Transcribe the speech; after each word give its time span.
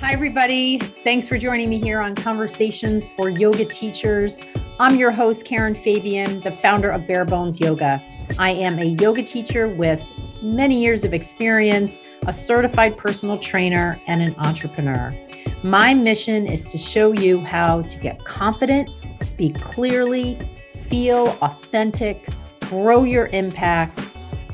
Hi, 0.00 0.14
everybody. 0.14 0.78
Thanks 0.78 1.28
for 1.28 1.36
joining 1.36 1.68
me 1.68 1.78
here 1.78 2.00
on 2.00 2.14
Conversations 2.14 3.06
for 3.06 3.28
Yoga 3.28 3.66
Teachers. 3.66 4.40
I'm 4.78 4.96
your 4.96 5.10
host, 5.10 5.44
Karen 5.44 5.74
Fabian, 5.74 6.40
the 6.40 6.50
founder 6.50 6.90
of 6.90 7.06
Bare 7.06 7.26
Bones 7.26 7.60
Yoga. 7.60 8.02
I 8.38 8.52
am 8.52 8.78
a 8.78 8.86
yoga 8.86 9.22
teacher 9.22 9.68
with 9.68 10.02
many 10.40 10.80
years 10.80 11.04
of 11.04 11.12
experience, 11.12 11.98
a 12.26 12.32
certified 12.32 12.96
personal 12.96 13.38
trainer, 13.38 14.00
and 14.06 14.22
an 14.22 14.34
entrepreneur. 14.38 15.14
My 15.62 15.92
mission 15.92 16.46
is 16.46 16.72
to 16.72 16.78
show 16.78 17.12
you 17.12 17.44
how 17.44 17.82
to 17.82 17.98
get 17.98 18.24
confident, 18.24 18.88
speak 19.20 19.60
clearly, 19.60 20.38
feel 20.88 21.36
authentic, 21.42 22.26
grow 22.62 23.04
your 23.04 23.26
impact, 23.28 24.10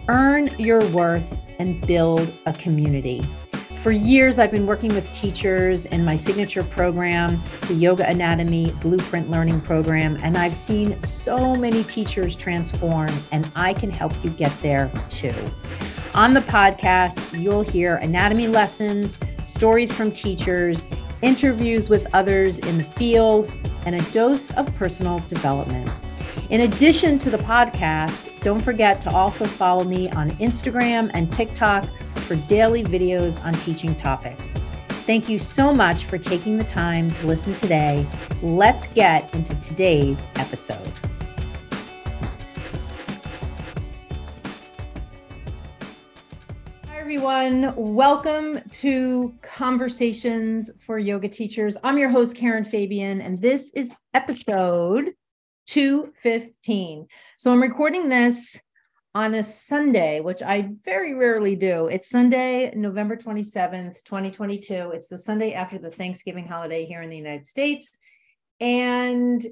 earn 0.09 0.49
your 0.59 0.85
worth, 0.89 1.39
and 1.61 1.81
build 1.87 2.35
a 2.47 2.53
community. 2.53 3.23
For 3.87 3.93
years, 3.93 4.41
I've 4.41 4.51
been 4.51 4.67
working 4.67 4.93
with 4.93 5.09
teachers 5.13 5.87
in 5.87 6.05
my 6.05 6.17
signature 6.17 6.65
program, 6.65 7.41
the 7.69 7.75
Yoga 7.75 8.05
Anatomy 8.09 8.73
Blueprint 8.81 9.31
Learning 9.31 9.61
Program, 9.61 10.19
and 10.25 10.37
I've 10.37 10.57
seen 10.57 11.01
so 11.01 11.55
many 11.55 11.85
teachers 11.85 12.35
transform, 12.35 13.11
and 13.31 13.49
I 13.55 13.73
can 13.73 13.89
help 13.89 14.13
you 14.25 14.31
get 14.31 14.51
there 14.61 14.91
too. 15.09 15.33
On 16.15 16.35
the 16.35 16.41
podcast, 16.41 17.41
you'll 17.41 17.63
hear 17.63 17.99
anatomy 17.99 18.49
lessons, 18.49 19.21
stories 19.45 19.93
from 19.93 20.11
teachers, 20.11 20.89
interviews 21.23 21.89
with 21.89 22.13
others 22.13 22.59
in 22.59 22.79
the 22.79 22.85
field, 22.97 23.53
and 23.85 23.95
a 23.95 24.03
dose 24.11 24.51
of 24.55 24.67
personal 24.75 25.21
development. 25.29 25.89
In 26.51 26.63
addition 26.63 27.21
to 27.21 27.31
the 27.31 27.39
podcast, 27.39 28.41
don't 28.41 28.61
forget 28.61 29.01
to 29.03 29.11
also 29.11 29.45
follow 29.45 29.85
me 29.85 30.11
on 30.11 30.33
Instagram 30.33 31.09
and 31.15 31.31
TikTok 31.31 31.87
for 32.27 32.35
daily 32.35 32.83
videos 32.83 33.43
on 33.45 33.55
teaching 33.55 33.95
topics. 33.95 34.59
Thank 35.07 35.29
you 35.29 35.39
so 35.39 35.73
much 35.73 36.07
for 36.07 36.19
taking 36.19 36.59
the 36.59 36.65
time 36.65 37.09
to 37.13 37.27
listen 37.29 37.55
today. 37.55 38.05
Let's 38.43 38.89
get 38.89 39.33
into 39.37 39.55
today's 39.61 40.27
episode. 40.35 40.91
Hi, 46.89 46.99
everyone. 46.99 47.73
Welcome 47.77 48.61
to 48.73 49.33
Conversations 49.43 50.73
for 50.85 50.99
Yoga 50.99 51.29
Teachers. 51.29 51.77
I'm 51.85 51.97
your 51.97 52.09
host, 52.09 52.37
Karen 52.37 52.65
Fabian, 52.65 53.21
and 53.21 53.41
this 53.41 53.71
is 53.75 53.89
episode 54.15 55.13
215. 55.67 57.07
So 57.37 57.53
I'm 57.53 57.63
recording 57.63 58.09
this 58.09 58.59
on 59.17 59.35
a 59.35 59.43
Sunday, 59.43 60.21
which 60.21 60.43
I 60.43 60.69
very 60.85 61.15
rarely 61.15 61.57
do. 61.57 61.87
It's 61.87 62.11
Sunday, 62.11 62.71
November 62.77 63.17
27th, 63.17 64.05
2022. 64.05 64.91
It's 64.93 65.09
the 65.09 65.17
Sunday 65.17 65.55
after 65.55 65.79
the 65.79 65.91
Thanksgiving 65.91 66.47
holiday 66.47 66.85
here 66.85 67.01
in 67.01 67.09
the 67.09 67.17
United 67.17 67.49
States. 67.49 67.93
And 68.61 69.43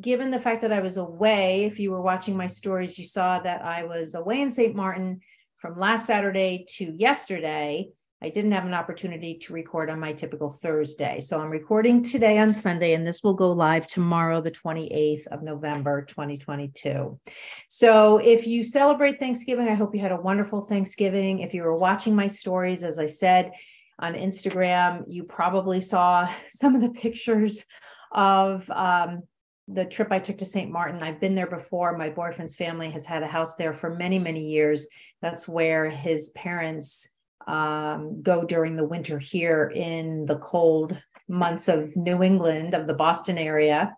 given 0.00 0.30
the 0.30 0.40
fact 0.40 0.62
that 0.62 0.72
I 0.72 0.80
was 0.80 0.96
away, 0.96 1.64
if 1.64 1.78
you 1.78 1.90
were 1.90 2.00
watching 2.00 2.34
my 2.34 2.46
stories, 2.46 2.98
you 2.98 3.04
saw 3.04 3.40
that 3.40 3.62
I 3.62 3.84
was 3.84 4.14
away 4.14 4.40
in 4.40 4.50
St. 4.50 4.74
Martin 4.74 5.20
from 5.56 5.78
last 5.78 6.06
Saturday 6.06 6.64
to 6.76 6.94
yesterday. 6.96 7.90
I 8.24 8.30
didn't 8.30 8.52
have 8.52 8.64
an 8.64 8.72
opportunity 8.72 9.34
to 9.34 9.52
record 9.52 9.90
on 9.90 10.00
my 10.00 10.14
typical 10.14 10.48
Thursday. 10.48 11.20
So 11.20 11.38
I'm 11.38 11.50
recording 11.50 12.02
today 12.02 12.38
on 12.38 12.54
Sunday, 12.54 12.94
and 12.94 13.06
this 13.06 13.22
will 13.22 13.34
go 13.34 13.52
live 13.52 13.86
tomorrow, 13.86 14.40
the 14.40 14.50
28th 14.50 15.26
of 15.26 15.42
November, 15.42 16.00
2022. 16.00 17.20
So 17.68 18.16
if 18.24 18.46
you 18.46 18.64
celebrate 18.64 19.20
Thanksgiving, 19.20 19.68
I 19.68 19.74
hope 19.74 19.94
you 19.94 20.00
had 20.00 20.10
a 20.10 20.16
wonderful 20.16 20.62
Thanksgiving. 20.62 21.40
If 21.40 21.52
you 21.52 21.64
were 21.64 21.76
watching 21.76 22.16
my 22.16 22.26
stories, 22.26 22.82
as 22.82 22.98
I 22.98 23.04
said 23.04 23.52
on 23.98 24.14
Instagram, 24.14 25.04
you 25.06 25.24
probably 25.24 25.82
saw 25.82 26.26
some 26.48 26.74
of 26.74 26.80
the 26.80 26.98
pictures 26.98 27.66
of 28.10 28.70
um, 28.70 29.24
the 29.68 29.84
trip 29.84 30.08
I 30.10 30.18
took 30.18 30.38
to 30.38 30.46
St. 30.46 30.70
Martin. 30.70 31.02
I've 31.02 31.20
been 31.20 31.34
there 31.34 31.46
before. 31.46 31.98
My 31.98 32.08
boyfriend's 32.08 32.56
family 32.56 32.88
has 32.88 33.04
had 33.04 33.22
a 33.22 33.26
house 33.26 33.56
there 33.56 33.74
for 33.74 33.94
many, 33.94 34.18
many 34.18 34.46
years. 34.46 34.88
That's 35.20 35.46
where 35.46 35.90
his 35.90 36.30
parents 36.30 37.10
um, 37.46 38.22
go 38.22 38.44
during 38.44 38.76
the 38.76 38.86
winter 38.86 39.18
here 39.18 39.70
in 39.74 40.26
the 40.26 40.38
cold 40.38 41.00
months 41.28 41.68
of 41.68 41.94
New 41.96 42.22
England, 42.22 42.74
of 42.74 42.86
the 42.86 42.94
Boston 42.94 43.38
area. 43.38 43.94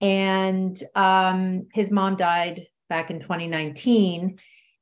And 0.00 0.78
um, 0.94 1.66
his 1.72 1.90
mom 1.90 2.16
died 2.16 2.66
back 2.88 3.10
in 3.10 3.20
2019, 3.20 4.38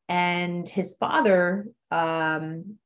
and 0.09 0.69
his 0.69 0.97
father 0.97 1.69
um, 1.91 2.77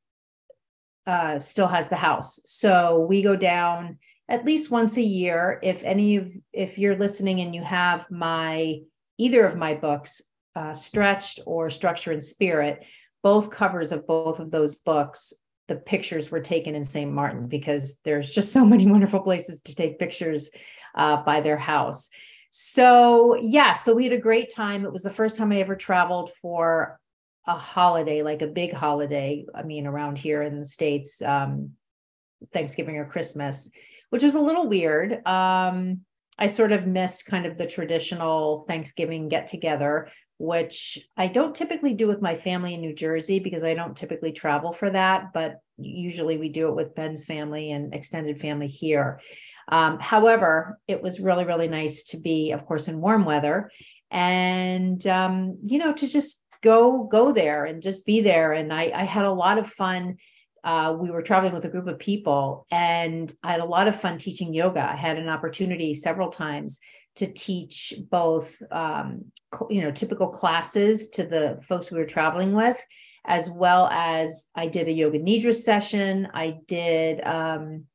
uh, 1.07 1.39
still 1.39 1.67
has 1.67 1.89
the 1.89 1.95
house. 1.95 2.39
So 2.45 3.05
we 3.09 3.23
go 3.23 3.35
down 3.35 3.97
at 4.27 4.45
least 4.45 4.71
once 4.71 4.97
a 4.97 5.01
year. 5.01 5.59
If 5.63 5.83
any 5.83 6.17
of 6.17 6.31
if 6.53 6.77
you're 6.77 6.97
listening 6.97 7.41
and 7.41 7.55
you 7.55 7.63
have 7.63 8.09
my 8.11 8.79
either 9.17 9.45
of 9.45 9.57
my 9.57 9.73
books, 9.73 10.21
uh, 10.55 10.73
Stretched 10.73 11.39
or 11.45 11.69
Structure 11.69 12.11
and 12.11 12.23
Spirit, 12.23 12.85
both 13.23 13.49
covers 13.49 13.91
of 13.91 14.07
both 14.07 14.39
of 14.39 14.51
those 14.51 14.75
books 14.75 15.33
the 15.69 15.75
pictures 15.75 16.29
were 16.29 16.41
taken 16.41 16.75
in 16.75 16.83
St. 16.83 17.09
Martin 17.09 17.47
because 17.47 17.99
there's 18.03 18.33
just 18.33 18.51
so 18.51 18.65
many 18.73 18.85
wonderful 18.85 19.21
places 19.21 19.61
to 19.61 19.75
take 19.75 19.99
pictures 19.99 20.49
uh, 20.95 21.23
by 21.23 21.39
their 21.39 21.57
house. 21.57 22.09
So, 22.49 23.37
yeah, 23.39 23.73
so 23.73 23.93
we 23.93 24.03
had 24.03 24.13
a 24.13 24.17
great 24.17 24.53
time. 24.53 24.83
It 24.83 24.91
was 24.91 25.03
the 25.03 25.11
first 25.11 25.37
time 25.37 25.51
I 25.51 25.59
ever 25.59 25.75
traveled 25.75 26.31
for 26.41 26.99
a 27.45 27.53
holiday, 27.53 28.23
like 28.23 28.41
a 28.41 28.47
big 28.47 28.73
holiday. 28.73 29.45
I 29.53 29.63
mean, 29.63 29.85
around 29.85 30.17
here 30.17 30.41
in 30.41 30.59
the 30.59 30.65
States, 30.65 31.21
um, 31.21 31.71
Thanksgiving 32.51 32.97
or 32.97 33.05
Christmas, 33.05 33.69
which 34.09 34.23
was 34.23 34.35
a 34.35 34.41
little 34.41 34.67
weird. 34.67 35.25
Um, 35.27 36.01
I 36.39 36.47
sort 36.47 36.71
of 36.71 36.87
missed 36.87 37.25
kind 37.25 37.45
of 37.45 37.57
the 37.57 37.67
traditional 37.67 38.65
Thanksgiving 38.67 39.29
get 39.29 39.45
together, 39.45 40.09
which 40.39 40.97
I 41.17 41.27
don't 41.27 41.53
typically 41.53 41.93
do 41.93 42.07
with 42.07 42.21
my 42.21 42.33
family 42.33 42.73
in 42.73 42.79
New 42.79 42.95
Jersey 42.95 43.39
because 43.39 43.63
I 43.63 43.73
don't 43.73 43.95
typically 43.95 44.31
travel 44.31 44.71
for 44.71 44.89
that, 44.89 45.33
but 45.33 45.59
usually 45.77 46.37
we 46.37 46.47
do 46.47 46.69
it 46.69 46.75
with 46.75 46.95
Ben's 46.95 47.25
family 47.25 47.73
and 47.73 47.93
extended 47.93 48.39
family 48.39 48.67
here. 48.67 49.19
Um, 49.67 49.99
however, 49.99 50.79
it 50.87 51.03
was 51.03 51.19
really, 51.19 51.43
really 51.43 51.67
nice 51.67 52.03
to 52.05 52.17
be, 52.17 52.53
of 52.53 52.65
course, 52.65 52.87
in 52.87 53.01
warm 53.01 53.25
weather 53.25 53.69
and, 54.09 55.05
um, 55.07 55.57
you 55.65 55.77
know, 55.77 55.91
to 55.91 56.07
just 56.07 56.45
go, 56.63 57.03
go 57.03 57.33
there 57.33 57.65
and 57.65 57.81
just 57.81 58.05
be 58.05 58.21
there. 58.21 58.53
And 58.53 58.73
I, 58.73 58.91
I 58.95 59.03
had 59.03 59.25
a 59.25 59.31
lot 59.31 59.57
of 59.57 59.67
fun. 59.67 60.17
Uh, 60.63 60.95
we 60.97 61.11
were 61.11 61.21
traveling 61.21 61.53
with 61.53 61.65
a 61.65 61.69
group 61.69 61.87
of 61.87 61.99
people 61.99 62.65
and 62.71 63.31
I 63.43 63.51
had 63.51 63.61
a 63.61 63.65
lot 63.65 63.89
of 63.89 63.99
fun 63.99 64.17
teaching 64.17 64.53
yoga. 64.53 64.89
I 64.89 64.95
had 64.95 65.17
an 65.17 65.29
opportunity 65.29 65.93
several 65.93 66.29
times 66.29 66.79
to 67.19 67.31
teach 67.31 67.93
both 68.09 68.61
um, 68.71 69.25
you 69.69 69.81
know 69.81 69.91
typical 69.91 70.27
classes 70.27 71.09
to 71.09 71.23
the 71.23 71.59
folks 71.63 71.91
we 71.91 71.99
were 71.99 72.05
traveling 72.05 72.53
with 72.53 72.79
as 73.25 73.49
well 73.49 73.87
as 73.91 74.47
i 74.55 74.67
did 74.67 74.87
a 74.87 74.91
yoga 74.91 75.19
nidra 75.19 75.53
session. 75.53 76.27
I 76.33 76.57
did 76.67 77.21
um, 77.25 77.85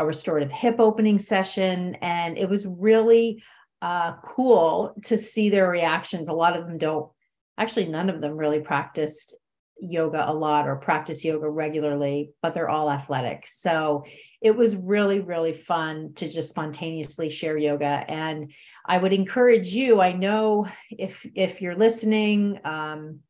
a 0.00 0.06
restorative 0.06 0.50
hip 0.50 0.76
opening 0.78 1.18
session. 1.18 1.94
And 2.00 2.38
it 2.38 2.48
was 2.48 2.66
really 2.66 3.42
uh, 3.82 4.14
cool 4.24 4.94
to 5.04 5.16
see 5.16 5.50
their 5.50 5.70
reactions. 5.70 6.28
A 6.28 6.32
lot 6.32 6.56
of 6.56 6.66
them 6.66 6.78
don't 6.78 7.10
actually 7.58 7.86
none 7.86 8.08
of 8.08 8.22
them 8.22 8.36
really 8.36 8.60
practiced 8.60 9.36
yoga 9.80 10.28
a 10.28 10.34
lot 10.34 10.66
or 10.66 10.76
practice 10.76 11.24
yoga 11.24 11.48
regularly 11.48 12.32
but 12.42 12.54
they're 12.54 12.68
all 12.68 12.90
athletic. 12.90 13.46
So 13.46 14.04
it 14.40 14.56
was 14.56 14.76
really 14.76 15.20
really 15.20 15.52
fun 15.52 16.14
to 16.14 16.28
just 16.28 16.48
spontaneously 16.50 17.28
share 17.28 17.56
yoga. 17.56 18.04
And 18.08 18.52
i 18.86 18.98
would 18.98 19.12
encourage 19.12 19.68
you 19.68 20.00
i 20.00 20.12
know 20.12 20.66
if 20.90 21.26
if 21.34 21.60
you're 21.60 21.76
listening 21.76 22.60
um, 22.64 23.20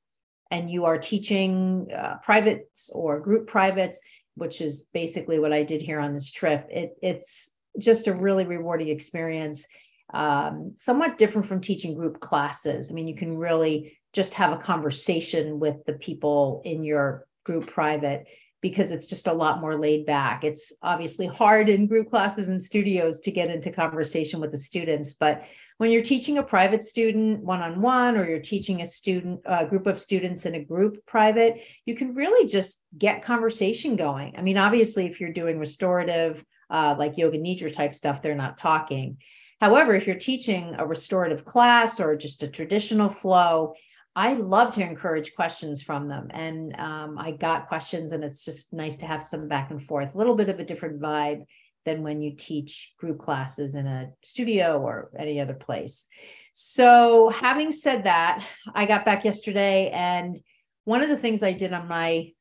and 0.50 0.70
you 0.70 0.84
are 0.84 0.98
teaching 0.98 1.88
uh, 1.94 2.16
privates 2.22 2.90
or 2.94 3.20
group 3.20 3.46
privates 3.46 4.00
which 4.36 4.60
is 4.60 4.86
basically 4.92 5.38
what 5.38 5.52
i 5.52 5.62
did 5.62 5.82
here 5.82 6.00
on 6.00 6.14
this 6.14 6.30
trip 6.30 6.66
it, 6.70 6.92
it's 7.02 7.52
just 7.78 8.06
a 8.06 8.14
really 8.14 8.46
rewarding 8.46 8.88
experience 8.88 9.66
um, 10.12 10.72
somewhat 10.76 11.18
different 11.18 11.46
from 11.46 11.60
teaching 11.60 11.94
group 11.94 12.20
classes. 12.20 12.90
I 12.90 12.94
mean 12.94 13.08
you 13.08 13.14
can 13.14 13.36
really 13.36 13.98
just 14.12 14.34
have 14.34 14.52
a 14.52 14.58
conversation 14.58 15.58
with 15.60 15.84
the 15.86 15.94
people 15.94 16.62
in 16.64 16.84
your 16.84 17.26
group 17.44 17.66
private 17.66 18.26
because 18.60 18.90
it's 18.90 19.06
just 19.06 19.26
a 19.26 19.32
lot 19.32 19.60
more 19.60 19.76
laid 19.76 20.04
back. 20.04 20.44
It's 20.44 20.72
obviously 20.82 21.26
hard 21.26 21.68
in 21.68 21.86
group 21.86 22.08
classes 22.08 22.48
and 22.48 22.62
studios 22.62 23.20
to 23.20 23.30
get 23.30 23.48
into 23.48 23.72
conversation 23.72 24.38
with 24.38 24.52
the 24.52 24.58
students, 24.58 25.14
but 25.14 25.44
when 25.80 25.90
you're 25.90 26.02
teaching 26.02 26.36
a 26.36 26.42
private 26.42 26.82
student 26.82 27.42
one 27.42 27.62
on 27.62 27.80
one, 27.80 28.18
or 28.18 28.28
you're 28.28 28.38
teaching 28.38 28.82
a 28.82 28.86
student, 28.86 29.40
a 29.46 29.66
group 29.66 29.86
of 29.86 29.98
students 29.98 30.44
in 30.44 30.54
a 30.54 30.62
group 30.62 30.98
private, 31.06 31.62
you 31.86 31.94
can 31.94 32.14
really 32.14 32.46
just 32.46 32.82
get 32.98 33.24
conversation 33.24 33.96
going. 33.96 34.34
I 34.36 34.42
mean, 34.42 34.58
obviously, 34.58 35.06
if 35.06 35.22
you're 35.22 35.32
doing 35.32 35.58
restorative, 35.58 36.44
uh, 36.68 36.96
like 36.98 37.16
yoga 37.16 37.38
nidra 37.38 37.72
type 37.72 37.94
stuff, 37.94 38.20
they're 38.20 38.34
not 38.34 38.58
talking. 38.58 39.16
However, 39.58 39.94
if 39.94 40.06
you're 40.06 40.16
teaching 40.16 40.74
a 40.76 40.86
restorative 40.86 41.46
class 41.46 41.98
or 41.98 42.14
just 42.14 42.42
a 42.42 42.48
traditional 42.48 43.08
flow, 43.08 43.72
I 44.20 44.34
love 44.34 44.74
to 44.74 44.82
encourage 44.82 45.34
questions 45.34 45.80
from 45.80 46.06
them. 46.06 46.28
And 46.32 46.78
um, 46.78 47.16
I 47.18 47.30
got 47.30 47.68
questions, 47.68 48.12
and 48.12 48.22
it's 48.22 48.44
just 48.44 48.70
nice 48.70 48.98
to 48.98 49.06
have 49.06 49.24
some 49.24 49.48
back 49.48 49.70
and 49.70 49.82
forth, 49.82 50.14
a 50.14 50.18
little 50.18 50.34
bit 50.34 50.50
of 50.50 50.60
a 50.60 50.64
different 50.64 51.00
vibe 51.00 51.46
than 51.86 52.02
when 52.02 52.20
you 52.20 52.36
teach 52.36 52.92
group 52.98 53.18
classes 53.18 53.74
in 53.74 53.86
a 53.86 54.10
studio 54.22 54.78
or 54.78 55.10
any 55.18 55.40
other 55.40 55.54
place. 55.54 56.06
So, 56.52 57.30
having 57.30 57.72
said 57.72 58.04
that, 58.04 58.44
I 58.74 58.84
got 58.84 59.06
back 59.06 59.24
yesterday, 59.24 59.88
and 59.88 60.38
one 60.84 61.00
of 61.00 61.08
the 61.08 61.16
things 61.16 61.42
I 61.42 61.54
did 61.54 61.72
on 61.72 61.88
my 61.88 62.32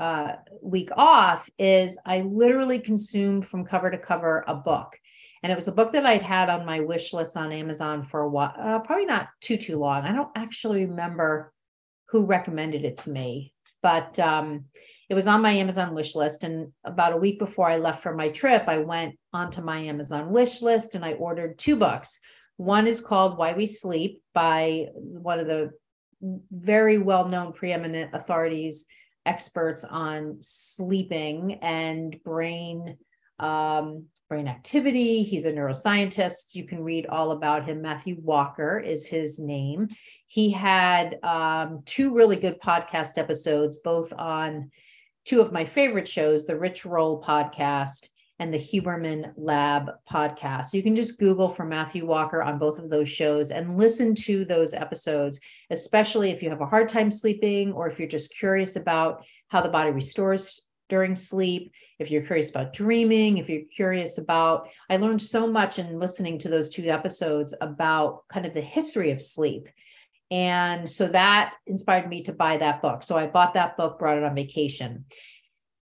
uh, 0.00 0.32
week 0.60 0.90
off 0.96 1.48
is 1.56 2.00
I 2.04 2.22
literally 2.22 2.80
consumed 2.80 3.46
from 3.46 3.64
cover 3.64 3.92
to 3.92 3.98
cover 3.98 4.42
a 4.48 4.56
book. 4.56 4.98
And 5.42 5.52
it 5.52 5.56
was 5.56 5.68
a 5.68 5.72
book 5.72 5.92
that 5.92 6.06
I'd 6.06 6.22
had 6.22 6.48
on 6.48 6.66
my 6.66 6.80
wish 6.80 7.12
list 7.12 7.36
on 7.36 7.52
Amazon 7.52 8.02
for 8.02 8.20
a 8.20 8.28
while, 8.28 8.52
uh, 8.58 8.78
probably 8.80 9.06
not 9.06 9.28
too, 9.40 9.56
too 9.56 9.76
long. 9.76 10.02
I 10.02 10.12
don't 10.12 10.30
actually 10.34 10.86
remember 10.86 11.52
who 12.08 12.24
recommended 12.24 12.84
it 12.84 12.98
to 12.98 13.10
me, 13.10 13.52
but 13.82 14.18
um, 14.18 14.64
it 15.08 15.14
was 15.14 15.26
on 15.26 15.42
my 15.42 15.52
Amazon 15.52 15.94
wish 15.94 16.14
list. 16.14 16.44
And 16.44 16.72
about 16.84 17.12
a 17.12 17.18
week 17.18 17.38
before 17.38 17.68
I 17.68 17.76
left 17.76 18.02
for 18.02 18.14
my 18.14 18.28
trip, 18.28 18.64
I 18.66 18.78
went 18.78 19.16
onto 19.32 19.62
my 19.62 19.78
Amazon 19.78 20.30
wish 20.30 20.62
list 20.62 20.94
and 20.94 21.04
I 21.04 21.12
ordered 21.12 21.58
two 21.58 21.76
books. 21.76 22.20
One 22.56 22.86
is 22.86 23.00
called 23.00 23.38
Why 23.38 23.52
We 23.52 23.66
Sleep 23.66 24.20
by 24.34 24.88
one 24.94 25.38
of 25.38 25.46
the 25.46 25.70
very 26.20 26.98
well 26.98 27.28
known 27.28 27.52
preeminent 27.52 28.14
authorities, 28.14 28.86
experts 29.24 29.84
on 29.84 30.38
sleeping 30.40 31.54
and 31.62 32.16
brain. 32.24 32.96
Um, 33.38 34.06
brain 34.28 34.46
activity. 34.46 35.22
He's 35.22 35.46
a 35.46 35.52
neuroscientist. 35.52 36.54
You 36.54 36.64
can 36.64 36.84
read 36.84 37.06
all 37.06 37.30
about 37.30 37.64
him. 37.64 37.80
Matthew 37.80 38.16
Walker 38.20 38.78
is 38.78 39.06
his 39.06 39.38
name. 39.38 39.88
He 40.26 40.50
had 40.50 41.18
um, 41.22 41.82
two 41.86 42.14
really 42.14 42.36
good 42.36 42.60
podcast 42.60 43.16
episodes, 43.16 43.78
both 43.78 44.12
on 44.12 44.70
two 45.24 45.40
of 45.40 45.52
my 45.52 45.64
favorite 45.64 46.06
shows, 46.06 46.44
the 46.44 46.58
Rich 46.58 46.84
Roll 46.84 47.22
podcast 47.22 48.10
and 48.38 48.52
the 48.52 48.58
Huberman 48.58 49.32
Lab 49.36 49.90
podcast. 50.08 50.66
So 50.66 50.76
you 50.76 50.82
can 50.82 50.94
just 50.94 51.18
Google 51.18 51.48
for 51.48 51.64
Matthew 51.64 52.06
Walker 52.06 52.42
on 52.42 52.58
both 52.58 52.78
of 52.78 52.90
those 52.90 53.08
shows 53.08 53.50
and 53.50 53.78
listen 53.78 54.14
to 54.14 54.44
those 54.44 54.74
episodes, 54.74 55.40
especially 55.70 56.30
if 56.30 56.42
you 56.42 56.50
have 56.50 56.60
a 56.60 56.66
hard 56.66 56.88
time 56.88 57.10
sleeping 57.10 57.72
or 57.72 57.88
if 57.88 57.98
you're 57.98 58.06
just 58.06 58.36
curious 58.36 58.76
about 58.76 59.24
how 59.48 59.60
the 59.60 59.68
body 59.68 59.90
restores 59.90 60.67
during 60.88 61.14
sleep. 61.14 61.72
If 61.98 62.10
you're 62.10 62.22
curious 62.22 62.50
about 62.50 62.72
dreaming, 62.72 63.38
if 63.38 63.48
you're 63.48 63.62
curious 63.74 64.18
about, 64.18 64.68
I 64.88 64.96
learned 64.96 65.22
so 65.22 65.46
much 65.46 65.78
in 65.78 65.98
listening 65.98 66.38
to 66.40 66.48
those 66.48 66.68
two 66.68 66.86
episodes 66.88 67.54
about 67.60 68.26
kind 68.28 68.46
of 68.46 68.52
the 68.52 68.60
history 68.60 69.10
of 69.10 69.22
sleep. 69.22 69.68
And 70.30 70.88
so 70.88 71.08
that 71.08 71.54
inspired 71.66 72.08
me 72.08 72.22
to 72.24 72.32
buy 72.32 72.58
that 72.58 72.82
book. 72.82 73.02
So 73.02 73.16
I 73.16 73.26
bought 73.26 73.54
that 73.54 73.76
book, 73.76 73.98
brought 73.98 74.18
it 74.18 74.24
on 74.24 74.34
vacation. 74.34 75.06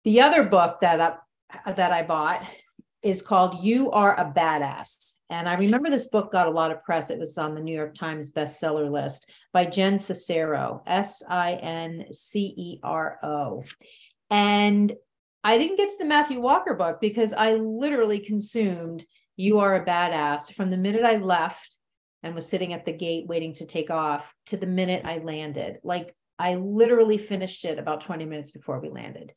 The 0.05 0.21
other 0.21 0.43
book 0.43 0.81
that 0.81 1.01
I, 1.65 1.73
that 1.73 1.93
I 1.93 2.03
bought 2.03 2.45
is 3.03 3.23
called 3.23 3.63
You 3.63 3.91
Are 3.91 4.19
a 4.19 4.25
Badass. 4.25 5.17
And 5.29 5.49
I 5.49 5.55
remember 5.57 5.91
this 5.91 6.09
book 6.09 6.33
got 6.33 6.49
a 6.49 6.51
lot 6.51 6.73
of 6.73 6.83
press. 6.83 7.11
It 7.11 7.19
was 7.19 7.37
on 7.37 7.55
the 7.55 7.61
New 7.61 7.75
York 7.75 7.95
Times 7.95 8.33
bestseller 8.33 8.91
list 8.91 9.31
by 9.53 9.67
Jen 9.67 9.95
Sincero, 9.95 10.81
S 10.87 11.23
I 11.29 11.55
N 11.55 12.07
C 12.13 12.55
E 12.57 12.81
R 12.83 13.19
O. 13.23 13.63
And 14.31 14.93
I 15.43 15.59
didn't 15.59 15.77
get 15.77 15.91
to 15.91 15.99
the 15.99 16.05
Matthew 16.05 16.41
Walker 16.41 16.75
book 16.75 17.01
because 17.01 17.33
I 17.33 17.55
literally 17.55 18.19
consumed 18.19 19.05
You 19.37 19.59
Are 19.59 19.77
a 19.77 19.85
Badass 19.85 20.53
from 20.55 20.71
the 20.71 20.79
minute 20.79 21.05
I 21.05 21.17
left 21.17 21.77
and 22.23 22.35
was 22.35 22.49
sitting 22.49 22.73
at 22.73 22.87
the 22.87 22.93
gate 22.93 23.27
waiting 23.27 23.53
to 23.55 23.67
take 23.67 23.91
off 23.91 24.35
to 24.47 24.57
the 24.57 24.67
minute 24.67 25.03
I 25.05 25.19
landed. 25.19 25.79
Like 25.85 26.15
I 26.39 26.55
literally 26.55 27.19
finished 27.19 27.65
it 27.67 27.79
about 27.79 28.01
20 28.01 28.25
minutes 28.25 28.51
before 28.51 28.81
we 28.81 28.89
landed. 28.89 29.33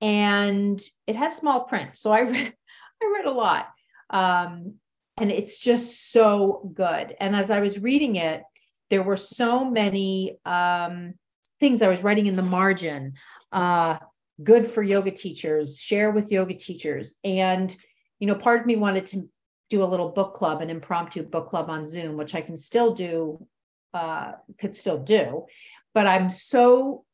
And 0.00 0.80
it 1.06 1.16
has 1.16 1.36
small 1.36 1.64
print. 1.64 1.96
So 1.96 2.10
I 2.10 2.20
read, 2.22 2.54
I 3.02 3.12
read 3.14 3.26
a 3.26 3.30
lot. 3.30 3.68
Um, 4.08 4.76
and 5.18 5.30
it's 5.30 5.60
just 5.60 6.10
so 6.10 6.70
good. 6.74 7.14
And 7.20 7.36
as 7.36 7.50
I 7.50 7.60
was 7.60 7.78
reading 7.78 8.16
it, 8.16 8.42
there 8.90 9.02
were 9.02 9.16
so 9.16 9.64
many 9.64 10.38
um, 10.44 11.14
things 11.60 11.82
I 11.82 11.88
was 11.88 12.02
writing 12.02 12.26
in 12.26 12.36
the 12.36 12.42
margin. 12.42 13.14
Uh, 13.52 13.98
good 14.42 14.66
for 14.66 14.82
yoga 14.82 15.10
teachers, 15.10 15.78
share 15.78 16.10
with 16.10 16.32
yoga 16.32 16.54
teachers. 16.54 17.16
And, 17.22 17.74
you 18.18 18.26
know, 18.26 18.34
part 18.34 18.60
of 18.60 18.66
me 18.66 18.76
wanted 18.76 19.06
to 19.06 19.28
do 19.70 19.82
a 19.82 19.86
little 19.86 20.10
book 20.10 20.34
club, 20.34 20.60
an 20.60 20.70
impromptu 20.70 21.22
book 21.22 21.46
club 21.48 21.70
on 21.70 21.86
Zoom, 21.86 22.16
which 22.16 22.34
I 22.34 22.40
can 22.40 22.56
still 22.56 22.94
do, 22.94 23.46
uh, 23.92 24.32
could 24.58 24.74
still 24.74 24.98
do. 24.98 25.46
But 25.94 26.06
I'm 26.06 26.28
so 26.30 27.04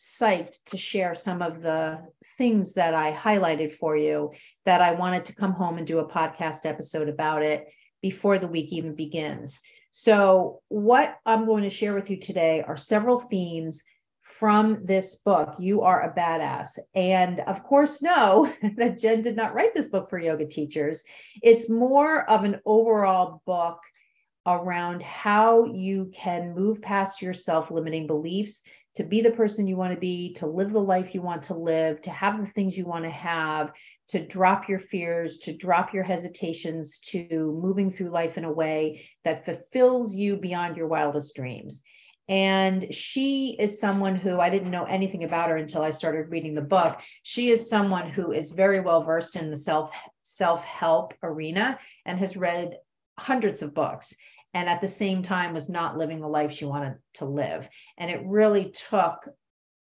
psyched 0.00 0.62
to 0.66 0.76
share 0.76 1.14
some 1.14 1.42
of 1.42 1.60
the 1.60 2.06
things 2.36 2.74
that 2.74 2.94
I 2.94 3.12
highlighted 3.12 3.72
for 3.72 3.96
you 3.96 4.32
that 4.64 4.80
I 4.80 4.92
wanted 4.92 5.24
to 5.26 5.34
come 5.34 5.52
home 5.52 5.78
and 5.78 5.86
do 5.86 5.98
a 5.98 6.08
podcast 6.08 6.66
episode 6.66 7.08
about 7.08 7.42
it 7.42 7.66
before 8.00 8.38
the 8.38 8.46
week 8.46 8.72
even 8.72 8.94
begins. 8.94 9.60
So, 9.90 10.60
what 10.68 11.16
I'm 11.26 11.46
going 11.46 11.64
to 11.64 11.70
share 11.70 11.94
with 11.94 12.10
you 12.10 12.18
today 12.18 12.62
are 12.62 12.76
several 12.76 13.18
themes 13.18 13.82
from 14.38 14.78
this 14.84 15.16
book, 15.16 15.56
You 15.58 15.82
Are 15.82 16.02
a 16.02 16.14
Badass. 16.14 16.78
And 16.94 17.40
of 17.40 17.64
course, 17.64 18.00
know 18.00 18.52
that 18.76 18.98
Jen 18.98 19.22
did 19.22 19.34
not 19.34 19.54
write 19.54 19.74
this 19.74 19.88
book 19.88 20.08
for 20.08 20.18
yoga 20.18 20.46
teachers. 20.46 21.02
It's 21.42 21.68
more 21.68 22.28
of 22.30 22.44
an 22.44 22.60
overall 22.64 23.42
book 23.46 23.80
around 24.46 25.02
how 25.02 25.64
you 25.64 26.10
can 26.14 26.54
move 26.54 26.80
past 26.80 27.20
your 27.20 27.34
self 27.34 27.70
limiting 27.70 28.06
beliefs 28.06 28.62
to 28.94 29.04
be 29.04 29.20
the 29.20 29.30
person 29.30 29.66
you 29.66 29.76
want 29.76 29.92
to 29.92 30.00
be, 30.00 30.32
to 30.34 30.46
live 30.46 30.72
the 30.72 30.80
life 30.80 31.14
you 31.14 31.22
want 31.22 31.42
to 31.44 31.54
live, 31.54 32.00
to 32.02 32.10
have 32.10 32.40
the 32.40 32.50
things 32.52 32.76
you 32.76 32.86
want 32.86 33.04
to 33.04 33.10
have, 33.10 33.72
to 34.08 34.24
drop 34.24 34.68
your 34.68 34.80
fears, 34.80 35.38
to 35.38 35.52
drop 35.56 35.92
your 35.92 36.02
hesitations, 36.04 37.00
to 37.00 37.58
moving 37.60 37.90
through 37.90 38.10
life 38.10 38.38
in 38.38 38.44
a 38.44 38.52
way 38.52 39.04
that 39.24 39.44
fulfills 39.44 40.16
you 40.16 40.36
beyond 40.36 40.76
your 40.76 40.88
wildest 40.88 41.34
dreams. 41.34 41.82
And 42.28 42.92
she 42.94 43.56
is 43.58 43.80
someone 43.80 44.14
who 44.14 44.38
I 44.38 44.50
didn't 44.50 44.70
know 44.70 44.84
anything 44.84 45.24
about 45.24 45.48
her 45.48 45.56
until 45.56 45.82
I 45.82 45.90
started 45.90 46.30
reading 46.30 46.54
the 46.54 46.62
book. 46.62 47.00
She 47.22 47.50
is 47.50 47.70
someone 47.70 48.10
who 48.10 48.32
is 48.32 48.50
very 48.50 48.80
well 48.80 49.02
versed 49.02 49.36
in 49.36 49.50
the 49.50 49.56
self 49.56 49.94
self 50.22 50.64
help 50.64 51.14
arena 51.22 51.78
and 52.04 52.18
has 52.18 52.36
read 52.36 52.76
hundreds 53.18 53.62
of 53.62 53.74
books 53.74 54.14
and 54.54 54.68
at 54.68 54.80
the 54.80 54.88
same 54.88 55.22
time 55.22 55.54
was 55.54 55.68
not 55.68 55.96
living 55.96 56.20
the 56.20 56.28
life 56.28 56.52
she 56.52 56.64
wanted 56.64 56.96
to 57.14 57.24
live. 57.24 57.68
And 57.96 58.10
it 58.10 58.22
really 58.24 58.70
took 58.70 59.28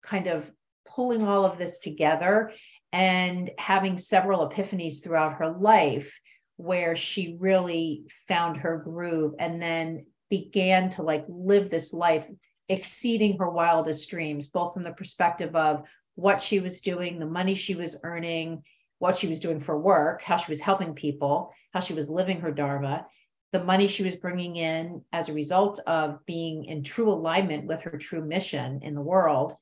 kind 0.02 0.26
of 0.26 0.50
pulling 0.86 1.22
all 1.22 1.44
of 1.44 1.58
this 1.58 1.78
together 1.78 2.52
and 2.92 3.50
having 3.58 3.98
several 3.98 4.48
epiphanies 4.48 5.02
throughout 5.02 5.34
her 5.34 5.50
life 5.50 6.20
where 6.56 6.96
she 6.96 7.36
really 7.40 8.04
found 8.28 8.58
her 8.58 8.78
groove 8.78 9.34
and 9.38 9.60
then 9.60 10.06
began 10.32 10.88
to 10.88 11.02
like 11.02 11.26
live 11.28 11.68
this 11.68 11.92
life 11.92 12.24
exceeding 12.70 13.36
her 13.36 13.50
wildest 13.50 14.08
dreams, 14.08 14.46
both 14.46 14.72
from 14.72 14.82
the 14.82 14.92
perspective 14.92 15.54
of 15.54 15.82
what 16.14 16.40
she 16.40 16.58
was 16.58 16.80
doing, 16.80 17.18
the 17.18 17.26
money 17.26 17.54
she 17.54 17.74
was 17.74 18.00
earning, 18.02 18.62
what 18.98 19.14
she 19.14 19.26
was 19.26 19.38
doing 19.38 19.60
for 19.60 19.78
work, 19.78 20.22
how 20.22 20.38
she 20.38 20.50
was 20.50 20.62
helping 20.62 20.94
people, 20.94 21.52
how 21.74 21.80
she 21.80 21.92
was 21.92 22.08
living 22.08 22.40
her 22.40 22.50
Dharma, 22.50 23.06
the 23.50 23.62
money 23.62 23.86
she 23.86 24.04
was 24.04 24.16
bringing 24.16 24.56
in 24.56 25.02
as 25.12 25.28
a 25.28 25.34
result 25.34 25.80
of 25.86 26.24
being 26.24 26.64
in 26.64 26.82
true 26.82 27.10
alignment 27.10 27.66
with 27.66 27.82
her 27.82 27.98
true 27.98 28.24
mission 28.24 28.80
in 28.82 28.94
the 28.94 29.02
world. 29.02 29.54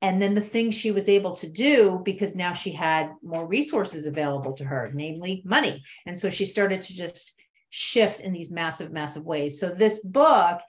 And 0.00 0.22
then 0.22 0.34
the 0.34 0.40
things 0.40 0.74
she 0.74 0.90
was 0.90 1.06
able 1.06 1.36
to 1.36 1.50
do 1.50 2.00
because 2.02 2.34
now 2.34 2.54
she 2.54 2.72
had 2.72 3.10
more 3.22 3.46
resources 3.46 4.06
available 4.06 4.54
to 4.54 4.64
her, 4.64 4.90
namely 4.94 5.42
money. 5.44 5.84
And 6.06 6.18
so 6.18 6.30
she 6.30 6.46
started 6.46 6.80
to 6.80 6.94
just 6.94 7.34
shift 7.76 8.20
in 8.20 8.32
these 8.32 8.52
massive, 8.52 8.92
massive 8.92 9.24
ways. 9.24 9.58
So 9.58 9.68
this 9.68 9.98
book 10.04 10.60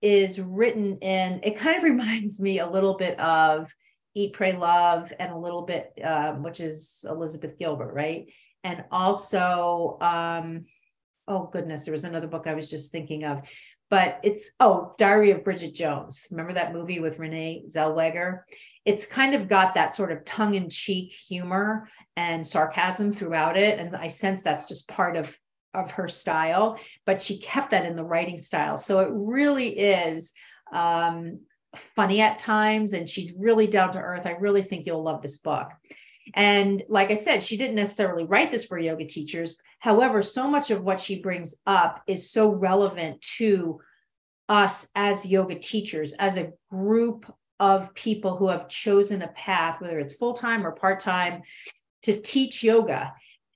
is 0.00 0.38
written 0.38 0.96
in, 0.98 1.40
it 1.42 1.56
kind 1.56 1.76
of 1.76 1.82
reminds 1.82 2.40
me 2.40 2.60
a 2.60 2.70
little 2.70 2.96
bit 2.96 3.18
of 3.18 3.68
Eat, 4.14 4.32
Pray, 4.32 4.52
Love, 4.52 5.12
and 5.18 5.32
a 5.32 5.36
little 5.36 5.62
bit, 5.62 5.92
um, 6.04 6.44
which 6.44 6.60
is 6.60 7.04
Elizabeth 7.08 7.58
Gilbert, 7.58 7.92
right? 7.92 8.26
And 8.62 8.84
also, 8.92 9.98
um, 10.00 10.66
oh 11.26 11.48
goodness, 11.52 11.84
there 11.84 11.92
was 11.92 12.04
another 12.04 12.28
book 12.28 12.46
I 12.46 12.54
was 12.54 12.70
just 12.70 12.92
thinking 12.92 13.24
of, 13.24 13.40
but 13.90 14.20
it's, 14.22 14.52
oh, 14.60 14.94
Diary 14.98 15.32
of 15.32 15.42
Bridget 15.42 15.74
Jones. 15.74 16.28
Remember 16.30 16.52
that 16.52 16.72
movie 16.72 17.00
with 17.00 17.18
Renee 17.18 17.64
Zellweger? 17.68 18.42
It's 18.84 19.04
kind 19.04 19.34
of 19.34 19.48
got 19.48 19.74
that 19.74 19.94
sort 19.94 20.12
of 20.12 20.24
tongue 20.24 20.54
in 20.54 20.70
cheek 20.70 21.12
humor 21.12 21.88
and 22.16 22.46
sarcasm 22.46 23.12
throughout 23.12 23.56
it. 23.56 23.80
And 23.80 23.96
I 23.96 24.08
sense 24.08 24.42
that's 24.42 24.66
just 24.66 24.88
part 24.88 25.16
of 25.16 25.36
of 25.74 25.92
her 25.92 26.08
style, 26.08 26.78
but 27.06 27.22
she 27.22 27.38
kept 27.38 27.70
that 27.70 27.86
in 27.86 27.96
the 27.96 28.04
writing 28.04 28.38
style. 28.38 28.76
So 28.76 29.00
it 29.00 29.08
really 29.12 29.68
is 29.78 30.32
um, 30.72 31.40
funny 31.76 32.20
at 32.20 32.38
times, 32.38 32.92
and 32.92 33.08
she's 33.08 33.32
really 33.36 33.66
down 33.66 33.92
to 33.92 33.98
earth. 33.98 34.26
I 34.26 34.32
really 34.32 34.62
think 34.62 34.86
you'll 34.86 35.02
love 35.02 35.22
this 35.22 35.38
book. 35.38 35.70
And 36.34 36.82
like 36.88 37.10
I 37.10 37.14
said, 37.14 37.42
she 37.42 37.56
didn't 37.56 37.74
necessarily 37.74 38.24
write 38.24 38.50
this 38.50 38.64
for 38.64 38.78
yoga 38.78 39.06
teachers. 39.06 39.58
However, 39.78 40.22
so 40.22 40.48
much 40.48 40.70
of 40.70 40.82
what 40.82 41.00
she 41.00 41.20
brings 41.20 41.56
up 41.66 42.02
is 42.06 42.30
so 42.30 42.48
relevant 42.48 43.20
to 43.38 43.80
us 44.48 44.88
as 44.94 45.26
yoga 45.26 45.58
teachers, 45.58 46.12
as 46.12 46.36
a 46.36 46.52
group 46.70 47.32
of 47.58 47.94
people 47.94 48.36
who 48.36 48.48
have 48.48 48.68
chosen 48.68 49.22
a 49.22 49.28
path, 49.28 49.80
whether 49.80 49.98
it's 49.98 50.14
full 50.14 50.34
time 50.34 50.66
or 50.66 50.72
part 50.72 51.00
time, 51.00 51.42
to 52.02 52.20
teach 52.20 52.62
yoga. 52.62 53.12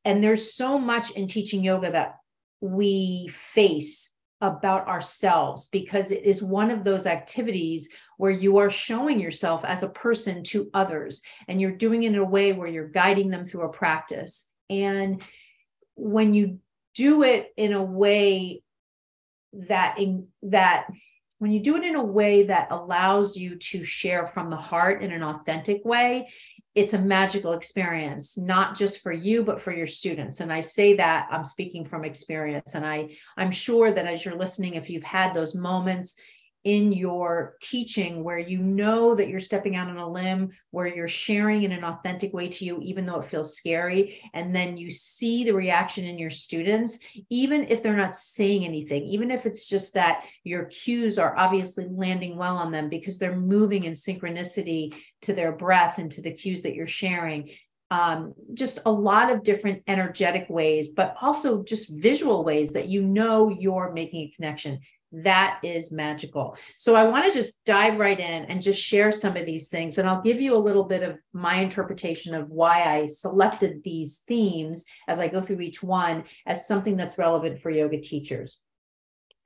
And 0.07 0.23
there's 0.23 0.55
so 0.55 0.79
much 0.79 1.11
in 1.11 1.27
teaching 1.27 1.65
yoga 1.65 1.91
that 1.91 2.15
we 2.61 3.29
face 3.53 4.15
about 4.41 4.87
ourselves 4.87 5.69
because 5.73 6.13
it 6.13 6.23
is 6.25 6.43
one 6.43 6.71
of 6.71 6.85
those 6.85 7.07
activities 7.07 7.89
where 8.17 8.31
you 8.31 8.59
are 8.59 8.71
showing 8.71 9.19
yourself 9.19 9.65
as 9.65 9.83
a 9.83 9.91
person 9.91 10.45
to 10.45 10.71
others 10.73 11.23
and 11.49 11.61
you're 11.61 11.73
doing 11.73 12.05
it 12.05 12.13
in 12.13 12.19
a 12.19 12.25
way 12.25 12.53
where 12.53 12.69
you're 12.69 12.89
guiding 12.89 13.31
them 13.31 13.45
through 13.45 13.63
a 13.63 13.69
practice. 13.73 14.49
And 14.71 15.23
when 15.97 16.35
you 16.35 16.61
do 16.95 17.25
it 17.25 17.53
in 17.57 17.73
a 17.73 17.83
way 17.83 18.63
that 19.53 19.99
in 19.99 20.29
that 20.43 20.87
when 21.39 21.51
you 21.51 21.61
do 21.61 21.77
it 21.77 21.85
in 21.85 21.97
a 21.97 22.05
way 22.05 22.45
that 22.45 22.69
allows 22.71 23.37
you 23.37 23.57
to 23.57 23.83
share 23.83 24.25
from 24.25 24.51
the 24.51 24.57
heart 24.57 25.03
in 25.03 25.13
an 25.13 25.23
authentic 25.23 25.85
way 25.85 26.29
it's 26.76 26.92
a 26.92 26.99
magical 26.99 27.54
experience 27.54 28.37
not 28.37 28.76
just 28.76 29.02
for 29.02 29.11
you 29.11 29.42
but 29.42 29.61
for 29.61 29.73
your 29.73 29.87
students. 29.87 30.40
And 30.40 30.52
i 30.52 30.61
say 30.61 30.95
that 30.95 31.26
i'm 31.30 31.45
speaking 31.45 31.85
from 31.85 32.04
experience. 32.04 32.75
And 32.75 32.87
i 32.87 33.09
i'm 33.37 33.50
sure 33.50 33.90
that 33.90 34.06
as 34.06 34.25
you're 34.25 34.37
listening 34.37 34.75
if 34.75 34.88
you've 34.90 35.02
had 35.02 35.33
those 35.33 35.54
moments 35.54 36.16
in 36.66 36.92
your 36.92 37.54
teaching 37.61 38.25
where 38.25 38.40
you 38.40 38.58
know 38.58 39.14
that 39.14 39.28
you're 39.28 39.38
stepping 39.38 39.76
out 39.76 39.88
on 39.88 39.99
a 39.99 40.11
limb, 40.11 40.50
where 40.73 40.88
you're 40.88 41.06
sharing 41.06 41.62
in 41.62 41.70
an 41.70 41.85
authentic 41.85 42.35
way 42.35 42.49
to 42.49 42.64
you, 42.64 42.80
even 42.82 43.06
though 43.06 43.20
it 43.20 43.25
feels 43.25 43.56
scary. 43.56 44.20
And 44.35 44.52
then 44.52 44.76
you 44.76 44.90
see 44.90 45.44
the 45.44 45.54
reaction 45.54 46.04
in 46.04 46.18
your 46.18 46.30
students, 46.30 46.99
even 47.30 47.68
if 47.68 47.85
they're 47.85 47.96
not 47.96 48.16
saying 48.16 48.64
anything, 48.64 49.04
even 49.04 49.30
if 49.30 49.46
it's 49.46 49.68
just 49.68 49.94
that 49.94 50.25
your 50.42 50.64
cues 50.64 51.20
are 51.20 51.38
obviously 51.38 51.87
landing 51.88 52.37
well 52.37 52.56
on 52.56 52.73
them 52.73 52.88
because 52.88 53.20
they're 53.20 53.37
moving 53.37 53.85
in 53.85 53.92
synchronicity 53.92 54.92
to 55.23 55.32
their 55.32 55.52
breath 55.52 55.99
and 55.99 56.11
to 56.11 56.20
the 56.20 56.32
cues 56.32 56.62
that 56.62 56.75
you're 56.75 56.88
sharing. 56.88 57.49
Um, 57.92 58.35
just 58.54 58.80
a 58.85 58.90
lot 58.90 59.30
of 59.30 59.44
different 59.44 59.85
energetic 59.87 60.46
ways, 60.50 60.88
but 60.88 61.14
also 61.23 61.62
just 61.62 61.88
visual 61.90 62.42
ways 62.42 62.73
that 62.73 62.88
you 62.88 63.02
know 63.02 63.49
you're 63.49 63.92
making 63.92 64.23
a 64.23 64.32
connection 64.35 64.80
that 65.13 65.61
is 65.63 65.93
magical. 65.93 66.57
So 66.77 66.95
I 66.95 67.05
want 67.05 67.25
to 67.25 67.33
just 67.33 67.65
dive 67.65 67.99
right 67.99 68.19
in 68.19 68.45
and 68.47 68.61
just 68.61 68.81
share 68.81 69.13
some 69.13 69.37
of 69.37 69.47
these 69.47 69.69
things. 69.69 69.99
And 69.99 70.09
I'll 70.09 70.23
give 70.23 70.41
you 70.41 70.55
a 70.55 70.59
little 70.59 70.85
bit 70.85 71.03
of 71.03 71.19
my 71.33 71.57
interpretation 71.57 72.35
of 72.35 72.51
why 72.51 72.83
I 72.83 73.07
selected 73.07 73.83
these 73.85 74.23
themes 74.27 74.85
as 75.09 75.19
I 75.19 75.29
go 75.29 75.41
through 75.41 75.61
each 75.61 75.83
one 75.83 76.25
as 76.45 76.67
something 76.67 76.97
that's 76.97 77.19
relevant 77.19 77.61
for 77.61 77.71
yoga 77.71 78.01
teachers. 78.01 78.61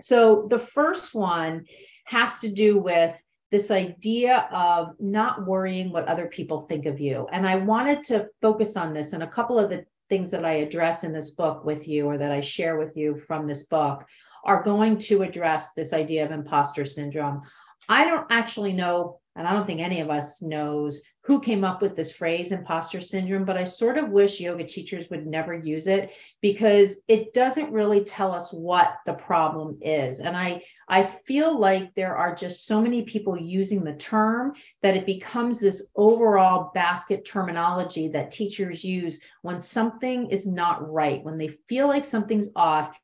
So 0.01 0.47
the 0.49 0.59
first 0.59 1.15
one 1.15 1.67
has 2.07 2.39
to 2.41 2.51
do 2.51 2.79
with 2.79 3.21
this 3.51 3.71
idea 3.71 4.49
of 4.53 4.95
not 4.99 5.47
worrying 5.47 5.91
what 5.91 6.09
other 6.09 6.27
people 6.27 6.61
think 6.61 6.87
of 6.87 7.01
you. 7.01 7.27
And 7.33 7.47
I 7.47 7.57
wanted 7.57 8.05
to 8.05 8.29
focus 8.41 8.77
on 8.77 8.95
this 8.95 9.13
and 9.13 9.23
a 9.23 9.29
couple 9.29 9.59
of 9.59 9.71
the 9.71 9.85
things 10.09 10.31
that 10.31 10.45
I 10.45 10.55
address 10.55 11.05
in 11.05 11.13
this 11.13 11.31
book 11.31 11.65
with 11.65 11.87
you 11.87 12.07
or 12.07 12.19
that 12.19 12.33
I 12.33 12.41
share 12.41 12.79
with 12.79 12.97
you 12.97 13.17
from 13.17 13.47
this 13.47 13.67
book 13.67 14.05
are 14.45 14.63
going 14.63 14.99
to 14.99 15.23
address 15.23 15.73
this 15.73 15.93
idea 15.93 16.25
of 16.25 16.31
imposter 16.31 16.85
syndrome. 16.85 17.43
I 17.89 18.05
don't 18.05 18.27
actually 18.31 18.73
know, 18.73 19.21
and 19.37 19.47
I 19.47 19.53
don't 19.53 19.67
think 19.67 19.81
any 19.81 20.01
of 20.01 20.11
us 20.11 20.43
knows 20.43 21.03
who 21.23 21.39
came 21.41 21.65
up 21.65 21.83
with 21.83 21.95
this 21.95 22.13
phrase 22.13 22.51
imposter 22.51 23.01
syndrome, 23.01 23.45
but 23.45 23.57
I 23.57 23.65
sort 23.65 23.99
of 23.99 24.09
wish 24.09 24.41
yoga 24.41 24.65
teachers 24.65 25.11
would 25.11 25.27
never 25.27 25.55
use 25.55 25.87
it 25.87 26.11
because 26.41 27.03
it 27.09 27.35
doesn't 27.35 27.73
really 27.73 28.05
tell 28.05 28.33
us 28.33 28.53
what 28.53 28.95
the 29.07 29.15
problem 29.15 29.79
is. 29.83 30.21
And 30.21 30.37
I 30.37 30.63
I 30.89 31.05
feel 31.05 31.57
like 31.59 31.95
there 31.95 32.17
are 32.17 32.35
just 32.35 32.67
so 32.67 32.81
many 32.81 33.03
people 33.03 33.39
using 33.39 33.85
the 33.85 33.95
term 33.95 34.55
that 34.83 34.97
it 34.97 35.07
becomes 35.07 35.61
this 35.61 35.91
overall 35.95 36.73
basket 36.75 37.25
terminology 37.25 38.09
that 38.09 38.33
teachers 38.33 38.83
use 38.83 39.21
when 39.43 39.61
something 39.61 40.31
is 40.31 40.47
not 40.47 40.91
right, 40.91 41.23
when 41.23 41.39
they 41.39 41.59
feel 41.69 41.87
like 41.87 42.05
something's 42.05 42.49
off 42.57 42.99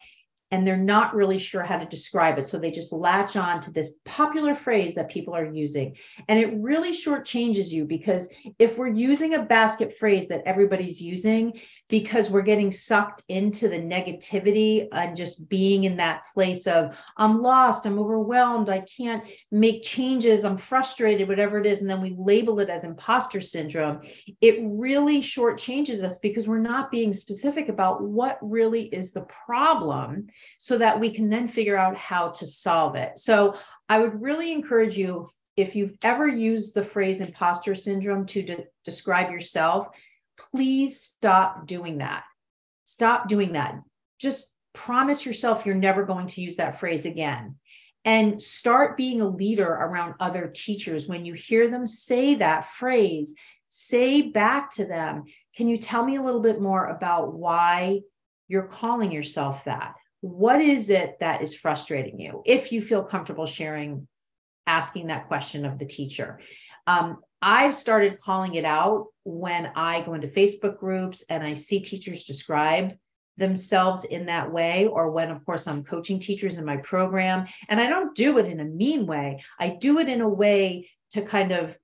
and 0.50 0.66
they're 0.66 0.76
not 0.76 1.14
really 1.14 1.38
sure 1.38 1.62
how 1.62 1.76
to 1.76 1.86
describe 1.86 2.38
it. 2.38 2.46
So 2.46 2.58
they 2.58 2.70
just 2.70 2.92
latch 2.92 3.36
on 3.36 3.60
to 3.62 3.72
this 3.72 3.94
popular 4.04 4.54
phrase 4.54 4.94
that 4.94 5.10
people 5.10 5.34
are 5.34 5.44
using. 5.44 5.96
And 6.28 6.38
it 6.38 6.54
really 6.58 6.92
shortchanges 6.92 7.70
you 7.70 7.84
because 7.84 8.28
if 8.58 8.78
we're 8.78 8.86
using 8.88 9.34
a 9.34 9.42
basket 9.42 9.98
phrase 9.98 10.28
that 10.28 10.44
everybody's 10.46 11.00
using, 11.00 11.60
because 11.88 12.30
we're 12.30 12.42
getting 12.42 12.72
sucked 12.72 13.22
into 13.28 13.68
the 13.68 13.78
negativity 13.78 14.88
and 14.92 15.16
just 15.16 15.48
being 15.48 15.84
in 15.84 15.96
that 15.96 16.26
place 16.34 16.66
of, 16.66 16.98
I'm 17.16 17.40
lost, 17.40 17.86
I'm 17.86 17.98
overwhelmed, 17.98 18.68
I 18.68 18.80
can't 18.80 19.24
make 19.52 19.82
changes, 19.82 20.44
I'm 20.44 20.56
frustrated, 20.56 21.28
whatever 21.28 21.58
it 21.58 21.66
is. 21.66 21.80
And 21.80 21.90
then 21.90 22.00
we 22.00 22.16
label 22.18 22.58
it 22.60 22.68
as 22.68 22.84
imposter 22.84 23.40
syndrome. 23.40 24.00
It 24.40 24.58
really 24.62 25.20
shortchanges 25.20 26.02
us 26.02 26.18
because 26.18 26.48
we're 26.48 26.58
not 26.58 26.90
being 26.90 27.12
specific 27.12 27.68
about 27.68 28.02
what 28.02 28.38
really 28.42 28.84
is 28.86 29.12
the 29.12 29.26
problem 29.46 30.26
so 30.58 30.78
that 30.78 30.98
we 30.98 31.10
can 31.10 31.28
then 31.28 31.46
figure 31.46 31.76
out 31.76 31.96
how 31.96 32.30
to 32.30 32.46
solve 32.46 32.96
it. 32.96 33.18
So 33.18 33.56
I 33.88 34.00
would 34.00 34.20
really 34.20 34.50
encourage 34.50 34.96
you 34.96 35.28
if 35.56 35.74
you've 35.74 35.96
ever 36.02 36.28
used 36.28 36.74
the 36.74 36.84
phrase 36.84 37.20
imposter 37.20 37.74
syndrome 37.74 38.26
to 38.26 38.42
de- 38.42 38.66
describe 38.84 39.30
yourself, 39.30 39.88
please 40.36 41.00
stop 41.00 41.66
doing 41.66 41.98
that. 41.98 42.24
Stop 42.84 43.28
doing 43.28 43.52
that. 43.52 43.80
Just 44.20 44.54
promise 44.72 45.24
yourself 45.24 45.64
you're 45.64 45.74
never 45.74 46.04
going 46.04 46.26
to 46.28 46.40
use 46.40 46.56
that 46.56 46.78
phrase 46.78 47.06
again. 47.06 47.56
And 48.04 48.40
start 48.40 48.96
being 48.96 49.20
a 49.20 49.28
leader 49.28 49.68
around 49.68 50.14
other 50.20 50.46
teachers. 50.54 51.08
When 51.08 51.24
you 51.24 51.34
hear 51.34 51.68
them 51.68 51.86
say 51.86 52.36
that 52.36 52.70
phrase, 52.70 53.34
say 53.68 54.22
back 54.22 54.70
to 54.72 54.84
them, 54.84 55.24
Can 55.56 55.68
you 55.68 55.78
tell 55.78 56.04
me 56.04 56.16
a 56.16 56.22
little 56.22 56.42
bit 56.42 56.60
more 56.60 56.86
about 56.86 57.34
why 57.34 58.02
you're 58.46 58.68
calling 58.68 59.10
yourself 59.10 59.64
that? 59.64 59.94
What 60.20 60.60
is 60.60 60.88
it 60.90 61.16
that 61.20 61.42
is 61.42 61.54
frustrating 61.54 62.20
you? 62.20 62.42
If 62.46 62.70
you 62.70 62.80
feel 62.80 63.02
comfortable 63.02 63.46
sharing, 63.46 64.06
asking 64.66 65.08
that 65.08 65.28
question 65.28 65.64
of 65.64 65.78
the 65.78 65.86
teacher. 65.86 66.40
Um, 66.86 67.18
I've 67.42 67.74
started 67.74 68.20
calling 68.20 68.54
it 68.54 68.64
out 68.64 69.08
when 69.24 69.70
I 69.74 70.02
go 70.02 70.14
into 70.14 70.28
Facebook 70.28 70.78
groups 70.78 71.24
and 71.28 71.44
I 71.44 71.54
see 71.54 71.80
teachers 71.80 72.24
describe 72.24 72.96
themselves 73.36 74.04
in 74.04 74.26
that 74.26 74.50
way, 74.50 74.86
or 74.86 75.10
when, 75.10 75.30
of 75.30 75.44
course, 75.44 75.66
I'm 75.66 75.84
coaching 75.84 76.18
teachers 76.18 76.56
in 76.56 76.64
my 76.64 76.78
program. 76.78 77.46
And 77.68 77.80
I 77.80 77.88
don't 77.88 78.14
do 78.14 78.38
it 78.38 78.46
in 78.46 78.60
a 78.60 78.64
mean 78.64 79.06
way, 79.06 79.42
I 79.58 79.70
do 79.70 79.98
it 79.98 80.08
in 80.08 80.20
a 80.20 80.28
way 80.28 80.88
to 81.10 81.22
kind 81.22 81.52
of 81.52 81.76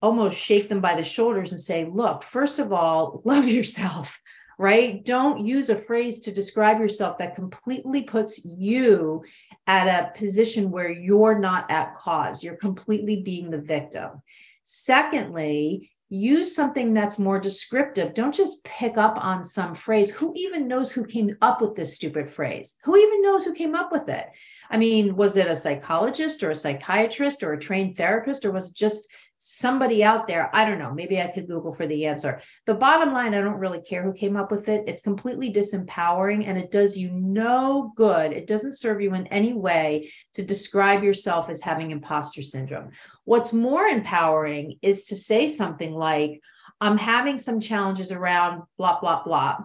almost 0.00 0.38
shake 0.38 0.68
them 0.68 0.80
by 0.80 0.96
the 0.96 1.04
shoulders 1.04 1.52
and 1.52 1.60
say, 1.60 1.84
look, 1.84 2.22
first 2.22 2.58
of 2.58 2.72
all, 2.72 3.22
love 3.24 3.46
yourself 3.46 4.20
right? 4.58 5.04
Don't 5.04 5.44
use 5.44 5.68
a 5.68 5.76
phrase 5.76 6.20
to 6.20 6.32
describe 6.32 6.78
yourself 6.78 7.18
that 7.18 7.34
completely 7.34 8.02
puts 8.02 8.44
you 8.44 9.24
at 9.66 9.88
a 9.88 10.16
position 10.16 10.70
where 10.70 10.90
you're 10.90 11.38
not 11.38 11.70
at 11.70 11.94
cause. 11.94 12.42
You're 12.42 12.56
completely 12.56 13.22
being 13.22 13.50
the 13.50 13.58
victim. 13.58 14.22
Secondly, 14.64 15.92
use 16.08 16.54
something 16.54 16.92
that's 16.92 17.18
more 17.18 17.38
descriptive. 17.38 18.14
Don't 18.14 18.34
just 18.34 18.64
pick 18.64 18.96
up 18.98 19.16
on 19.16 19.44
some 19.44 19.74
phrase. 19.74 20.10
Who 20.10 20.32
even 20.36 20.66
knows 20.66 20.90
who 20.90 21.04
came 21.04 21.36
up 21.40 21.60
with 21.60 21.74
this 21.74 21.94
stupid 21.94 22.28
phrase? 22.28 22.76
Who 22.84 22.96
even 22.96 23.22
knows 23.22 23.44
who 23.44 23.54
came 23.54 23.74
up 23.74 23.92
with 23.92 24.08
it? 24.08 24.26
I 24.70 24.78
mean, 24.78 25.16
was 25.16 25.36
it 25.36 25.46
a 25.46 25.56
psychologist 25.56 26.42
or 26.42 26.50
a 26.50 26.54
psychiatrist 26.54 27.42
or 27.42 27.52
a 27.52 27.60
trained 27.60 27.96
therapist, 27.96 28.44
or 28.44 28.50
was 28.50 28.70
it 28.70 28.76
just 28.76 29.08
somebody 29.36 30.02
out 30.02 30.26
there. 30.26 30.48
I 30.54 30.64
don't 30.64 30.78
know. 30.78 30.92
Maybe 30.92 31.20
I 31.20 31.26
could 31.26 31.46
Google 31.46 31.72
for 31.72 31.86
the 31.86 32.06
answer. 32.06 32.40
The 32.66 32.74
bottom 32.74 33.12
line, 33.12 33.34
I 33.34 33.40
don't 33.40 33.58
really 33.58 33.80
care 33.80 34.02
who 34.02 34.12
came 34.12 34.36
up 34.36 34.50
with 34.50 34.68
it. 34.68 34.84
It's 34.86 35.02
completely 35.02 35.52
disempowering 35.52 36.46
and 36.46 36.56
it 36.56 36.70
does 36.70 36.96
you 36.96 37.10
no 37.10 37.92
good. 37.96 38.32
It 38.32 38.46
doesn't 38.46 38.78
serve 38.78 39.00
you 39.00 39.14
in 39.14 39.26
any 39.28 39.52
way 39.52 40.12
to 40.34 40.42
describe 40.42 41.02
yourself 41.02 41.50
as 41.50 41.60
having 41.60 41.90
imposter 41.90 42.42
syndrome. 42.42 42.90
What's 43.24 43.52
more 43.52 43.86
empowering 43.86 44.78
is 44.82 45.06
to 45.06 45.16
say 45.16 45.48
something 45.48 45.92
like, 45.92 46.40
I'm 46.80 46.98
having 46.98 47.38
some 47.38 47.60
challenges 47.60 48.12
around 48.12 48.62
blah, 48.76 49.00
blah, 49.00 49.22
blah. 49.22 49.58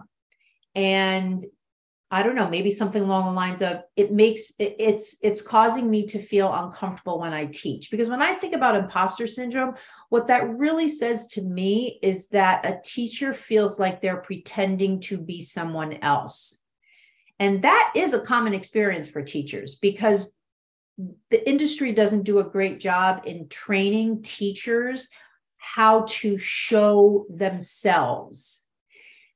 And 0.74 1.44
I 2.12 2.24
don't 2.24 2.34
know, 2.34 2.48
maybe 2.48 2.72
something 2.72 3.02
along 3.02 3.26
the 3.26 3.32
lines 3.32 3.62
of 3.62 3.82
it 3.94 4.12
makes 4.12 4.52
it, 4.58 4.74
it's 4.80 5.18
it's 5.22 5.40
causing 5.40 5.88
me 5.88 6.06
to 6.06 6.18
feel 6.18 6.52
uncomfortable 6.52 7.20
when 7.20 7.32
I 7.32 7.46
teach. 7.46 7.90
Because 7.90 8.08
when 8.08 8.20
I 8.20 8.32
think 8.32 8.52
about 8.52 8.74
imposter 8.74 9.28
syndrome, 9.28 9.74
what 10.08 10.26
that 10.26 10.48
really 10.48 10.88
says 10.88 11.28
to 11.28 11.42
me 11.42 12.00
is 12.02 12.28
that 12.28 12.66
a 12.66 12.80
teacher 12.84 13.32
feels 13.32 13.78
like 13.78 14.00
they're 14.00 14.16
pretending 14.16 15.00
to 15.02 15.18
be 15.18 15.40
someone 15.40 15.98
else. 16.02 16.60
And 17.38 17.62
that 17.62 17.92
is 17.94 18.12
a 18.12 18.20
common 18.20 18.54
experience 18.54 19.08
for 19.08 19.22
teachers 19.22 19.76
because 19.76 20.30
the 21.30 21.48
industry 21.48 21.92
doesn't 21.92 22.24
do 22.24 22.38
a 22.38 22.44
great 22.44 22.80
job 22.80 23.22
in 23.24 23.48
training 23.48 24.22
teachers 24.22 25.08
how 25.58 26.04
to 26.08 26.38
show 26.38 27.26
themselves. 27.30 28.64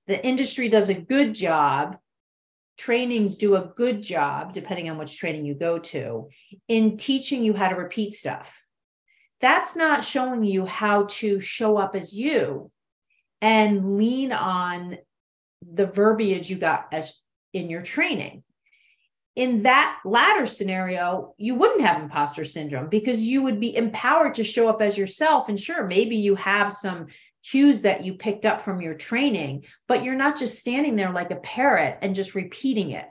The 0.07 0.25
industry 0.25 0.69
does 0.69 0.89
a 0.89 0.95
good 0.95 1.35
job 1.35 1.97
trainings 2.77 3.37
do 3.37 3.57
a 3.57 3.73
good 3.77 4.03
job, 4.03 4.53
depending 4.53 4.91
on 4.91 4.99
which 4.99 5.19
training 5.19 5.45
you 5.45 5.55
go 5.55 5.79
to, 5.79 6.29
in 6.69 6.97
teaching 6.97 7.45
you 7.45 7.55
how 7.55 7.69
to 7.69 7.77
repeat 7.77 8.15
stuff. 8.15 8.61
That's 9.41 9.77
not 9.77 10.05
showing 10.05 10.45
you 10.45 10.67
how 10.67 11.05
to 11.05 11.41
show 11.41 11.77
up 11.77 11.95
as 11.95 12.13
you 12.13 12.71
and 13.41 13.97
lean 13.97 14.33
on 14.33 14.99
the 15.63 15.87
verbiage 15.87 16.51
you 16.51 16.57
got 16.57 16.87
as 16.93 17.15
in 17.53 17.69
your 17.69 17.83
training. 17.83 18.43
In 19.37 19.65
that 19.65 19.99
latter 20.05 20.47
scenario, 20.47 21.35
you 21.39 21.57
wouldn't 21.57 21.81
have 21.81 22.01
imposter 22.01 22.45
syndrome 22.45 22.89
because 22.89 23.23
you 23.23 23.43
would 23.43 23.59
be 23.59 23.75
empowered 23.75 24.35
to 24.35 24.45
show 24.45 24.69
up 24.69 24.81
as 24.81 24.97
yourself. 24.97 25.49
And 25.49 25.59
sure, 25.59 25.85
maybe 25.87 26.17
you 26.17 26.37
have 26.37 26.73
some 26.73 27.09
cues 27.43 27.83
that 27.83 28.05
you 28.05 28.15
picked 28.15 28.47
up 28.47 28.61
from 28.61 28.81
your 28.81 28.95
training, 28.95 29.65
but 29.89 30.05
you're 30.05 30.15
not 30.15 30.39
just 30.39 30.59
standing 30.59 30.97
there 30.97 31.11
like 31.11 31.31
a 31.31 31.37
parrot 31.37 31.99
and 32.01 32.15
just 32.15 32.35
repeating 32.35 32.93
it. 32.93 33.07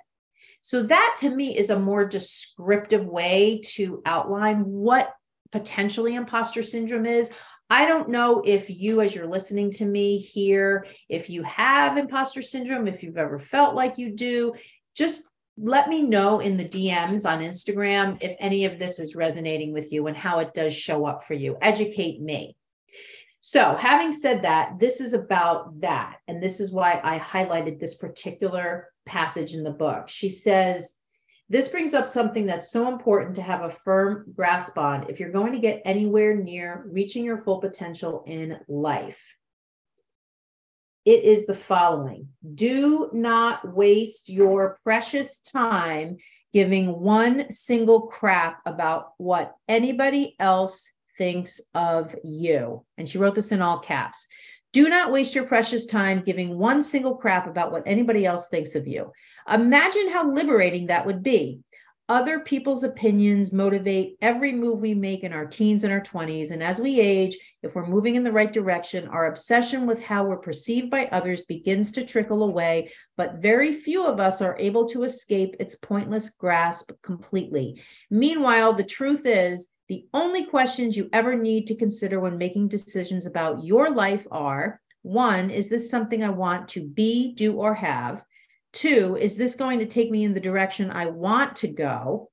So, 0.62 0.84
that 0.84 1.16
to 1.20 1.30
me 1.30 1.58
is 1.58 1.70
a 1.70 1.80
more 1.80 2.06
descriptive 2.06 3.06
way 3.06 3.62
to 3.74 4.02
outline 4.06 4.64
what 4.64 5.14
potentially 5.52 6.16
imposter 6.16 6.64
syndrome 6.64 7.06
is. 7.06 7.32
I 7.70 7.86
don't 7.86 8.10
know 8.10 8.42
if 8.46 8.70
you, 8.70 9.02
as 9.02 9.14
you're 9.14 9.28
listening 9.28 9.72
to 9.72 9.86
me 9.86 10.20
here, 10.20 10.86
if 11.10 11.30
you 11.30 11.44
have 11.44 11.98
imposter 11.98 12.42
syndrome, 12.42 12.88
if 12.88 13.04
you've 13.04 13.18
ever 13.18 13.40
felt 13.40 13.76
like 13.76 13.98
you 13.98 14.12
do, 14.12 14.54
just 14.96 15.28
let 15.58 15.88
me 15.88 16.02
know 16.02 16.40
in 16.40 16.58
the 16.58 16.68
DMs 16.68 17.30
on 17.30 17.42
Instagram 17.42 18.18
if 18.22 18.36
any 18.40 18.66
of 18.66 18.80
this 18.80 19.00
is 19.00 19.16
resonating 19.16 19.72
with 19.72 19.92
you 19.92 20.08
and 20.08 20.18
how 20.18 20.40
it 20.40 20.54
does 20.54 20.74
show 20.74 21.06
up 21.06 21.26
for 21.26 21.36
you. 21.36 21.58
Educate 21.62 22.22
me. 22.22 22.56
So, 23.42 23.76
having 23.76 24.14
said 24.14 24.44
that, 24.44 24.80
this 24.80 25.02
is 25.02 25.14
about 25.14 25.82
that. 25.82 26.18
And 26.28 26.42
this 26.42 26.60
is 26.60 26.72
why 26.72 27.00
I 27.04 27.20
highlighted 27.20 27.80
this 27.80 27.96
particular 27.96 28.90
passage 29.06 29.54
in 29.54 29.64
the 29.64 29.72
book. 29.72 30.08
She 30.08 30.30
says, 30.30 30.94
This 31.50 31.68
brings 31.68 31.94
up 31.94 32.08
something 32.08 32.46
that's 32.46 32.72
so 32.72 32.88
important 32.88 33.36
to 33.36 33.42
have 33.42 33.62
a 33.62 33.76
firm 33.84 34.34
grasp 34.34 34.78
on 34.78 35.10
if 35.10 35.20
you're 35.20 35.32
going 35.32 35.52
to 35.52 35.60
get 35.60 35.82
anywhere 35.84 36.36
near 36.36 36.86
reaching 36.88 37.26
your 37.26 37.44
full 37.44 37.60
potential 37.60 38.24
in 38.26 38.58
life. 38.70 39.22
It 41.06 41.24
is 41.26 41.46
the 41.46 41.56
following 41.56 42.30
Do 42.56 43.10
not 43.14 43.74
waste 43.74 44.30
your 44.30 44.78
precious 44.84 45.40
time 45.40 46.18
giving 46.54 47.00
one 47.00 47.52
single 47.52 48.04
crap 48.04 48.62
about 48.66 49.14
what 49.18 49.56
anybody 49.68 50.36
else 50.40 50.90
thinks 51.18 51.60
of 51.74 52.16
you. 52.24 52.86
And 52.98 53.10
she 53.10 53.18
wrote 53.18 53.36
this 53.36 53.52
in 53.52 53.62
all 53.62 53.80
caps. 53.80 54.28
Do 54.72 54.90
not 54.90 55.12
waste 55.12 55.36
your 55.36 55.46
precious 55.46 55.86
time 55.86 56.22
giving 56.22 56.58
one 56.58 56.82
single 56.82 57.16
crap 57.16 57.48
about 57.48 57.72
what 57.72 57.84
anybody 57.86 58.26
else 58.26 58.48
thinks 58.48 58.74
of 58.74 58.88
you. 58.88 59.12
Imagine 59.52 60.10
how 60.10 60.32
liberating 60.32 60.88
that 60.88 61.06
would 61.06 61.22
be. 61.22 61.60
Other 62.10 62.42
people's 62.42 62.84
opinions 62.84 63.54
motivate 63.54 64.18
every 64.22 64.52
move 64.52 64.82
we 64.82 64.94
make 64.94 65.24
in 65.24 65.32
our 65.32 65.46
teens 65.46 65.86
and 65.86 65.94
our 65.94 66.02
20s. 66.02 66.52
And 66.52 66.62
as 66.62 66.78
we 66.78 67.00
age, 67.00 67.38
if 67.62 67.76
we're 67.76 67.88
moving 67.88 68.16
in 68.16 68.24
the 68.24 68.32
right 68.32 68.52
direction, 68.52 69.08
our 69.08 69.28
obsession 69.28 69.88
with 69.88 70.04
how 70.04 70.26
we're 70.26 70.38
perceived 70.38 70.90
by 70.90 71.06
others 71.08 71.44
begins 71.44 71.94
to 71.94 72.04
trickle 72.04 72.44
away. 72.44 72.92
But 73.16 73.36
very 73.36 73.72
few 73.72 74.04
of 74.04 74.20
us 74.20 74.42
are 74.42 74.58
able 74.60 74.88
to 74.90 75.04
escape 75.04 75.56
its 75.60 75.76
pointless 75.76 76.30
grasp 76.32 76.92
completely. 77.04 77.82
Meanwhile, 78.12 78.74
the 78.74 78.84
truth 78.84 79.26
is, 79.26 79.70
the 79.88 80.06
only 80.14 80.46
questions 80.46 80.98
you 80.98 81.08
ever 81.14 81.36
need 81.36 81.68
to 81.68 81.76
consider 81.76 82.20
when 82.20 82.38
making 82.38 82.68
decisions 82.68 83.26
about 83.26 83.64
your 83.64 83.90
life 83.90 84.28
are 84.30 84.82
one, 85.04 85.50
is 85.50 85.70
this 85.70 85.90
something 85.90 86.24
I 86.24 86.30
want 86.30 86.70
to 86.70 86.82
be, 86.82 87.34
do, 87.34 87.54
or 87.54 87.74
have? 87.76 88.24
Two, 88.74 89.18
is 89.20 89.38
this 89.38 89.56
going 89.56 89.80
to 89.80 89.86
take 89.86 90.12
me 90.12 90.24
in 90.24 90.34
the 90.34 90.40
direction 90.40 90.92
I 90.92 91.06
want 91.08 91.56
to 91.58 91.68
go? 91.68 92.30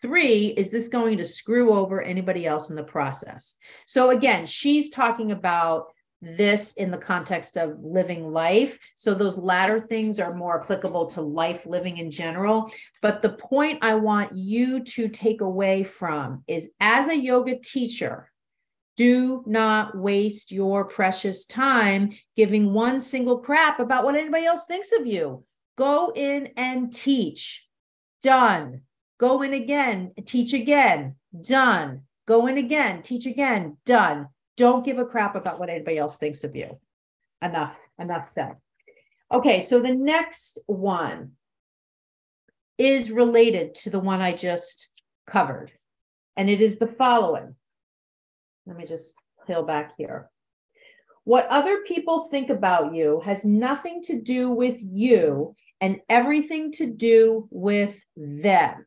Three, 0.00 0.46
is 0.46 0.70
this 0.70 0.88
going 0.88 1.18
to 1.18 1.26
screw 1.26 1.74
over 1.74 2.00
anybody 2.00 2.46
else 2.46 2.70
in 2.70 2.76
the 2.76 2.82
process? 2.82 3.56
So, 3.86 4.10
again, 4.10 4.46
she's 4.46 4.88
talking 4.88 5.32
about 5.32 5.92
this 6.22 6.74
in 6.74 6.90
the 6.90 6.98
context 6.98 7.56
of 7.56 7.78
living 7.80 8.30
life. 8.30 8.78
So 8.96 9.14
those 9.14 9.38
latter 9.38 9.80
things 9.80 10.18
are 10.18 10.34
more 10.34 10.60
applicable 10.60 11.06
to 11.06 11.22
life 11.22 11.66
living 11.66 11.96
in 11.96 12.10
general. 12.10 12.70
But 13.00 13.22
the 13.22 13.30
point 13.32 13.78
I 13.82 13.94
want 13.94 14.34
you 14.34 14.84
to 14.84 15.08
take 15.08 15.40
away 15.40 15.82
from 15.82 16.44
is 16.46 16.72
as 16.78 17.08
a 17.08 17.16
yoga 17.16 17.58
teacher, 17.58 18.30
do 18.96 19.42
not 19.46 19.96
waste 19.96 20.52
your 20.52 20.84
precious 20.84 21.46
time 21.46 22.10
giving 22.36 22.74
one 22.74 23.00
single 23.00 23.38
crap 23.38 23.80
about 23.80 24.04
what 24.04 24.14
anybody 24.14 24.44
else 24.44 24.66
thinks 24.66 24.92
of 24.92 25.06
you. 25.06 25.44
Go 25.76 26.12
in 26.14 26.50
and 26.56 26.92
teach. 26.92 27.66
Done. 28.22 28.82
Go 29.18 29.42
in 29.42 29.54
again, 29.54 30.12
teach 30.24 30.52
again. 30.52 31.16
Done. 31.40 32.02
Go 32.26 32.46
in 32.46 32.58
again, 32.58 33.02
teach 33.02 33.26
again. 33.26 33.76
Done 33.84 34.28
don't 34.60 34.84
give 34.84 34.98
a 34.98 35.06
crap 35.06 35.36
about 35.36 35.58
what 35.58 35.70
anybody 35.70 35.96
else 35.96 36.18
thinks 36.18 36.44
of 36.44 36.54
you. 36.54 36.78
Enough, 37.40 37.74
enough 37.98 38.28
said. 38.28 38.56
Okay, 39.32 39.62
so 39.62 39.80
the 39.80 39.94
next 39.94 40.58
one 40.66 41.32
is 42.76 43.10
related 43.10 43.74
to 43.76 43.88
the 43.88 44.00
one 44.00 44.20
I 44.20 44.32
just 44.34 44.88
covered, 45.26 45.72
and 46.36 46.50
it 46.50 46.60
is 46.60 46.78
the 46.78 46.86
following. 46.86 47.54
Let 48.66 48.76
me 48.76 48.84
just 48.84 49.14
peel 49.46 49.62
back 49.62 49.94
here. 49.96 50.28
What 51.30 51.46
other 51.46 51.82
people 51.82 52.22
think 52.22 52.50
about 52.50 52.92
you 52.92 53.20
has 53.20 53.44
nothing 53.44 54.02
to 54.06 54.20
do 54.20 54.50
with 54.50 54.80
you 54.82 55.54
and 55.80 56.00
everything 56.08 56.72
to 56.72 56.86
do 56.86 57.46
with 57.52 58.04
them. 58.16 58.84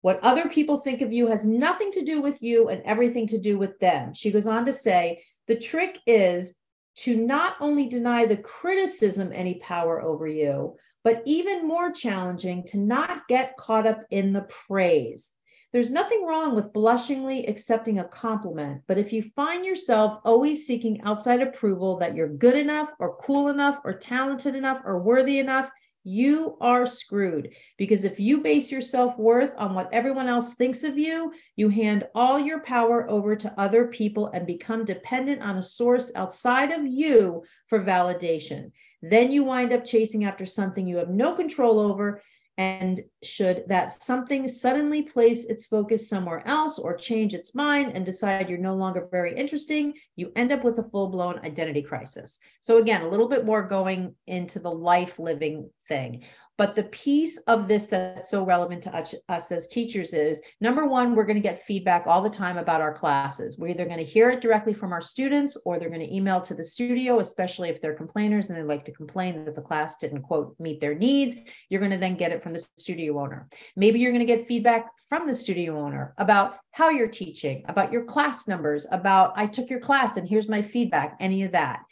What 0.00 0.20
other 0.22 0.48
people 0.48 0.78
think 0.78 1.02
of 1.02 1.12
you 1.12 1.26
has 1.26 1.44
nothing 1.44 1.92
to 1.92 2.02
do 2.02 2.22
with 2.22 2.40
you 2.40 2.70
and 2.70 2.82
everything 2.84 3.26
to 3.26 3.38
do 3.38 3.58
with 3.58 3.78
them. 3.78 4.14
She 4.14 4.30
goes 4.30 4.46
on 4.46 4.64
to 4.64 4.72
say 4.72 5.22
the 5.46 5.56
trick 5.56 5.98
is 6.06 6.56
to 7.00 7.14
not 7.14 7.56
only 7.60 7.90
deny 7.90 8.24
the 8.24 8.38
criticism 8.38 9.30
any 9.30 9.56
power 9.56 10.00
over 10.00 10.26
you, 10.26 10.76
but 11.04 11.20
even 11.26 11.68
more 11.68 11.92
challenging 11.92 12.64
to 12.68 12.78
not 12.78 13.28
get 13.28 13.54
caught 13.58 13.86
up 13.86 14.00
in 14.10 14.32
the 14.32 14.48
praise. 14.66 15.32
There's 15.70 15.90
nothing 15.90 16.24
wrong 16.24 16.54
with 16.54 16.72
blushingly 16.72 17.46
accepting 17.46 17.98
a 17.98 18.08
compliment, 18.08 18.82
but 18.86 18.96
if 18.96 19.12
you 19.12 19.30
find 19.36 19.66
yourself 19.66 20.18
always 20.24 20.66
seeking 20.66 21.02
outside 21.02 21.42
approval 21.42 21.98
that 21.98 22.16
you're 22.16 22.36
good 22.36 22.54
enough 22.54 22.90
or 22.98 23.18
cool 23.22 23.48
enough 23.48 23.78
or 23.84 23.92
talented 23.92 24.54
enough 24.54 24.80
or 24.86 25.02
worthy 25.02 25.38
enough, 25.38 25.68
you 26.04 26.56
are 26.62 26.86
screwed 26.86 27.50
because 27.76 28.04
if 28.04 28.18
you 28.18 28.38
base 28.38 28.72
your 28.72 28.80
self 28.80 29.18
worth 29.18 29.54
on 29.58 29.74
what 29.74 29.92
everyone 29.92 30.26
else 30.26 30.54
thinks 30.54 30.84
of 30.84 30.96
you, 30.96 31.34
you 31.54 31.68
hand 31.68 32.08
all 32.14 32.40
your 32.40 32.60
power 32.60 33.08
over 33.10 33.36
to 33.36 33.60
other 33.60 33.88
people 33.88 34.28
and 34.28 34.46
become 34.46 34.86
dependent 34.86 35.42
on 35.42 35.58
a 35.58 35.62
source 35.62 36.10
outside 36.14 36.72
of 36.72 36.86
you 36.86 37.42
for 37.66 37.84
validation. 37.84 38.70
Then 39.02 39.30
you 39.30 39.44
wind 39.44 39.74
up 39.74 39.84
chasing 39.84 40.24
after 40.24 40.46
something 40.46 40.86
you 40.86 40.96
have 40.96 41.10
no 41.10 41.34
control 41.34 41.78
over 41.78 42.22
and 42.58 43.00
should 43.22 43.62
that 43.68 44.02
something 44.02 44.48
suddenly 44.48 45.02
place 45.02 45.44
its 45.44 45.66
focus 45.66 46.08
somewhere 46.08 46.42
else 46.44 46.76
or 46.76 46.96
change 46.96 47.32
its 47.32 47.54
mind 47.54 47.92
and 47.94 48.04
decide 48.04 48.50
you're 48.50 48.58
no 48.58 48.74
longer 48.74 49.08
very 49.12 49.34
interesting, 49.34 49.94
you 50.16 50.32
end 50.34 50.50
up 50.50 50.64
with 50.64 50.76
a 50.80 50.88
full 50.90 51.08
blown 51.08 51.38
identity 51.44 51.82
crisis. 51.82 52.40
So, 52.60 52.78
again, 52.78 53.02
a 53.02 53.08
little 53.08 53.28
bit 53.28 53.46
more 53.46 53.62
going 53.62 54.16
into 54.26 54.58
the 54.58 54.72
life 54.72 55.20
living 55.20 55.70
thing. 55.86 56.24
But 56.58 56.74
the 56.74 56.82
piece 56.84 57.38
of 57.46 57.68
this 57.68 57.86
that's 57.86 58.28
so 58.28 58.44
relevant 58.44 58.82
to 58.82 58.94
us, 58.94 59.14
us 59.28 59.52
as 59.52 59.68
teachers 59.68 60.12
is 60.12 60.42
number 60.60 60.86
one, 60.86 61.14
we're 61.14 61.24
going 61.24 61.36
to 61.36 61.40
get 61.40 61.64
feedback 61.64 62.08
all 62.08 62.20
the 62.20 62.28
time 62.28 62.58
about 62.58 62.80
our 62.80 62.92
classes. 62.92 63.56
We're 63.56 63.68
either 63.68 63.84
going 63.84 63.98
to 63.98 64.04
hear 64.04 64.28
it 64.30 64.40
directly 64.40 64.74
from 64.74 64.92
our 64.92 65.00
students 65.00 65.56
or 65.64 65.78
they're 65.78 65.88
going 65.88 66.00
to 66.00 66.14
email 66.14 66.40
to 66.40 66.54
the 66.54 66.64
studio, 66.64 67.20
especially 67.20 67.68
if 67.68 67.80
they're 67.80 67.94
complainers 67.94 68.48
and 68.48 68.58
they 68.58 68.64
like 68.64 68.84
to 68.86 68.92
complain 68.92 69.44
that 69.44 69.54
the 69.54 69.62
class 69.62 69.98
didn't, 69.98 70.22
quote, 70.22 70.56
meet 70.58 70.80
their 70.80 70.96
needs. 70.96 71.36
You're 71.70 71.80
going 71.80 71.92
to 71.92 71.96
then 71.96 72.16
get 72.16 72.32
it 72.32 72.42
from 72.42 72.54
the 72.54 72.66
studio 72.76 73.20
owner. 73.20 73.48
Maybe 73.76 74.00
you're 74.00 74.12
going 74.12 74.26
to 74.26 74.36
get 74.36 74.48
feedback 74.48 74.88
from 75.08 75.28
the 75.28 75.34
studio 75.36 75.78
owner 75.78 76.12
about 76.18 76.56
how 76.72 76.90
you're 76.90 77.06
teaching, 77.06 77.62
about 77.68 77.92
your 77.92 78.04
class 78.04 78.48
numbers, 78.48 78.84
about 78.90 79.32
I 79.36 79.46
took 79.46 79.70
your 79.70 79.80
class 79.80 80.16
and 80.16 80.28
here's 80.28 80.48
my 80.48 80.62
feedback, 80.62 81.16
any 81.20 81.44
of 81.44 81.52
that. 81.52 81.84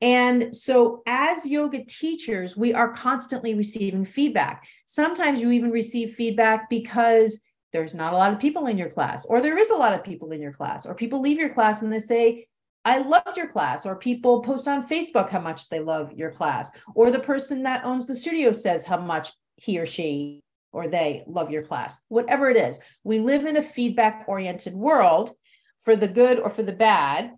And 0.00 0.56
so, 0.56 1.02
as 1.06 1.44
yoga 1.44 1.84
teachers, 1.84 2.56
we 2.56 2.72
are 2.72 2.92
constantly 2.92 3.54
receiving 3.54 4.04
feedback. 4.04 4.66
Sometimes 4.86 5.42
you 5.42 5.50
even 5.50 5.70
receive 5.70 6.14
feedback 6.14 6.70
because 6.70 7.40
there's 7.72 7.94
not 7.94 8.12
a 8.12 8.16
lot 8.16 8.32
of 8.32 8.40
people 8.40 8.66
in 8.66 8.78
your 8.78 8.90
class, 8.90 9.26
or 9.26 9.40
there 9.40 9.58
is 9.58 9.70
a 9.70 9.76
lot 9.76 9.92
of 9.92 10.02
people 10.02 10.32
in 10.32 10.40
your 10.40 10.52
class, 10.52 10.86
or 10.86 10.94
people 10.94 11.20
leave 11.20 11.38
your 11.38 11.52
class 11.52 11.82
and 11.82 11.92
they 11.92 12.00
say, 12.00 12.46
I 12.84 12.98
loved 12.98 13.36
your 13.36 13.48
class, 13.48 13.84
or 13.84 13.96
people 13.96 14.40
post 14.40 14.66
on 14.66 14.88
Facebook 14.88 15.28
how 15.28 15.40
much 15.40 15.68
they 15.68 15.80
love 15.80 16.12
your 16.12 16.30
class, 16.30 16.72
or 16.94 17.10
the 17.10 17.18
person 17.18 17.62
that 17.64 17.84
owns 17.84 18.06
the 18.06 18.16
studio 18.16 18.52
says 18.52 18.86
how 18.86 18.98
much 18.98 19.32
he 19.56 19.78
or 19.78 19.86
she 19.86 20.40
or 20.72 20.88
they 20.88 21.24
love 21.26 21.50
your 21.50 21.62
class, 21.62 22.00
whatever 22.08 22.48
it 22.48 22.56
is. 22.56 22.80
We 23.04 23.18
live 23.18 23.44
in 23.44 23.56
a 23.56 23.62
feedback 23.62 24.24
oriented 24.28 24.74
world 24.74 25.32
for 25.80 25.96
the 25.96 26.08
good 26.08 26.38
or 26.38 26.48
for 26.48 26.62
the 26.62 26.72
bad. 26.72 27.32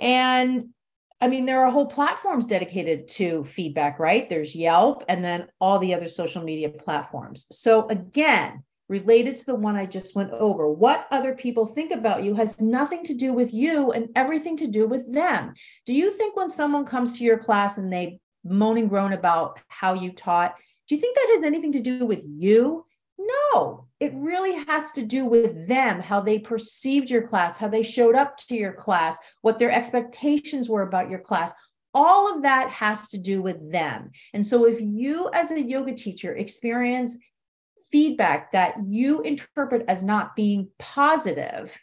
And 0.00 0.70
I 1.20 1.28
mean, 1.28 1.46
there 1.46 1.64
are 1.64 1.70
whole 1.70 1.86
platforms 1.86 2.46
dedicated 2.46 3.08
to 3.08 3.44
feedback, 3.44 3.98
right? 3.98 4.28
There's 4.28 4.54
Yelp 4.54 5.04
and 5.08 5.24
then 5.24 5.48
all 5.60 5.78
the 5.78 5.94
other 5.94 6.08
social 6.08 6.44
media 6.44 6.68
platforms. 6.68 7.46
So, 7.50 7.88
again, 7.88 8.62
related 8.88 9.36
to 9.36 9.46
the 9.46 9.54
one 9.54 9.76
I 9.76 9.84
just 9.84 10.14
went 10.14 10.30
over, 10.30 10.70
what 10.70 11.08
other 11.10 11.34
people 11.34 11.66
think 11.66 11.90
about 11.90 12.22
you 12.22 12.34
has 12.34 12.60
nothing 12.60 13.02
to 13.04 13.14
do 13.14 13.32
with 13.32 13.52
you 13.52 13.90
and 13.90 14.08
everything 14.14 14.56
to 14.58 14.68
do 14.68 14.86
with 14.86 15.12
them. 15.12 15.54
Do 15.86 15.92
you 15.92 16.10
think 16.10 16.36
when 16.36 16.48
someone 16.48 16.86
comes 16.86 17.18
to 17.18 17.24
your 17.24 17.38
class 17.38 17.78
and 17.78 17.92
they 17.92 18.20
moan 18.44 18.78
and 18.78 18.88
groan 18.88 19.12
about 19.12 19.60
how 19.66 19.94
you 19.94 20.12
taught, 20.12 20.54
do 20.86 20.94
you 20.94 21.00
think 21.00 21.16
that 21.16 21.32
has 21.34 21.42
anything 21.42 21.72
to 21.72 21.80
do 21.80 22.06
with 22.06 22.24
you? 22.24 22.86
No, 23.18 23.87
it 24.00 24.12
really 24.14 24.64
has 24.66 24.92
to 24.92 25.02
do 25.02 25.24
with 25.24 25.66
them, 25.66 26.00
how 26.00 26.20
they 26.20 26.38
perceived 26.38 27.10
your 27.10 27.26
class, 27.26 27.56
how 27.56 27.68
they 27.68 27.82
showed 27.82 28.14
up 28.14 28.36
to 28.36 28.54
your 28.54 28.72
class, 28.72 29.18
what 29.42 29.58
their 29.58 29.72
expectations 29.72 30.68
were 30.68 30.82
about 30.82 31.10
your 31.10 31.18
class. 31.18 31.52
All 31.94 32.32
of 32.32 32.42
that 32.42 32.70
has 32.70 33.08
to 33.08 33.18
do 33.18 33.42
with 33.42 33.72
them. 33.72 34.10
And 34.34 34.46
so, 34.46 34.66
if 34.66 34.80
you 34.80 35.30
as 35.32 35.50
a 35.50 35.60
yoga 35.60 35.94
teacher 35.94 36.36
experience 36.36 37.18
feedback 37.90 38.52
that 38.52 38.74
you 38.86 39.22
interpret 39.22 39.84
as 39.88 40.02
not 40.02 40.36
being 40.36 40.68
positive, 40.78 41.76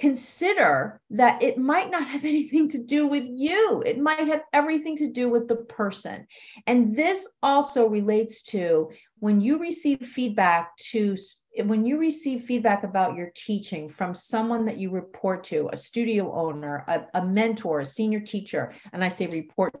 consider 0.00 0.98
that 1.10 1.42
it 1.42 1.58
might 1.58 1.90
not 1.90 2.06
have 2.06 2.24
anything 2.24 2.68
to 2.68 2.82
do 2.82 3.06
with 3.06 3.24
you. 3.26 3.82
It 3.84 3.98
might 3.98 4.26
have 4.26 4.42
everything 4.52 4.96
to 4.96 5.08
do 5.08 5.28
with 5.28 5.46
the 5.46 5.56
person. 5.56 6.26
And 6.66 6.94
this 6.94 7.30
also 7.42 7.86
relates 7.86 8.42
to 8.44 8.90
when 9.20 9.40
you 9.40 9.58
receive 9.58 10.00
feedback 10.00 10.76
to 10.76 11.16
when 11.64 11.86
you 11.86 11.98
receive 11.98 12.42
feedback 12.42 12.84
about 12.84 13.16
your 13.16 13.30
teaching 13.34 13.88
from 13.88 14.14
someone 14.14 14.64
that 14.64 14.78
you 14.78 14.90
report 14.90 15.44
to, 15.44 15.68
a 15.72 15.76
studio 15.76 16.32
owner, 16.32 16.84
a, 16.88 17.02
a 17.14 17.24
mentor, 17.24 17.80
a 17.80 17.84
senior 17.86 18.20
teacher, 18.20 18.72
and 18.92 19.04
I 19.04 19.08
say 19.08 19.26
report 19.26 19.74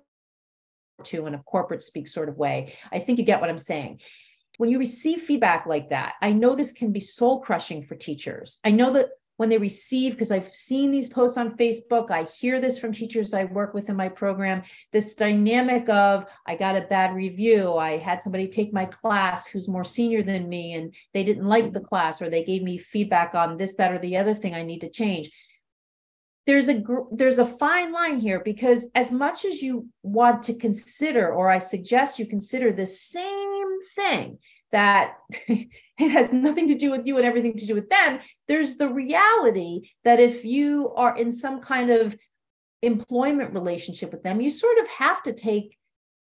to 1.04 1.26
in 1.26 1.34
a 1.34 1.42
corporate 1.42 1.82
speak 1.82 2.06
sort 2.06 2.28
of 2.28 2.36
way, 2.36 2.74
I 2.92 2.98
think 2.98 3.18
you 3.18 3.24
get 3.24 3.40
what 3.40 3.50
I'm 3.50 3.58
saying 3.58 4.00
when 4.60 4.68
you 4.68 4.78
receive 4.78 5.22
feedback 5.22 5.64
like 5.64 5.88
that, 5.88 6.16
I 6.20 6.32
know 6.32 6.54
this 6.54 6.72
can 6.72 6.92
be 6.92 7.00
soul 7.00 7.40
crushing 7.40 7.82
for 7.82 7.94
teachers. 7.94 8.58
I 8.62 8.72
know 8.72 8.92
that 8.92 9.08
when 9.40 9.48
they 9.48 9.56
receive, 9.56 10.12
because 10.12 10.30
I've 10.30 10.54
seen 10.54 10.90
these 10.90 11.08
posts 11.08 11.38
on 11.38 11.56
Facebook, 11.56 12.10
I 12.10 12.24
hear 12.24 12.60
this 12.60 12.78
from 12.78 12.92
teachers 12.92 13.32
I 13.32 13.44
work 13.44 13.72
with 13.72 13.88
in 13.88 13.96
my 13.96 14.10
program. 14.10 14.62
This 14.92 15.14
dynamic 15.14 15.88
of, 15.88 16.26
I 16.44 16.54
got 16.54 16.76
a 16.76 16.82
bad 16.82 17.14
review. 17.14 17.74
I 17.76 17.96
had 17.96 18.20
somebody 18.20 18.48
take 18.48 18.74
my 18.74 18.84
class 18.84 19.46
who's 19.46 19.66
more 19.66 19.82
senior 19.82 20.22
than 20.22 20.46
me 20.46 20.74
and 20.74 20.94
they 21.14 21.24
didn't 21.24 21.46
like 21.46 21.72
the 21.72 21.80
class, 21.80 22.20
or 22.20 22.28
they 22.28 22.44
gave 22.44 22.62
me 22.62 22.76
feedback 22.76 23.34
on 23.34 23.56
this, 23.56 23.76
that, 23.76 23.94
or 23.94 23.98
the 23.98 24.18
other 24.18 24.34
thing 24.34 24.54
I 24.54 24.62
need 24.62 24.82
to 24.82 24.90
change. 24.90 25.30
There's 26.44 26.68
a 26.68 26.82
there's 27.10 27.38
a 27.38 27.46
fine 27.46 27.94
line 27.94 28.18
here 28.18 28.40
because 28.40 28.88
as 28.94 29.10
much 29.10 29.46
as 29.46 29.62
you 29.62 29.88
want 30.02 30.42
to 30.44 30.54
consider 30.54 31.32
or 31.32 31.48
i 31.48 31.60
suggest 31.60 32.18
you 32.18 32.26
consider 32.26 32.72
the 32.72 32.86
same 32.86 33.78
thing 33.94 34.38
that 34.72 35.14
it 35.48 36.10
has 36.10 36.32
nothing 36.32 36.68
to 36.68 36.74
do 36.74 36.90
with 36.90 37.06
you 37.06 37.16
and 37.16 37.26
everything 37.26 37.56
to 37.56 37.66
do 37.66 37.74
with 37.74 37.90
them. 37.90 38.20
There's 38.48 38.76
the 38.76 38.88
reality 38.88 39.90
that 40.04 40.20
if 40.20 40.44
you 40.44 40.92
are 40.94 41.16
in 41.16 41.32
some 41.32 41.60
kind 41.60 41.90
of 41.90 42.16
employment 42.82 43.52
relationship 43.52 44.12
with 44.12 44.22
them, 44.22 44.40
you 44.40 44.50
sort 44.50 44.78
of 44.78 44.88
have 44.88 45.22
to 45.24 45.32
take 45.32 45.76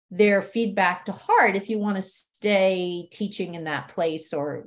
their 0.09 0.41
feedback 0.41 1.05
to 1.05 1.11
heart 1.11 1.55
if 1.55 1.69
you 1.69 1.77
want 1.77 1.97
to 1.97 2.01
stay 2.01 3.07
teaching 3.11 3.55
in 3.55 3.65
that 3.65 3.89
place 3.89 4.33
or 4.33 4.65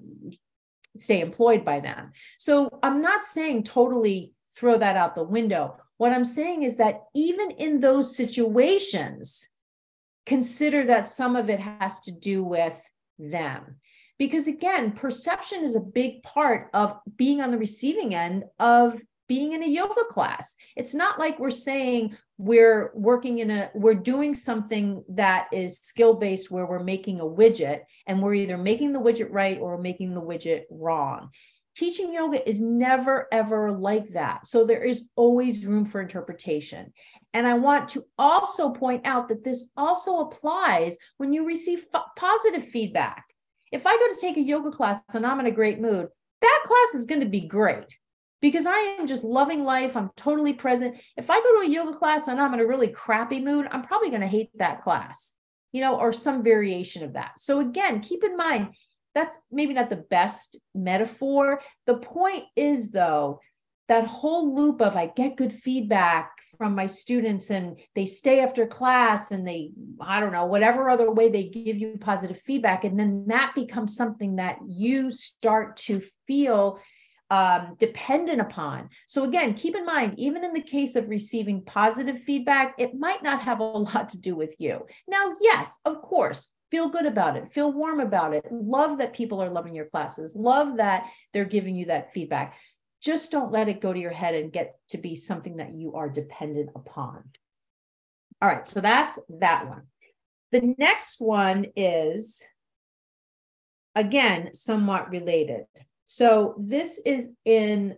stay 0.97 1.21
employed 1.21 1.64
by 1.64 1.81
them. 1.81 2.12
So 2.38 2.79
I'm 2.83 3.01
not 3.01 3.25
saying 3.25 3.64
totally 3.64 4.33
throw 4.55 4.77
that 4.79 4.97
out 4.97 5.14
the 5.14 5.23
window. 5.23 5.77
What 5.97 6.12
I'm 6.12 6.25
saying 6.25 6.62
is 6.62 6.77
that 6.77 7.03
even 7.14 7.53
in 7.53 7.81
those 7.81 8.16
situations, 8.16 9.49
consider 10.27 10.85
that 10.87 11.09
some 11.09 11.37
of 11.37 11.49
it 11.49 11.61
has 11.61 12.01
to 12.03 12.12
do 12.12 12.45
with 12.45 12.81
them. 13.21 13.77
Because 14.19 14.49
again, 14.49 14.93
perception 14.93 15.65
is 15.65 15.75
a 15.75 15.81
big 15.81 16.23
part 16.23 16.69
of 16.75 16.99
being 17.17 17.41
on 17.41 17.51
the 17.51 17.59
receiving 17.59 18.15
end 18.15 18.45
of 18.59 19.01
being 19.29 19.53
in 19.53 19.63
a 19.63 19.67
yoga 19.67 20.05
class. 20.11 20.57
It's 20.77 20.93
not 20.93 21.19
like 21.19 21.39
we're 21.39 21.51
saying 21.51 22.17
we're 22.37 22.91
working 22.95 23.39
in 23.39 23.51
a, 23.51 23.71
we're 23.75 23.95
doing 23.95 24.35
something 24.35 25.05
that 25.11 25.47
is 25.53 25.79
skill 25.79 26.15
based 26.15 26.51
where 26.51 26.67
we're 26.67 26.83
making 26.83 27.21
a 27.21 27.25
widget 27.25 27.83
and 28.07 28.21
we're 28.21 28.35
either 28.35 28.59
making 28.59 28.93
the 28.93 28.99
widget 28.99 29.29
right 29.31 29.59
or 29.61 29.79
making 29.79 30.15
the 30.15 30.21
widget 30.21 30.65
wrong. 30.69 31.31
Teaching 31.81 32.12
yoga 32.12 32.47
is 32.47 32.61
never, 32.61 33.27
ever 33.33 33.73
like 33.73 34.11
that. 34.11 34.47
So 34.47 34.66
there 34.66 34.85
is 34.85 35.09
always 35.16 35.64
room 35.64 35.87
for 35.87 36.03
interpretation. 36.03 36.93
And 37.33 37.47
I 37.47 37.55
want 37.55 37.88
to 37.90 38.05
also 38.19 38.69
point 38.69 39.07
out 39.07 39.31
that 39.31 39.45
this 39.45 39.71
also 39.79 40.19
applies 40.19 40.99
when 41.16 41.33
you 41.33 41.47
receive 41.47 41.87
f- 41.95 42.03
positive 42.16 42.69
feedback. 42.69 43.25
If 43.73 43.87
I 43.87 43.97
go 43.97 44.09
to 44.09 44.21
take 44.21 44.37
a 44.37 44.43
yoga 44.43 44.71
class 44.71 45.01
and 45.14 45.25
I'm 45.25 45.40
in 45.40 45.47
a 45.47 45.51
great 45.51 45.81
mood, 45.81 46.09
that 46.43 46.62
class 46.66 47.01
is 47.01 47.07
going 47.07 47.23
to 47.23 47.27
be 47.27 47.49
great 47.49 47.97
because 48.43 48.66
I 48.66 48.77
am 48.99 49.07
just 49.07 49.25
loving 49.25 49.64
life. 49.64 49.97
I'm 49.97 50.11
totally 50.19 50.53
present. 50.53 51.01
If 51.16 51.31
I 51.31 51.40
go 51.40 51.61
to 51.62 51.66
a 51.66 51.71
yoga 51.71 51.97
class 51.97 52.29
and 52.29 52.38
I'm 52.38 52.53
in 52.53 52.61
a 52.61 52.66
really 52.66 52.88
crappy 52.88 53.40
mood, 53.40 53.66
I'm 53.71 53.85
probably 53.85 54.11
going 54.11 54.21
to 54.21 54.27
hate 54.27 54.51
that 54.59 54.83
class, 54.83 55.35
you 55.73 55.81
know, 55.81 55.99
or 55.99 56.12
some 56.12 56.43
variation 56.43 57.05
of 57.05 57.14
that. 57.14 57.40
So, 57.40 57.61
again, 57.61 58.01
keep 58.01 58.23
in 58.23 58.37
mind 58.37 58.75
that's 59.14 59.38
maybe 59.51 59.75
not 59.75 59.90
the 59.90 59.96
best 59.96 60.57
metaphor. 60.75 61.61
The 61.87 61.99
point 61.99 62.44
is, 62.57 62.90
though, 62.90 63.40
that 63.88 64.07
whole 64.07 64.55
loop 64.55 64.81
of 64.81 64.96
I 64.96 65.07
get 65.07 65.37
good 65.37 65.53
feedback 65.53 66.31
from 66.57 66.77
my 66.77 66.87
students 66.87 67.51
and 67.51 67.81
they 67.96 68.07
stay 68.07 68.40
after 68.40 68.64
class 68.64 69.33
and 69.33 69.46
they, 69.46 69.73
I 70.01 70.20
don't 70.20 70.33
know, 70.33 70.46
whatever 70.46 70.88
other 70.88 71.11
way 71.11 71.29
they 71.29 71.44
give 71.44 71.77
you 71.77 71.99
positive 72.01 72.40
feedback. 72.42 72.85
And 72.85 72.99
then 72.99 73.25
that 73.27 73.53
becomes 73.57 73.96
something 73.96 74.37
that 74.37 74.59
you 74.64 75.11
start 75.11 75.77
to 75.79 76.01
feel 76.29 76.81
um, 77.31 77.77
dependent 77.79 78.40
upon. 78.40 78.90
So, 79.07 79.25
again, 79.25 79.55
keep 79.55 79.77
in 79.77 79.85
mind, 79.85 80.14
even 80.18 80.44
in 80.44 80.53
the 80.53 80.62
case 80.62 80.94
of 80.96 81.09
receiving 81.09 81.64
positive 81.64 82.23
feedback, 82.23 82.75
it 82.79 82.94
might 82.94 83.23
not 83.23 83.40
have 83.42 83.61
a 83.61 83.64
lot 83.64 84.11
to 84.11 84.18
do 84.18 84.37
with 84.37 84.55
you. 84.59 84.87
Now, 85.09 85.35
yes, 85.40 85.81
of 85.85 86.01
course, 86.03 86.53
feel 86.71 86.89
good 86.89 87.07
about 87.07 87.37
it, 87.37 87.53
feel 87.53 87.73
warm 87.73 88.01
about 88.01 88.33
it, 88.33 88.47
love 88.51 88.99
that 88.99 89.13
people 89.13 89.43
are 89.43 89.51
loving 89.51 89.75
your 89.75 89.87
classes, 89.87 90.37
love 90.37 90.77
that 90.77 91.09
they're 91.33 91.45
giving 91.45 91.77
you 91.77 91.87
that 91.87 92.13
feedback 92.13 92.55
just 93.01 93.33
don't 93.33 93.51
let 93.51 93.69
it 93.69 93.81
go 93.81 93.93
to 93.93 93.99
your 93.99 94.11
head 94.11 94.35
and 94.35 94.53
get 94.53 94.79
to 94.89 94.99
be 94.99 95.15
something 95.17 95.57
that 95.57 95.75
you 95.75 95.95
are 95.95 96.09
dependent 96.09 96.71
upon. 96.75 97.25
All 98.43 98.49
right, 98.49 98.67
so 98.67 98.81
that's 98.81 99.19
that 99.41 99.69
one. 99.69 99.83
The 100.53 100.75
next 100.79 101.21
one 101.21 101.67
is, 101.77 102.43
again, 103.95 104.55
somewhat 104.55 105.11
related. 105.11 105.65
So 106.05 106.57
this 106.59 107.01
is 107.07 107.29
in 107.45 107.97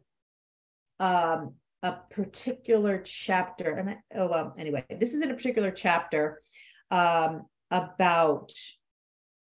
um, 1.00 1.54
a 1.82 1.94
particular 2.10 3.02
chapter, 3.04 3.72
and 3.72 3.90
I, 3.90 3.96
oh 4.14 4.28
well, 4.28 4.54
anyway, 4.58 4.84
this 4.90 5.14
is 5.14 5.22
in 5.22 5.30
a 5.30 5.34
particular 5.34 5.70
chapter 5.70 6.42
um, 6.90 7.46
about 7.72 8.52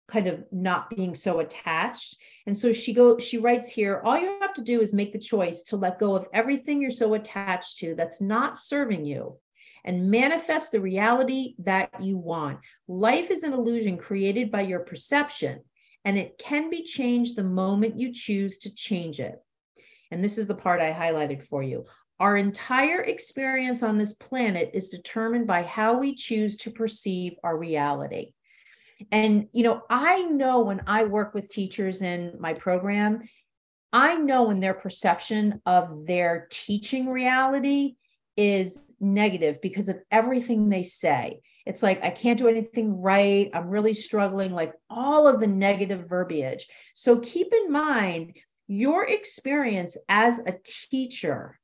kind 0.07 0.27
of 0.27 0.43
not 0.51 0.89
being 0.89 1.13
so 1.13 1.39
attached. 1.39 2.17
And 2.45 2.57
so 2.57 2.73
she 2.73 2.93
go 2.93 3.19
she 3.19 3.37
writes 3.37 3.69
here, 3.69 4.01
all 4.03 4.19
you 4.19 4.37
have 4.41 4.53
to 4.55 4.63
do 4.63 4.81
is 4.81 4.93
make 4.93 5.13
the 5.13 5.19
choice 5.19 5.61
to 5.63 5.77
let 5.77 5.99
go 5.99 6.15
of 6.15 6.27
everything 6.33 6.81
you're 6.81 6.91
so 6.91 7.13
attached 7.13 7.77
to 7.79 7.95
that's 7.95 8.21
not 8.21 8.57
serving 8.57 9.05
you 9.05 9.37
and 9.85 10.09
manifest 10.09 10.71
the 10.71 10.81
reality 10.81 11.55
that 11.59 11.89
you 12.01 12.17
want. 12.17 12.59
Life 12.87 13.29
is 13.31 13.43
an 13.43 13.53
illusion 13.53 13.97
created 13.97 14.51
by 14.51 14.61
your 14.61 14.79
perception, 14.79 15.61
and 16.05 16.17
it 16.17 16.37
can 16.37 16.69
be 16.69 16.83
changed 16.83 17.35
the 17.35 17.43
moment 17.43 17.99
you 17.99 18.13
choose 18.13 18.57
to 18.59 18.73
change 18.73 19.19
it. 19.19 19.35
And 20.11 20.23
this 20.23 20.37
is 20.37 20.47
the 20.47 20.55
part 20.55 20.79
I 20.79 20.93
highlighted 20.93 21.43
for 21.43 21.63
you. 21.63 21.85
Our 22.23 22.37
entire 22.37 23.01
experience 23.01 23.83
on 23.83 23.97
this 23.97 24.13
planet 24.13 24.71
is 24.73 24.87
determined 24.87 25.45
by 25.45 25.63
how 25.63 25.99
we 25.99 26.15
choose 26.15 26.55
to 26.55 26.71
perceive 26.71 27.33
our 27.43 27.57
reality. 27.57 28.31
And, 29.11 29.49
you 29.51 29.63
know, 29.63 29.81
I 29.89 30.23
know 30.23 30.61
when 30.61 30.83
I 30.87 31.03
work 31.03 31.33
with 31.33 31.49
teachers 31.49 32.01
in 32.01 32.37
my 32.39 32.53
program, 32.53 33.23
I 33.91 34.15
know 34.15 34.43
when 34.43 34.61
their 34.61 34.73
perception 34.73 35.59
of 35.65 36.07
their 36.07 36.47
teaching 36.49 37.09
reality 37.09 37.95
is 38.37 38.81
negative 39.01 39.59
because 39.61 39.89
of 39.89 39.99
everything 40.09 40.69
they 40.69 40.83
say. 40.83 41.41
It's 41.65 41.83
like, 41.83 42.05
I 42.05 42.09
can't 42.09 42.39
do 42.39 42.47
anything 42.47 43.01
right. 43.01 43.49
I'm 43.53 43.67
really 43.67 43.93
struggling, 43.93 44.53
like 44.53 44.71
all 44.89 45.27
of 45.27 45.41
the 45.41 45.47
negative 45.47 46.07
verbiage. 46.07 46.67
So 46.93 47.19
keep 47.19 47.53
in 47.53 47.69
mind 47.69 48.37
your 48.67 49.03
experience 49.03 49.97
as 50.07 50.39
a 50.39 50.55
teacher 50.63 51.59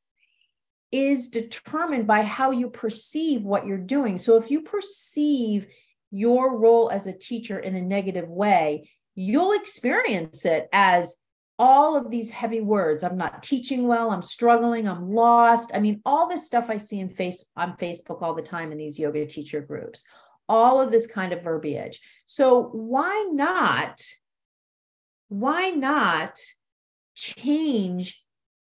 is 0.91 1.30
determined 1.30 2.08
by 2.08 2.23
how 2.23 2.52
you 2.52 2.69
perceive 2.69 3.43
what 3.43 3.65
you're 3.65 3.78
doing. 3.78 4.17
So 4.17 4.38
if 4.38 4.49
you 4.49 4.62
perceive 4.62 5.67
your 6.12 6.58
role 6.58 6.89
as 6.89 7.06
a 7.08 7.17
teacher 7.17 7.60
in 7.60 7.75
a 7.75 7.82
negative 7.82 8.28
way, 8.28 8.89
you'll 9.15 9.54
experience 9.54 10.45
it 10.45 10.67
as 10.73 11.15
all 11.60 11.97
of 11.97 12.10
these 12.10 12.32
heavy 12.32 12.62
words. 12.62 13.04
I'm 13.04 13.17
not 13.17 13.43
teaching 13.43 13.86
well, 13.86 14.12
I'm 14.12 14.21
struggling, 14.21 14.88
I'm 14.88 15.12
lost. 15.12 15.71
I 15.73 15.80
mean, 15.80 16.02
all 16.06 16.28
this 16.28 16.45
stuff 16.45 16.69
I 16.69 16.78
see 16.78 16.99
in 16.99 17.10
face 17.10 17.45
on 17.56 17.75
Facebook 17.78 18.21
all 18.21 18.34
the 18.34 18.41
time 18.41 18.71
in 18.71 18.78
these 18.78 18.97
yoga 18.97 19.25
teacher 19.25 19.60
groups. 19.60 20.06
All 20.47 20.80
of 20.80 20.91
this 20.91 21.06
kind 21.06 21.34
of 21.34 21.43
verbiage. 21.43 21.99
So 22.25 22.63
why 22.63 23.30
not 23.32 24.02
why 25.28 25.69
not 25.69 26.39
change 27.13 28.23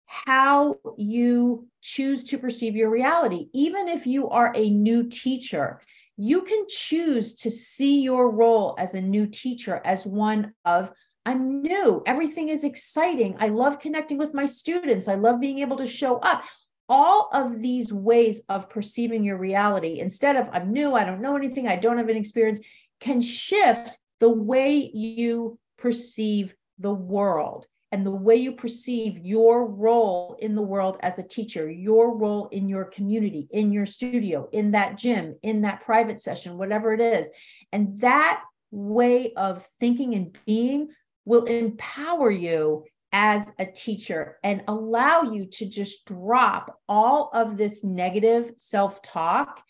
how 0.08 0.78
you 0.98 1.68
choose 1.82 2.24
to 2.26 2.38
perceive 2.38 2.76
your 2.76 2.90
reality. 2.90 3.50
Even 3.54 3.88
if 3.88 4.08
you 4.08 4.30
are 4.30 4.52
a 4.56 4.70
new 4.70 5.08
teacher, 5.08 5.82
you 6.16 6.42
can 6.42 6.66
choose 6.68 7.36
to 7.36 7.52
see 7.52 8.02
your 8.02 8.32
role 8.32 8.76
as 8.80 8.96
a 8.96 9.02
new 9.02 9.28
teacher 9.28 9.82
as 9.86 10.06
one 10.06 10.54
of 10.66 10.92
I'm 11.26 11.62
new. 11.62 12.02
Everything 12.06 12.48
is 12.48 12.64
exciting. 12.64 13.36
I 13.40 13.50
love 13.50 13.80
connecting 13.80 14.18
with 14.18 14.34
my 14.34 14.46
students. 14.46 15.10
I 15.10 15.16
love 15.16 15.42
being 15.42 15.60
able 15.60 15.76
to 15.76 15.86
show 15.86 16.18
up. 16.20 16.46
All 16.90 17.30
of 17.34 17.62
these 17.62 17.92
ways 17.92 18.44
of 18.48 18.70
perceiving 18.70 19.26
your 19.26 19.38
reality, 19.38 20.00
instead 20.00 20.38
of 20.38 20.48
I'm 20.54 20.72
new, 20.72 20.94
I 20.94 21.04
don't 21.04 21.22
know 21.22 21.36
anything, 21.36 21.68
I 21.68 21.76
don't 21.76 21.98
have 21.98 22.08
an 22.08 22.16
experience, 22.16 22.62
can 23.02 23.20
shift 23.20 24.00
the 24.20 24.30
way 24.30 24.90
you 24.94 25.60
perceive 25.78 26.56
the 26.80 26.94
world 26.94 27.68
and 27.92 28.06
the 28.06 28.12
way 28.12 28.36
you 28.36 28.52
perceive 28.52 29.18
your 29.18 29.66
role 29.66 30.36
in 30.40 30.56
the 30.56 30.62
world 30.62 30.98
as 31.02 31.20
a 31.20 31.28
teacher, 31.28 31.70
your 31.70 32.16
role 32.16 32.50
in 32.50 32.68
your 32.68 32.86
community, 32.86 33.48
in 33.52 33.72
your 33.72 33.86
studio, 33.86 34.50
in 34.52 34.72
that 34.72 34.98
gym, 34.98 35.36
in 35.42 35.62
that 35.62 35.82
private 35.82 36.20
session, 36.20 36.58
whatever 36.58 36.94
it 36.94 37.00
is. 37.00 37.30
And 37.72 38.00
that 38.02 38.44
way 38.72 39.34
of 39.34 39.66
thinking 39.80 40.16
and 40.16 40.38
being 40.46 40.90
will 41.24 41.46
empower 41.46 42.30
you 42.30 42.84
as 43.14 43.54
a 43.58 43.66
teacher 43.66 44.38
and 44.44 44.64
allow 44.68 45.22
you 45.22 45.46
to 45.46 45.66
just 45.66 46.06
drop 46.06 46.78
all 46.90 47.30
of 47.34 47.58
this 47.58 47.84
negative 47.84 48.52
self 48.58 49.02
talk 49.02 49.64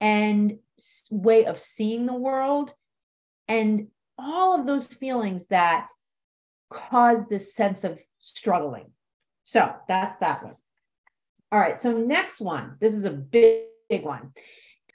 and 0.00 0.58
way 1.10 1.44
of 1.44 1.58
seeing 1.58 2.06
the 2.06 2.14
world 2.14 2.72
and 3.48 3.88
all 4.16 4.58
of 4.58 4.66
those 4.66 4.86
feelings 4.86 5.48
that 5.48 5.88
cause 6.74 7.26
this 7.26 7.54
sense 7.54 7.84
of 7.84 7.98
struggling. 8.18 8.90
So 9.44 9.74
that's 9.88 10.18
that 10.18 10.42
one. 10.42 10.56
All 11.52 11.60
right. 11.60 11.78
So 11.78 11.92
next 11.92 12.40
one. 12.40 12.76
This 12.80 12.94
is 12.94 13.04
a 13.04 13.10
big, 13.10 13.64
big 13.88 14.04
one. 14.04 14.32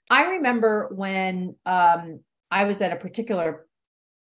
I 0.10 0.32
remember 0.32 0.90
when 0.94 1.56
um, 1.66 2.20
I 2.52 2.66
was 2.66 2.82
at 2.82 2.92
a 2.92 2.98
particular 2.98 3.66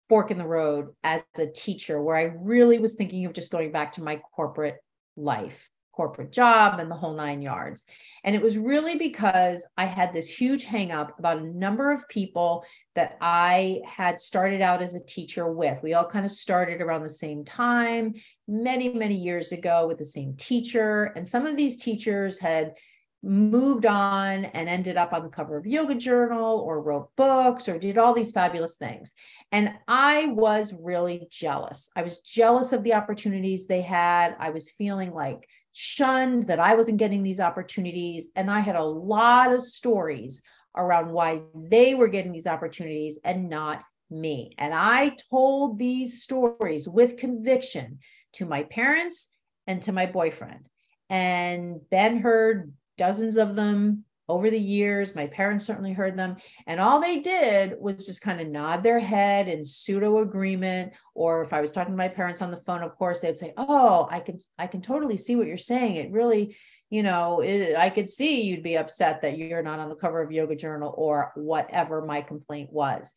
fork 0.09 0.31
in 0.31 0.39
the 0.39 0.47
road 0.47 0.89
as 1.05 1.25
a 1.39 1.47
teacher 1.47 2.03
where 2.03 2.17
I 2.17 2.35
really 2.37 2.79
was 2.79 2.95
thinking 2.95 3.25
of 3.27 3.33
just 3.33 3.53
going 3.53 3.73
back 3.73 3.93
to 3.93 4.03
my 4.03 4.21
corporate 4.35 4.79
life 5.17 5.69
corporate 5.99 6.31
job 6.31 6.79
and 6.79 6.89
the 6.89 6.95
whole 6.95 7.15
nine 7.15 7.43
yards. 7.43 7.85
And 8.23 8.37
it 8.37 8.41
was 8.41 8.57
really 8.57 8.95
because 8.95 9.69
I 9.77 9.87
had 9.87 10.13
this 10.13 10.29
huge 10.29 10.65
hangup 10.65 11.19
about 11.19 11.39
a 11.39 11.53
number 11.59 11.91
of 11.91 12.09
people 12.09 12.65
that 12.95 13.19
I 13.21 13.81
had 13.85 14.21
started 14.21 14.63
out 14.63 14.81
as 14.81 14.95
a 14.95 15.05
teacher 15.05 15.51
with. 15.51 15.83
We 15.83 15.95
all 15.95 16.07
kind 16.07 16.25
of 16.25 16.31
started 16.31 16.81
around 16.81 17.03
the 17.03 17.11
same 17.11 17.45
time, 17.45 18.15
many, 18.47 18.91
many 18.91 19.17
years 19.17 19.51
ago 19.51 19.89
with 19.89 19.99
the 19.99 20.05
same 20.05 20.37
teacher. 20.37 21.13
And 21.17 21.27
some 21.27 21.49
of 21.49 21.57
these 21.57 21.83
teachers 21.83 22.39
had 22.39 22.75
moved 23.21 23.85
on 23.85 24.45
and 24.45 24.69
ended 24.69 24.97
up 24.97 25.13
on 25.13 25.25
the 25.25 25.29
cover 25.29 25.57
of 25.57 25.67
Yoga 25.67 25.97
Journal 25.97 26.61
or 26.61 26.81
wrote 26.81 27.11
books 27.17 27.69
or 27.69 27.77
did 27.77 27.99
all 27.99 28.15
these 28.15 28.31
fabulous 28.31 28.77
things. 28.77 29.15
And 29.51 29.73
I 29.89 30.27
was 30.27 30.73
really 30.73 31.27
jealous. 31.29 31.91
I 31.97 32.03
was 32.03 32.21
jealous 32.21 32.73
of 32.73 32.85
the 32.85 32.95
opportunities 32.95 33.67
they 33.67 33.83
had. 33.83 34.37
I 34.39 34.51
was 34.51 34.71
feeling 34.71 35.13
like 35.13 35.49
shunned, 35.81 36.49
that 36.49 36.59
I 36.59 36.75
wasn't 36.75 36.99
getting 36.99 37.23
these 37.23 37.38
opportunities. 37.38 38.31
And 38.35 38.51
I 38.51 38.59
had 38.59 38.75
a 38.75 38.83
lot 38.83 39.53
of 39.53 39.62
stories 39.62 40.43
around 40.77 41.12
why 41.12 41.43
they 41.55 41.95
were 41.95 42.09
getting 42.09 42.33
these 42.33 42.49
opportunities 42.49 43.17
and 43.23 43.49
not 43.49 43.85
me. 44.11 44.55
And 44.59 44.75
I 44.75 45.14
told 45.31 45.79
these 45.79 46.25
stories 46.25 46.88
with 46.88 47.17
conviction 47.17 48.01
to 48.33 48.45
my 48.45 48.64
parents 48.64 49.33
and 49.69 49.81
to 49.83 49.93
my 49.93 50.07
boyfriend. 50.07 50.69
And 51.11 51.88
Ben 51.91 52.19
heard 52.19 52.73
dozens 52.97 53.37
of 53.37 53.55
them 53.55 54.05
over 54.29 54.51
the 54.51 54.61
years. 54.61 55.14
My 55.14 55.27
parents 55.27 55.64
certainly 55.64 55.93
heard 55.93 56.17
them. 56.17 56.37
And 56.67 56.81
all 56.81 57.01
they 57.01 57.21
did 57.21 57.75
was 57.81 58.07
just 58.07 58.21
kind 58.21 58.41
of 58.41 58.49
nod 58.49 58.83
their 58.83 58.99
head 58.99 59.49
in 59.49 59.64
pseudo 59.64 60.19
agreement. 60.19 60.93
Or 61.14 61.43
if 61.43 61.53
I 61.53 61.61
was 61.61 61.73
talking 61.73 61.93
to 61.95 61.99
my 61.99 62.09
parents 62.09 62.43
on 62.43 62.51
the 62.51 62.62
phone, 62.67 62.83
of 62.83 62.97
course, 62.97 63.21
they'd 63.21 63.38
say, 63.38 63.55
Oh, 63.57 64.07
I 64.11 64.21
can, 64.21 64.38
I 64.59 64.67
can 64.67 64.83
totally 64.83 65.17
see 65.17 65.37
what 65.37 65.47
you're 65.47 65.57
saying. 65.57 65.97
It 65.97 66.12
really, 66.12 66.57
you 66.91 67.03
know, 67.03 67.41
it, 67.41 67.77
I 67.77 67.91
could 67.91 68.09
see 68.09 68.43
you'd 68.43 68.62
be 68.62 68.77
upset 68.77 69.23
that 69.23 69.38
you're 69.38 69.62
not 69.62 69.79
on 69.79 69.88
the 69.88 69.97
cover 69.97 70.23
of 70.23 70.33
Yoga 70.33 70.57
Journal 70.57 70.95
or 70.97 71.33
whatever 71.35 72.05
my 72.05 72.21
complaint 72.21 72.73
was. 72.73 73.14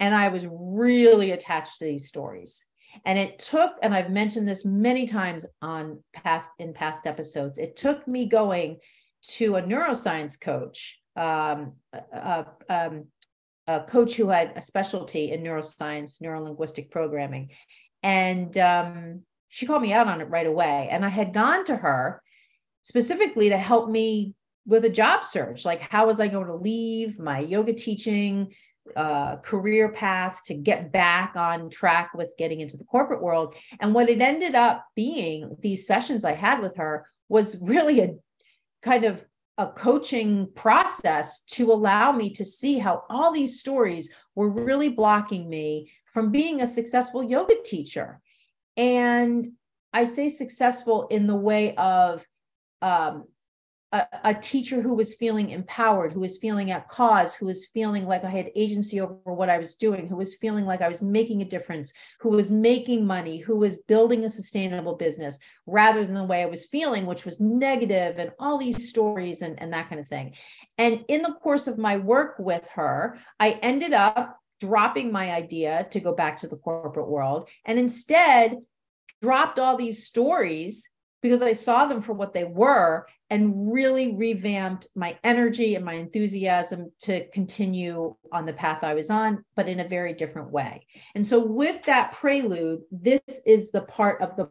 And 0.00 0.14
I 0.14 0.28
was 0.28 0.46
really 0.50 1.30
attached 1.30 1.78
to 1.78 1.84
these 1.84 2.08
stories. 2.08 2.64
And 3.04 3.18
it 3.18 3.38
took, 3.38 3.72
and 3.82 3.94
I've 3.94 4.10
mentioned 4.10 4.46
this 4.46 4.64
many 4.64 5.06
times 5.06 5.44
on 5.62 6.02
past 6.12 6.52
in 6.58 6.72
past 6.72 7.06
episodes, 7.06 7.58
it 7.58 7.76
took 7.76 8.06
me 8.06 8.26
going 8.26 8.78
to 9.26 9.56
a 9.56 9.62
neuroscience 9.62 10.40
coach, 10.40 10.98
um, 11.16 11.74
a, 11.92 12.46
um, 12.68 13.06
a, 13.66 13.80
coach 13.82 14.14
who 14.14 14.28
had 14.28 14.52
a 14.56 14.62
specialty 14.62 15.32
in 15.32 15.42
neuroscience, 15.42 16.20
neurolinguistic 16.22 16.90
programming. 16.90 17.50
And 18.02 18.56
um, 18.58 19.22
she 19.48 19.66
called 19.66 19.82
me 19.82 19.92
out 19.92 20.08
on 20.08 20.20
it 20.20 20.28
right 20.28 20.46
away. 20.46 20.88
And 20.90 21.04
I 21.04 21.08
had 21.08 21.32
gone 21.32 21.64
to 21.66 21.76
her 21.76 22.22
specifically 22.82 23.48
to 23.48 23.56
help 23.56 23.88
me 23.88 24.34
with 24.66 24.84
a 24.84 24.90
job 24.90 25.24
search 25.24 25.64
like, 25.64 25.80
how 25.80 26.06
was 26.06 26.20
I 26.20 26.28
going 26.28 26.46
to 26.46 26.54
leave 26.54 27.18
my 27.18 27.40
yoga 27.40 27.72
teaching? 27.72 28.52
Uh, 28.96 29.36
career 29.36 29.88
path 29.88 30.42
to 30.44 30.52
get 30.52 30.92
back 30.92 31.36
on 31.36 31.70
track 31.70 32.10
with 32.12 32.34
getting 32.36 32.60
into 32.60 32.76
the 32.76 32.84
corporate 32.84 33.22
world. 33.22 33.54
And 33.80 33.94
what 33.94 34.10
it 34.10 34.20
ended 34.20 34.54
up 34.54 34.84
being, 34.94 35.56
these 35.60 35.86
sessions 35.86 36.22
I 36.22 36.32
had 36.32 36.60
with 36.60 36.76
her, 36.76 37.06
was 37.30 37.56
really 37.62 38.00
a 38.00 38.14
kind 38.84 39.04
of 39.04 39.26
a 39.56 39.66
coaching 39.66 40.48
process 40.54 41.40
to 41.44 41.72
allow 41.72 42.12
me 42.12 42.28
to 42.28 42.44
see 42.44 42.78
how 42.78 43.04
all 43.08 43.32
these 43.32 43.60
stories 43.60 44.10
were 44.34 44.50
really 44.50 44.90
blocking 44.90 45.48
me 45.48 45.90
from 46.12 46.30
being 46.30 46.60
a 46.60 46.66
successful 46.66 47.22
yoga 47.22 47.54
teacher. 47.64 48.20
And 48.76 49.48
I 49.92 50.04
say 50.04 50.28
successful 50.28 51.06
in 51.08 51.26
the 51.26 51.36
way 51.36 51.74
of 51.76 52.26
um, 52.82 53.24
a, 53.94 54.06
a, 54.24 54.34
teacher 54.34 54.82
who 54.82 54.94
was 54.94 55.14
feeling 55.14 55.50
empowered, 55.50 56.12
who 56.12 56.20
was 56.20 56.38
feeling 56.38 56.72
at 56.72 56.88
cause, 56.88 57.32
who 57.34 57.46
was 57.46 57.66
feeling 57.66 58.06
like 58.06 58.24
I 58.24 58.28
had 58.28 58.50
agency 58.56 59.00
over 59.00 59.14
what 59.22 59.48
I 59.48 59.58
was 59.58 59.74
doing, 59.74 60.08
who 60.08 60.16
was 60.16 60.34
feeling 60.34 60.66
like 60.66 60.80
I 60.80 60.88
was 60.88 61.00
making 61.00 61.42
a 61.42 61.44
difference, 61.44 61.92
who 62.18 62.30
was 62.30 62.50
making 62.50 63.06
money, 63.06 63.38
who 63.38 63.54
was 63.54 63.76
building 63.76 64.24
a 64.24 64.28
sustainable 64.28 64.96
business, 64.96 65.38
rather 65.66 66.04
than 66.04 66.14
the 66.14 66.24
way 66.24 66.42
I 66.42 66.46
was 66.46 66.66
feeling, 66.66 67.06
which 67.06 67.24
was 67.24 67.40
negative 67.40 68.18
and 68.18 68.32
all 68.40 68.58
these 68.58 68.88
stories 68.88 69.42
and, 69.42 69.62
and 69.62 69.72
that 69.72 69.88
kind 69.88 70.00
of 70.00 70.08
thing. 70.08 70.34
And 70.76 71.04
in 71.06 71.22
the 71.22 71.34
course 71.34 71.68
of 71.68 71.78
my 71.78 71.96
work 71.96 72.34
with 72.40 72.66
her, 72.74 73.18
I 73.38 73.60
ended 73.62 73.92
up 73.92 74.40
dropping 74.60 75.12
my 75.12 75.30
idea 75.30 75.86
to 75.92 76.00
go 76.00 76.12
back 76.12 76.38
to 76.38 76.48
the 76.48 76.56
corporate 76.56 77.08
world 77.08 77.48
and 77.64 77.78
instead 77.78 78.58
dropped 79.22 79.60
all 79.60 79.76
these 79.76 80.04
stories 80.04 80.88
because 81.24 81.40
I 81.40 81.54
saw 81.54 81.86
them 81.86 82.02
for 82.02 82.12
what 82.12 82.34
they 82.34 82.44
were 82.44 83.06
and 83.30 83.72
really 83.72 84.14
revamped 84.14 84.88
my 84.94 85.18
energy 85.24 85.74
and 85.74 85.82
my 85.82 85.94
enthusiasm 85.94 86.92
to 87.00 87.26
continue 87.30 88.14
on 88.30 88.44
the 88.44 88.52
path 88.52 88.84
I 88.84 88.92
was 88.92 89.08
on, 89.08 89.42
but 89.56 89.66
in 89.66 89.80
a 89.80 89.88
very 89.88 90.12
different 90.12 90.50
way. 90.50 90.86
And 91.14 91.24
so, 91.24 91.40
with 91.42 91.82
that 91.84 92.12
prelude, 92.12 92.82
this 92.92 93.22
is 93.46 93.70
the 93.70 93.80
part 93.80 94.20
of 94.20 94.36
the 94.36 94.50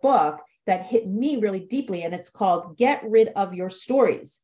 book 0.00 0.38
that 0.66 0.86
hit 0.86 1.08
me 1.08 1.38
really 1.38 1.66
deeply, 1.66 2.04
and 2.04 2.14
it's 2.14 2.30
called 2.30 2.78
Get 2.78 3.02
Rid 3.02 3.30
of 3.34 3.52
Your 3.52 3.68
Stories. 3.68 4.42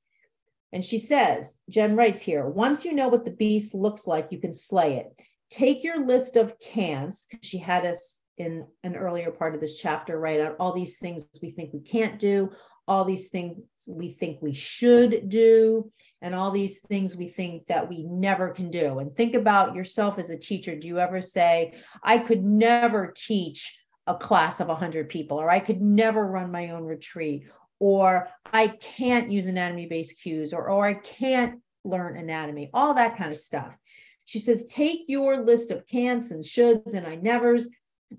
And 0.72 0.84
she 0.84 0.98
says, 0.98 1.60
Jen 1.68 1.94
writes 1.94 2.20
here, 2.20 2.44
once 2.44 2.84
you 2.84 2.92
know 2.92 3.06
what 3.06 3.24
the 3.24 3.30
beast 3.30 3.72
looks 3.72 4.04
like, 4.04 4.32
you 4.32 4.40
can 4.40 4.52
slay 4.52 4.96
it. 4.96 5.06
Take 5.48 5.84
your 5.84 6.04
list 6.04 6.34
of 6.34 6.58
cans. 6.58 7.28
She 7.40 7.58
had 7.58 7.86
us 7.86 8.19
in 8.40 8.66
an 8.84 8.96
earlier 8.96 9.30
part 9.30 9.54
of 9.54 9.60
this 9.60 9.76
chapter 9.76 10.18
write 10.18 10.40
out 10.40 10.56
all 10.58 10.72
these 10.72 10.96
things 10.96 11.28
we 11.42 11.50
think 11.50 11.74
we 11.74 11.80
can't 11.80 12.18
do, 12.18 12.50
all 12.88 13.04
these 13.04 13.28
things 13.28 13.58
we 13.86 14.08
think 14.08 14.40
we 14.40 14.54
should 14.54 15.28
do, 15.28 15.92
and 16.22 16.34
all 16.34 16.50
these 16.50 16.80
things 16.80 17.14
we 17.14 17.28
think 17.28 17.66
that 17.66 17.86
we 17.86 18.02
never 18.04 18.48
can 18.48 18.70
do. 18.70 18.98
And 18.98 19.14
think 19.14 19.34
about 19.34 19.74
yourself 19.74 20.18
as 20.18 20.30
a 20.30 20.38
teacher. 20.38 20.74
Do 20.74 20.88
you 20.88 20.98
ever 20.98 21.20
say, 21.20 21.74
I 22.02 22.16
could 22.16 22.42
never 22.42 23.12
teach 23.14 23.78
a 24.06 24.16
class 24.16 24.58
of 24.58 24.68
100 24.68 25.10
people, 25.10 25.38
or 25.38 25.50
I 25.50 25.60
could 25.60 25.82
never 25.82 26.26
run 26.26 26.50
my 26.50 26.70
own 26.70 26.84
retreat, 26.84 27.44
or 27.78 28.28
I 28.50 28.68
can't 28.68 29.30
use 29.30 29.46
anatomy 29.46 29.84
based 29.84 30.18
cues, 30.22 30.54
or, 30.54 30.70
or 30.70 30.86
I 30.86 30.94
can't 30.94 31.60
learn 31.84 32.16
anatomy, 32.16 32.70
all 32.72 32.94
that 32.94 33.18
kind 33.18 33.30
of 33.30 33.38
stuff. 33.38 33.76
She 34.24 34.38
says, 34.38 34.64
take 34.64 35.00
your 35.08 35.42
list 35.42 35.70
of 35.70 35.86
can'ts 35.86 36.30
and 36.30 36.42
shoulds 36.42 36.94
and 36.94 37.06
I 37.06 37.16
nevers, 37.16 37.68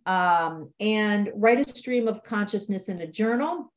um, 0.05 0.71
and 0.79 1.31
write 1.35 1.59
a 1.59 1.77
stream 1.77 2.07
of 2.07 2.23
consciousness 2.23 2.89
in 2.89 3.01
a 3.01 3.07
journal 3.07 3.71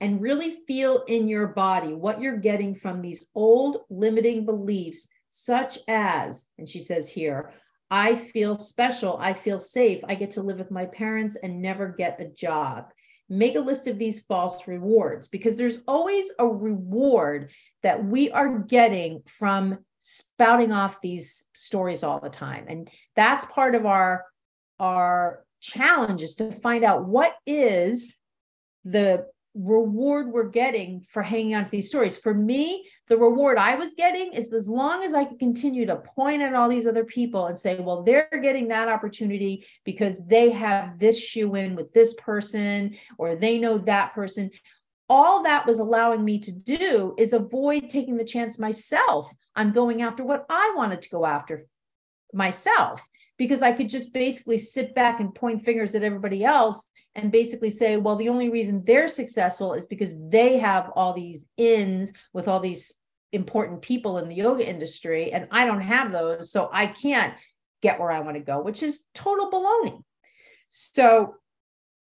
and 0.00 0.20
really 0.20 0.58
feel 0.66 1.02
in 1.08 1.28
your 1.28 1.48
body 1.48 1.94
what 1.94 2.20
you're 2.20 2.36
getting 2.36 2.74
from 2.74 3.02
these 3.02 3.26
old 3.34 3.78
limiting 3.90 4.44
beliefs, 4.44 5.08
such 5.28 5.78
as, 5.88 6.46
and 6.58 6.68
she 6.68 6.80
says 6.80 7.08
here, 7.08 7.52
I 7.90 8.16
feel 8.16 8.56
special. 8.56 9.16
I 9.18 9.32
feel 9.32 9.58
safe. 9.58 10.02
I 10.06 10.14
get 10.14 10.32
to 10.32 10.42
live 10.42 10.58
with 10.58 10.70
my 10.70 10.86
parents 10.86 11.36
and 11.36 11.62
never 11.62 11.88
get 11.88 12.20
a 12.20 12.26
job. 12.26 12.90
Make 13.30 13.56
a 13.56 13.60
list 13.60 13.86
of 13.86 13.98
these 13.98 14.22
false 14.22 14.66
rewards 14.68 15.28
because 15.28 15.56
there's 15.56 15.80
always 15.86 16.30
a 16.38 16.46
reward 16.46 17.50
that 17.82 18.04
we 18.04 18.30
are 18.30 18.58
getting 18.58 19.22
from 19.26 19.78
spouting 20.00 20.72
off 20.72 21.00
these 21.00 21.48
stories 21.54 22.02
all 22.02 22.20
the 22.20 22.30
time. 22.30 22.66
And 22.68 22.90
that's 23.16 23.44
part 23.46 23.74
of 23.74 23.86
our 23.86 24.24
our 24.78 25.44
challenge 25.60 26.22
is 26.22 26.34
to 26.36 26.52
find 26.52 26.84
out 26.84 27.06
what 27.06 27.34
is 27.46 28.14
the 28.84 29.26
reward 29.54 30.30
we're 30.30 30.48
getting 30.48 31.04
for 31.08 31.22
hanging 31.22 31.54
on 31.54 31.64
to 31.64 31.70
these 31.70 31.88
stories. 31.88 32.16
For 32.16 32.32
me, 32.32 32.88
the 33.08 33.16
reward 33.16 33.58
I 33.58 33.74
was 33.74 33.94
getting 33.94 34.32
is 34.32 34.52
as 34.52 34.68
long 34.68 35.02
as 35.02 35.14
I 35.14 35.24
could 35.24 35.38
continue 35.38 35.84
to 35.86 35.96
point 35.96 36.42
at 36.42 36.54
all 36.54 36.68
these 36.68 36.86
other 36.86 37.04
people 37.04 37.46
and 37.46 37.58
say, 37.58 37.78
well, 37.80 38.02
they're 38.02 38.28
getting 38.42 38.68
that 38.68 38.88
opportunity 38.88 39.66
because 39.84 40.24
they 40.26 40.50
have 40.50 40.98
this 40.98 41.20
shoe 41.20 41.54
in 41.56 41.74
with 41.74 41.92
this 41.92 42.14
person 42.14 42.96
or 43.16 43.34
they 43.34 43.58
know 43.58 43.78
that 43.78 44.14
person. 44.14 44.50
All 45.08 45.42
that 45.42 45.66
was 45.66 45.78
allowing 45.78 46.24
me 46.24 46.38
to 46.40 46.52
do 46.52 47.14
is 47.18 47.32
avoid 47.32 47.88
taking 47.90 48.16
the 48.16 48.24
chance 48.24 48.58
myself 48.58 49.32
on 49.56 49.72
going 49.72 50.02
after 50.02 50.22
what 50.22 50.46
I 50.48 50.72
wanted 50.76 51.02
to 51.02 51.08
go 51.08 51.26
after 51.26 51.66
myself 52.32 53.02
because 53.38 53.62
I 53.62 53.72
could 53.72 53.88
just 53.88 54.12
basically 54.12 54.58
sit 54.58 54.94
back 54.94 55.20
and 55.20 55.34
point 55.34 55.64
fingers 55.64 55.94
at 55.94 56.02
everybody 56.02 56.44
else 56.44 56.88
and 57.14 57.32
basically 57.32 57.70
say, 57.70 57.96
well, 57.96 58.16
the 58.16 58.28
only 58.28 58.50
reason 58.50 58.84
they're 58.84 59.08
successful 59.08 59.72
is 59.72 59.86
because 59.86 60.16
they 60.28 60.58
have 60.58 60.90
all 60.94 61.14
these 61.14 61.46
ins 61.56 62.12
with 62.32 62.48
all 62.48 62.60
these 62.60 62.92
important 63.32 63.82
people 63.82 64.18
in 64.18 64.28
the 64.28 64.34
yoga 64.34 64.68
industry, 64.68 65.32
and 65.32 65.48
I 65.50 65.64
don't 65.64 65.80
have 65.80 66.12
those. 66.12 66.52
So 66.52 66.68
I 66.72 66.86
can't 66.86 67.34
get 67.82 67.98
where 67.98 68.10
I 68.10 68.20
want 68.20 68.36
to 68.36 68.42
go, 68.42 68.60
which 68.60 68.82
is 68.82 69.04
total 69.14 69.50
baloney. 69.50 70.02
So 70.68 71.34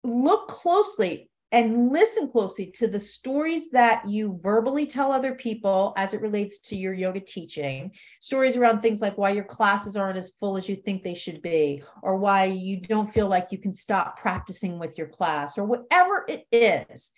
look 0.03 0.47
closely 0.47 1.30
and 1.51 1.91
listen 1.91 2.29
closely 2.29 2.67
to 2.67 2.87
the 2.87 2.99
stories 2.99 3.71
that 3.71 4.07
you 4.07 4.39
verbally 4.41 4.85
tell 4.85 5.11
other 5.11 5.35
people 5.35 5.93
as 5.97 6.13
it 6.13 6.21
relates 6.21 6.59
to 6.59 6.77
your 6.77 6.93
yoga 6.93 7.19
teaching. 7.19 7.91
Stories 8.21 8.55
around 8.55 8.81
things 8.81 9.01
like 9.01 9.17
why 9.17 9.31
your 9.31 9.43
classes 9.43 9.97
aren't 9.97 10.17
as 10.17 10.31
full 10.39 10.55
as 10.55 10.69
you 10.69 10.77
think 10.77 11.03
they 11.03 11.13
should 11.13 11.41
be, 11.41 11.83
or 12.01 12.17
why 12.17 12.45
you 12.45 12.79
don't 12.79 13.13
feel 13.13 13.27
like 13.27 13.51
you 13.51 13.57
can 13.57 13.73
stop 13.73 14.17
practicing 14.17 14.79
with 14.79 14.97
your 14.97 15.07
class, 15.07 15.57
or 15.57 15.65
whatever 15.65 16.25
it 16.29 16.45
is. 16.51 17.11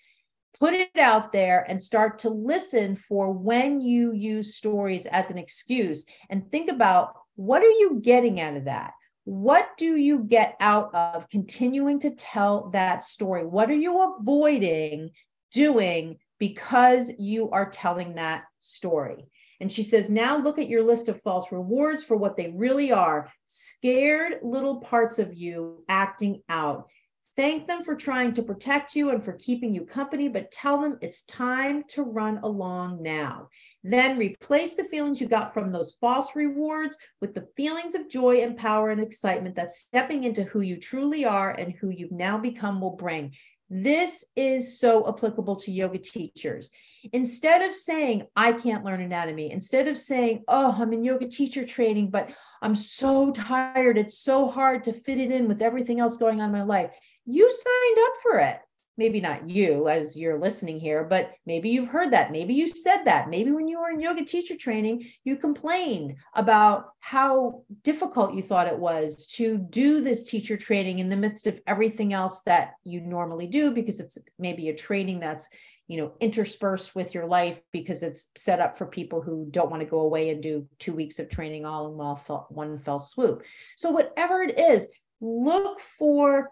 Put 0.59 0.73
it 0.73 0.97
out 0.97 1.31
there 1.31 1.65
and 1.67 1.81
start 1.81 2.19
to 2.19 2.29
listen 2.29 2.95
for 2.95 3.31
when 3.31 3.81
you 3.81 4.13
use 4.13 4.55
stories 4.55 5.05
as 5.05 5.29
an 5.29 5.37
excuse 5.37 6.05
and 6.29 6.49
think 6.49 6.71
about 6.71 7.13
what 7.35 7.61
are 7.61 7.65
you 7.65 7.99
getting 8.01 8.39
out 8.39 8.55
of 8.55 8.65
that? 8.65 8.93
What 9.25 9.69
do 9.77 9.95
you 9.95 10.19
get 10.19 10.55
out 10.59 10.93
of 10.93 11.29
continuing 11.29 11.99
to 12.01 12.11
tell 12.11 12.69
that 12.71 13.03
story? 13.03 13.45
What 13.45 13.69
are 13.69 13.75
you 13.75 14.15
avoiding 14.19 15.11
doing 15.51 16.17
because 16.39 17.11
you 17.19 17.49
are 17.51 17.69
telling 17.69 18.15
that 18.15 18.43
story? 18.59 19.25
And 19.61 19.71
she 19.71 19.83
says, 19.83 20.09
now 20.09 20.37
look 20.37 20.59
at 20.59 20.67
your 20.67 20.83
list 20.83 21.07
of 21.07 21.21
false 21.21 21.51
rewards 21.51 22.03
for 22.03 22.17
what 22.17 22.35
they 22.35 22.51
really 22.53 22.91
are 22.91 23.29
scared 23.45 24.39
little 24.43 24.81
parts 24.81 25.19
of 25.19 25.33
you 25.33 25.85
acting 25.87 26.41
out. 26.49 26.89
Thank 27.35 27.65
them 27.65 27.81
for 27.81 27.95
trying 27.95 28.33
to 28.33 28.43
protect 28.43 28.95
you 28.95 29.09
and 29.09 29.23
for 29.23 29.33
keeping 29.33 29.73
you 29.73 29.85
company, 29.85 30.27
but 30.27 30.51
tell 30.51 30.79
them 30.79 30.99
it's 31.01 31.23
time 31.23 31.83
to 31.89 32.03
run 32.03 32.37
along 32.43 33.01
now. 33.01 33.49
Then 33.83 34.19
replace 34.19 34.75
the 34.75 34.83
feelings 34.83 35.19
you 35.19 35.27
got 35.27 35.51
from 35.51 35.71
those 35.71 35.97
false 35.99 36.35
rewards 36.35 36.95
with 37.21 37.33
the 37.33 37.47
feelings 37.57 37.95
of 37.95 38.07
joy 38.07 38.41
and 38.41 38.55
power 38.55 38.91
and 38.91 39.01
excitement 39.01 39.55
that 39.55 39.71
stepping 39.71 40.25
into 40.25 40.43
who 40.43 40.61
you 40.61 40.77
truly 40.77 41.25
are 41.25 41.49
and 41.49 41.73
who 41.73 41.89
you've 41.89 42.11
now 42.11 42.37
become 42.37 42.79
will 42.79 42.95
bring. 42.95 43.33
This 43.67 44.25
is 44.35 44.79
so 44.79 45.07
applicable 45.07 45.55
to 45.55 45.71
yoga 45.71 45.97
teachers. 45.97 46.69
Instead 47.13 47.63
of 47.63 47.73
saying, 47.73 48.27
I 48.35 48.51
can't 48.51 48.85
learn 48.85 49.01
anatomy, 49.01 49.51
instead 49.51 49.87
of 49.87 49.97
saying, 49.97 50.43
Oh, 50.47 50.75
I'm 50.77 50.93
in 50.93 51.03
yoga 51.03 51.27
teacher 51.27 51.65
training, 51.65 52.11
but 52.11 52.29
I'm 52.61 52.75
so 52.75 53.31
tired. 53.31 53.97
It's 53.97 54.19
so 54.19 54.47
hard 54.47 54.83
to 54.83 54.93
fit 54.93 55.19
it 55.19 55.31
in 55.31 55.47
with 55.47 55.63
everything 55.63 55.99
else 55.99 56.17
going 56.17 56.39
on 56.39 56.49
in 56.49 56.55
my 56.55 56.61
life 56.61 56.91
you 57.25 57.51
signed 57.51 58.07
up 58.07 58.13
for 58.21 58.39
it. 58.39 58.59
Maybe 58.95 59.21
not 59.21 59.49
you 59.49 59.87
as 59.87 60.15
you're 60.15 60.39
listening 60.39 60.79
here, 60.79 61.03
but 61.03 61.31
maybe 61.47 61.69
you've 61.69 61.87
heard 61.87 62.11
that. 62.11 62.31
Maybe 62.31 62.53
you 62.53 62.67
said 62.67 63.05
that. 63.05 63.27
Maybe 63.27 63.49
when 63.49 63.67
you 63.67 63.79
were 63.79 63.89
in 63.89 63.99
yoga 63.99 64.23
teacher 64.23 64.55
training, 64.55 65.09
you 65.23 65.35
complained 65.35 66.17
about 66.35 66.91
how 66.99 67.63
difficult 67.81 68.35
you 68.35 68.43
thought 68.43 68.67
it 68.67 68.77
was 68.77 69.25
to 69.37 69.57
do 69.57 70.01
this 70.01 70.29
teacher 70.29 70.57
training 70.57 70.99
in 70.99 71.09
the 71.09 71.17
midst 71.17 71.47
of 71.47 71.59
everything 71.65 72.13
else 72.13 72.43
that 72.43 72.73
you 72.83 73.01
normally 73.01 73.47
do 73.47 73.71
because 73.71 73.99
it's 73.99 74.19
maybe 74.37 74.69
a 74.69 74.75
training 74.75 75.19
that's 75.19 75.49
you 75.87 75.97
know 75.97 76.13
interspersed 76.19 76.95
with 76.95 77.13
your 77.13 77.25
life 77.25 77.61
because 77.71 78.03
it's 78.03 78.29
set 78.37 78.59
up 78.59 78.77
for 78.77 78.85
people 78.85 79.21
who 79.21 79.47
don't 79.51 79.69
want 79.69 79.81
to 79.81 79.89
go 79.89 79.99
away 79.99 80.29
and 80.29 80.41
do 80.41 80.67
two 80.79 80.93
weeks 80.93 81.19
of 81.19 81.29
training 81.29 81.65
all 81.65 81.87
in 81.87 82.45
one 82.55 82.79
fell 82.79 82.99
swoop 82.99 83.43
so 83.75 83.91
whatever 83.91 84.41
it 84.41 84.57
is 84.57 84.87
look 85.19 85.79
for 85.79 86.49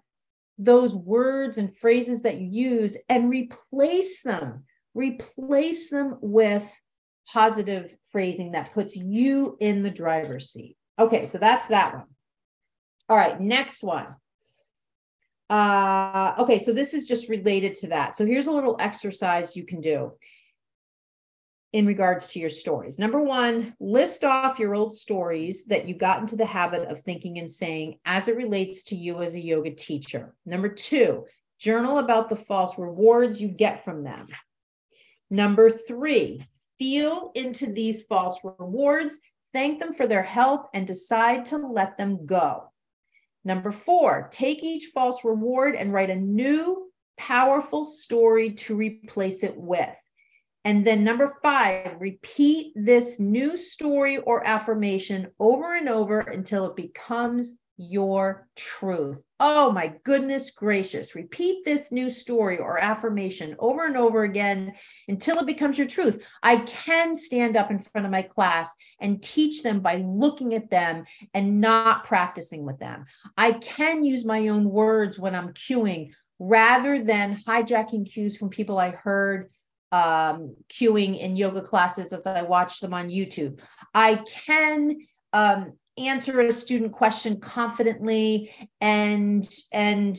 those 0.58 0.96
words 0.96 1.58
and 1.58 1.76
phrases 1.76 2.22
that 2.24 2.40
you 2.40 2.48
use 2.48 2.98
and 3.10 3.30
replace 3.30 4.22
them. 4.22 4.64
Replace 4.94 5.90
them 5.90 6.18
with 6.22 6.70
positive 7.32 7.96
phrasing 8.12 8.52
that 8.52 8.74
puts 8.74 8.96
you 8.96 9.58
in 9.60 9.84
the 9.84 9.92
driver's 9.92 10.52
seat. 10.52 10.76
Okay, 11.00 11.26
so 11.26 11.38
that's 11.38 11.68
that 11.68 11.94
one. 11.94 12.06
All 13.10 13.18
right, 13.18 13.40
next 13.40 13.84
one. 13.84 14.08
Uh, 15.50 16.36
okay, 16.40 16.60
so 16.60 16.72
this 16.72 16.94
is 16.94 17.08
just 17.08 17.30
related 17.30 17.76
to 17.76 17.88
that. 17.88 18.16
So 18.16 18.26
here's 18.26 18.48
a 18.48 18.52
little 18.52 18.76
exercise 18.80 19.56
you 19.56 19.66
can 19.66 19.82
do 19.82 20.14
in 21.74 21.86
regards 21.86 22.28
to 22.28 22.40
your 22.40 22.50
stories. 22.50 23.00
Number 23.00 23.22
one, 23.22 23.74
list 23.80 24.24
off 24.24 24.60
your 24.60 24.76
old 24.76 24.94
stories 24.94 25.66
that 25.66 25.88
you 25.88 25.96
got 25.96 26.20
into 26.20 26.36
the 26.36 26.46
habit 26.46 26.90
of 26.90 27.02
thinking 27.02 27.40
and 27.40 27.50
saying 27.50 27.98
as 28.06 28.28
it 28.28 28.36
relates 28.36 28.84
to 28.84 28.96
you 28.96 29.22
as 29.22 29.36
a 29.36 29.40
yoga 29.40 29.72
teacher. 29.72 30.36
Number 30.46 30.68
two, 30.68 31.26
journal 31.60 32.00
about 32.00 32.30
the 32.30 32.36
false 32.36 32.78
rewards 32.78 33.40
you 33.40 33.48
get 33.48 33.86
from 33.86 34.04
them. 34.04 34.28
Number 35.30 35.70
three, 35.70 36.46
feel 36.78 37.32
into 37.36 37.68
these 37.68 38.04
false 38.04 38.40
rewards, 38.44 39.20
thank 39.54 39.80
them 39.80 39.94
for 39.94 40.08
their 40.08 40.24
help, 40.24 40.70
and 40.74 40.86
decide 40.86 41.46
to 41.46 41.58
let 41.58 41.98
them 41.98 42.26
go. 42.26 42.72
Number 43.46 43.72
four, 43.72 44.28
take 44.32 44.62
each 44.64 44.88
false 44.94 45.24
reward 45.24 45.76
and 45.76 45.94
write 45.94 46.10
a 46.10 46.16
new, 46.16 46.92
powerful 47.18 47.86
story 47.86 48.52
to 48.52 48.76
replace 48.76 49.44
it 49.44 49.56
with. 49.56 49.98
And 50.64 50.86
then 50.86 51.04
number 51.04 51.34
five, 51.42 51.96
repeat 52.00 52.74
this 52.76 53.20
new 53.20 53.58
story 53.58 54.20
or 54.20 54.46
affirmation 54.46 55.28
over 55.40 55.76
and 55.76 55.90
over 55.90 56.20
until 56.20 56.66
it 56.66 56.76
becomes 56.76 57.58
your 57.78 58.48
truth. 58.56 59.24
Oh 59.40 59.72
my 59.72 59.94
goodness 60.04 60.52
gracious. 60.52 61.16
Repeat 61.16 61.66
this 61.66 61.92
new 61.92 62.12
story 62.12 62.60
or 62.60 62.78
affirmation 62.78 63.56
over 63.58 63.86
and 63.88 63.98
over 63.98 64.24
again 64.24 64.74
until 65.08 65.40
it 65.40 65.48
becomes 65.48 65.80
your 65.80 65.88
truth. 65.88 66.24
I 66.44 66.58
can 66.58 67.16
stand 67.16 67.58
up 67.58 67.72
in 67.72 67.80
front 67.80 68.06
of 68.06 68.12
my 68.12 68.22
class 68.22 68.76
and 69.00 69.24
teach 69.24 69.64
them 69.64 69.80
by 69.80 70.04
looking 70.06 70.54
at 70.54 70.70
them 70.70 71.06
and 71.34 71.60
not 71.60 72.04
practicing 72.04 72.66
with 72.66 72.78
them. 72.78 73.06
I 73.36 73.54
can 73.54 74.04
use 74.04 74.26
my 74.26 74.50
own 74.50 74.70
words 74.70 75.18
when 75.18 75.34
I'm 75.34 75.54
cueing 75.54 76.12
rather 76.38 77.04
than 77.04 77.36
hijacking 77.36 78.12
cues 78.12 78.38
from 78.38 78.50
people 78.50 78.78
I 78.78 78.92
heard 78.92 79.50
um, 79.92 80.56
in 80.80 81.36
yoga 81.36 81.62
classes 81.62 82.14
as 82.14 82.26
I 82.26 82.42
watch 82.42 82.80
them 82.80 82.94
on 82.94 83.10
YouTube. 83.10 83.60
I 83.94 84.24
can 84.46 84.98
um, 85.34 85.74
answer 85.98 86.40
a 86.40 86.52
student 86.52 86.92
question 86.92 87.40
confidently 87.40 88.52
and 88.80 89.48
and 89.72 90.18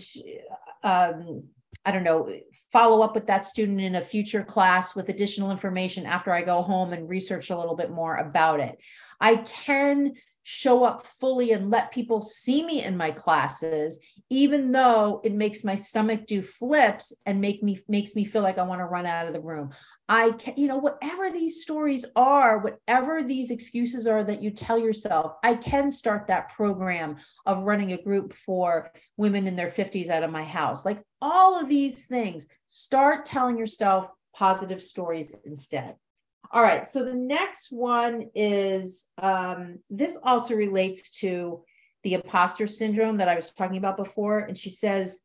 um, 0.82 1.44
I 1.84 1.90
don't 1.90 2.04
know, 2.04 2.32
follow 2.70 3.02
up 3.02 3.14
with 3.14 3.26
that 3.26 3.44
student 3.44 3.80
in 3.80 3.96
a 3.96 4.00
future 4.00 4.44
class 4.44 4.94
with 4.94 5.08
additional 5.08 5.50
information 5.50 6.06
after 6.06 6.30
I 6.30 6.42
go 6.42 6.62
home 6.62 6.92
and 6.92 7.08
research 7.08 7.50
a 7.50 7.58
little 7.58 7.74
bit 7.74 7.90
more 7.90 8.16
about 8.16 8.60
it. 8.60 8.78
I 9.20 9.36
can 9.36 10.12
show 10.42 10.84
up 10.84 11.06
fully 11.06 11.52
and 11.52 11.70
let 11.70 11.92
people 11.92 12.20
see 12.20 12.64
me 12.64 12.82
in 12.82 12.96
my 12.96 13.10
classes 13.10 14.00
even 14.32 14.72
though 14.72 15.20
it 15.24 15.34
makes 15.34 15.62
my 15.62 15.74
stomach 15.74 16.24
do 16.24 16.40
flips 16.40 17.12
and 17.26 17.38
make 17.38 17.62
me 17.62 17.78
makes 17.86 18.16
me 18.16 18.24
feel 18.24 18.40
like 18.40 18.56
I 18.56 18.62
want 18.62 18.80
to 18.80 18.86
run 18.86 19.04
out 19.04 19.26
of 19.26 19.34
the 19.34 19.42
room. 19.42 19.72
I 20.08 20.30
can, 20.30 20.54
you 20.56 20.68
know, 20.68 20.78
whatever 20.78 21.30
these 21.30 21.62
stories 21.62 22.06
are, 22.16 22.58
whatever 22.58 23.22
these 23.22 23.50
excuses 23.50 24.06
are 24.06 24.24
that 24.24 24.42
you 24.42 24.50
tell 24.50 24.78
yourself, 24.78 25.34
I 25.42 25.54
can 25.54 25.90
start 25.90 26.28
that 26.28 26.48
program 26.48 27.16
of 27.44 27.64
running 27.64 27.92
a 27.92 28.02
group 28.02 28.32
for 28.32 28.90
women 29.18 29.46
in 29.46 29.54
their 29.54 29.70
50s 29.70 30.08
out 30.08 30.22
of 30.22 30.30
my 30.30 30.44
house. 30.44 30.86
Like 30.86 31.02
all 31.20 31.60
of 31.60 31.68
these 31.68 32.06
things, 32.06 32.48
start 32.68 33.26
telling 33.26 33.58
yourself 33.58 34.08
positive 34.34 34.82
stories 34.82 35.34
instead. 35.44 35.96
All 36.52 36.62
right. 36.62 36.86
So 36.86 37.02
the 37.02 37.14
next 37.14 37.72
one 37.72 38.28
is 38.34 39.08
um, 39.16 39.78
this 39.88 40.18
also 40.22 40.54
relates 40.54 41.10
to 41.20 41.64
the 42.02 42.14
imposter 42.14 42.66
syndrome 42.66 43.16
that 43.18 43.28
I 43.28 43.36
was 43.36 43.50
talking 43.50 43.78
about 43.78 43.96
before. 43.96 44.40
And 44.40 44.58
she 44.58 44.68
says, 44.68 45.20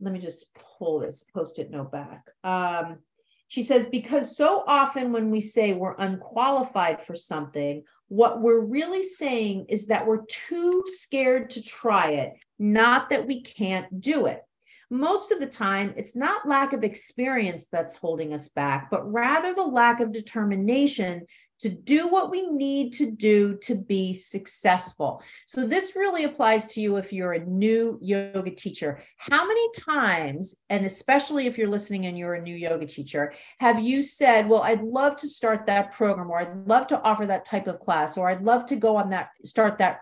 let 0.00 0.14
me 0.14 0.18
just 0.18 0.54
pull 0.54 1.00
this 1.00 1.24
post 1.34 1.58
it 1.58 1.70
note 1.70 1.92
back. 1.92 2.24
Um, 2.42 3.00
she 3.48 3.62
says, 3.62 3.86
because 3.86 4.36
so 4.36 4.64
often 4.66 5.12
when 5.12 5.30
we 5.30 5.42
say 5.42 5.74
we're 5.74 5.96
unqualified 5.98 7.02
for 7.02 7.14
something, 7.14 7.82
what 8.08 8.40
we're 8.40 8.60
really 8.60 9.02
saying 9.02 9.66
is 9.68 9.88
that 9.88 10.06
we're 10.06 10.24
too 10.26 10.84
scared 10.86 11.50
to 11.50 11.62
try 11.62 12.12
it, 12.12 12.32
not 12.58 13.10
that 13.10 13.26
we 13.26 13.42
can't 13.42 14.00
do 14.00 14.26
it 14.26 14.42
most 14.90 15.30
of 15.30 15.38
the 15.38 15.46
time, 15.46 15.94
it's 15.96 16.16
not 16.16 16.48
lack 16.48 16.72
of 16.72 16.82
experience 16.82 17.68
that's 17.70 17.96
holding 17.96 18.34
us 18.34 18.48
back, 18.48 18.90
but 18.90 19.10
rather 19.10 19.54
the 19.54 19.62
lack 19.62 20.00
of 20.00 20.12
determination 20.12 21.26
to 21.60 21.68
do 21.68 22.08
what 22.08 22.30
we 22.30 22.48
need 22.48 22.92
to 22.94 23.10
do 23.10 23.56
to 23.58 23.74
be 23.74 24.14
successful. 24.14 25.22
So, 25.46 25.66
this 25.66 25.94
really 25.94 26.24
applies 26.24 26.66
to 26.68 26.80
you 26.80 26.96
if 26.96 27.12
you're 27.12 27.34
a 27.34 27.44
new 27.44 27.98
yoga 28.00 28.50
teacher. 28.50 29.00
How 29.18 29.46
many 29.46 29.70
times, 29.78 30.56
and 30.70 30.86
especially 30.86 31.46
if 31.46 31.58
you're 31.58 31.68
listening 31.68 32.06
and 32.06 32.18
you're 32.18 32.34
a 32.34 32.42
new 32.42 32.56
yoga 32.56 32.86
teacher, 32.86 33.34
have 33.58 33.78
you 33.78 34.02
said, 34.02 34.48
Well, 34.48 34.62
I'd 34.62 34.82
love 34.82 35.16
to 35.16 35.28
start 35.28 35.66
that 35.66 35.92
program, 35.92 36.30
or 36.30 36.38
I'd 36.38 36.66
love 36.66 36.86
to 36.88 37.00
offer 37.02 37.26
that 37.26 37.44
type 37.44 37.66
of 37.66 37.78
class, 37.78 38.16
or 38.16 38.28
I'd 38.28 38.42
love 38.42 38.66
to 38.66 38.76
go 38.76 38.96
on 38.96 39.10
that, 39.10 39.28
start 39.44 39.78
that, 39.78 40.00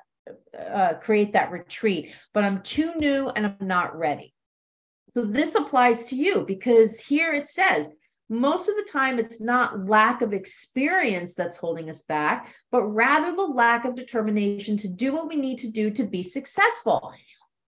uh, 0.57 0.95
create 0.95 1.33
that 1.33 1.51
retreat, 1.51 2.15
but 2.33 2.45
I'm 2.45 2.63
too 2.63 2.95
new 2.95 3.29
and 3.31 3.47
I'm 3.47 3.67
not 3.67 3.99
ready? 3.99 4.33
So 5.11 5.25
this 5.25 5.55
applies 5.55 6.05
to 6.05 6.17
you 6.17 6.45
because 6.47 7.01
here 7.01 7.33
it 7.33 7.47
says 7.47 7.91
most 8.29 8.69
of 8.69 8.77
the 8.77 8.87
time 8.91 9.19
it's 9.19 9.41
not 9.41 9.89
lack 9.89 10.21
of 10.21 10.35
experience 10.35 11.35
that's 11.35 11.57
holding 11.57 11.89
us 11.89 12.03
back, 12.03 12.55
but 12.71 12.85
rather 12.85 13.35
the 13.35 13.43
lack 13.43 13.87
of 13.87 13.95
determination 13.95 14.77
to 14.79 14.89
do 14.89 15.13
what 15.13 15.29
we 15.29 15.37
need 15.37 15.59
to 15.59 15.71
do 15.71 15.91
to 15.91 16.05
be 16.05 16.23
successful. 16.23 17.15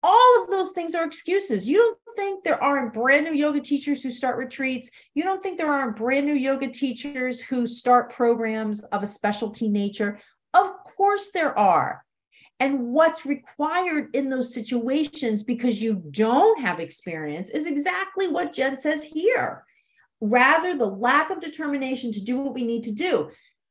All 0.03 0.41
of 0.41 0.49
those 0.49 0.71
things 0.71 0.95
are 0.95 1.05
excuses. 1.05 1.67
You 1.67 1.77
don't 1.77 2.15
think 2.15 2.43
there 2.43 2.61
aren't 2.61 2.93
brand 2.93 3.25
new 3.25 3.33
yoga 3.33 3.61
teachers 3.61 4.01
who 4.01 4.11
start 4.11 4.37
retreats. 4.37 4.89
You 5.13 5.23
don't 5.23 5.41
think 5.41 5.57
there 5.57 5.71
aren't 5.71 5.97
brand 5.97 6.25
new 6.25 6.35
yoga 6.35 6.67
teachers 6.67 7.39
who 7.39 7.65
start 7.65 8.11
programs 8.11 8.81
of 8.81 9.03
a 9.03 9.07
specialty 9.07 9.69
nature. 9.69 10.19
Of 10.53 10.71
course, 10.83 11.31
there 11.31 11.57
are 11.57 12.03
and 12.59 12.87
what's 12.87 13.25
required 13.25 14.09
in 14.13 14.29
those 14.29 14.53
situations 14.53 15.43
because 15.43 15.81
you 15.81 16.03
don't 16.11 16.59
have 16.59 16.79
experience 16.79 17.49
is 17.49 17.65
exactly 17.65 18.27
what 18.27 18.53
Jen 18.53 18.75
says 18.75 19.03
here. 19.03 19.63
Rather, 20.21 20.77
the 20.77 20.85
lack 20.85 21.29
of 21.29 21.39
determination 21.39 22.11
to 22.11 22.21
do 22.21 22.37
what 22.37 22.53
we 22.53 22.65
need 22.65 22.83
to 22.83 22.91
do. 22.91 23.29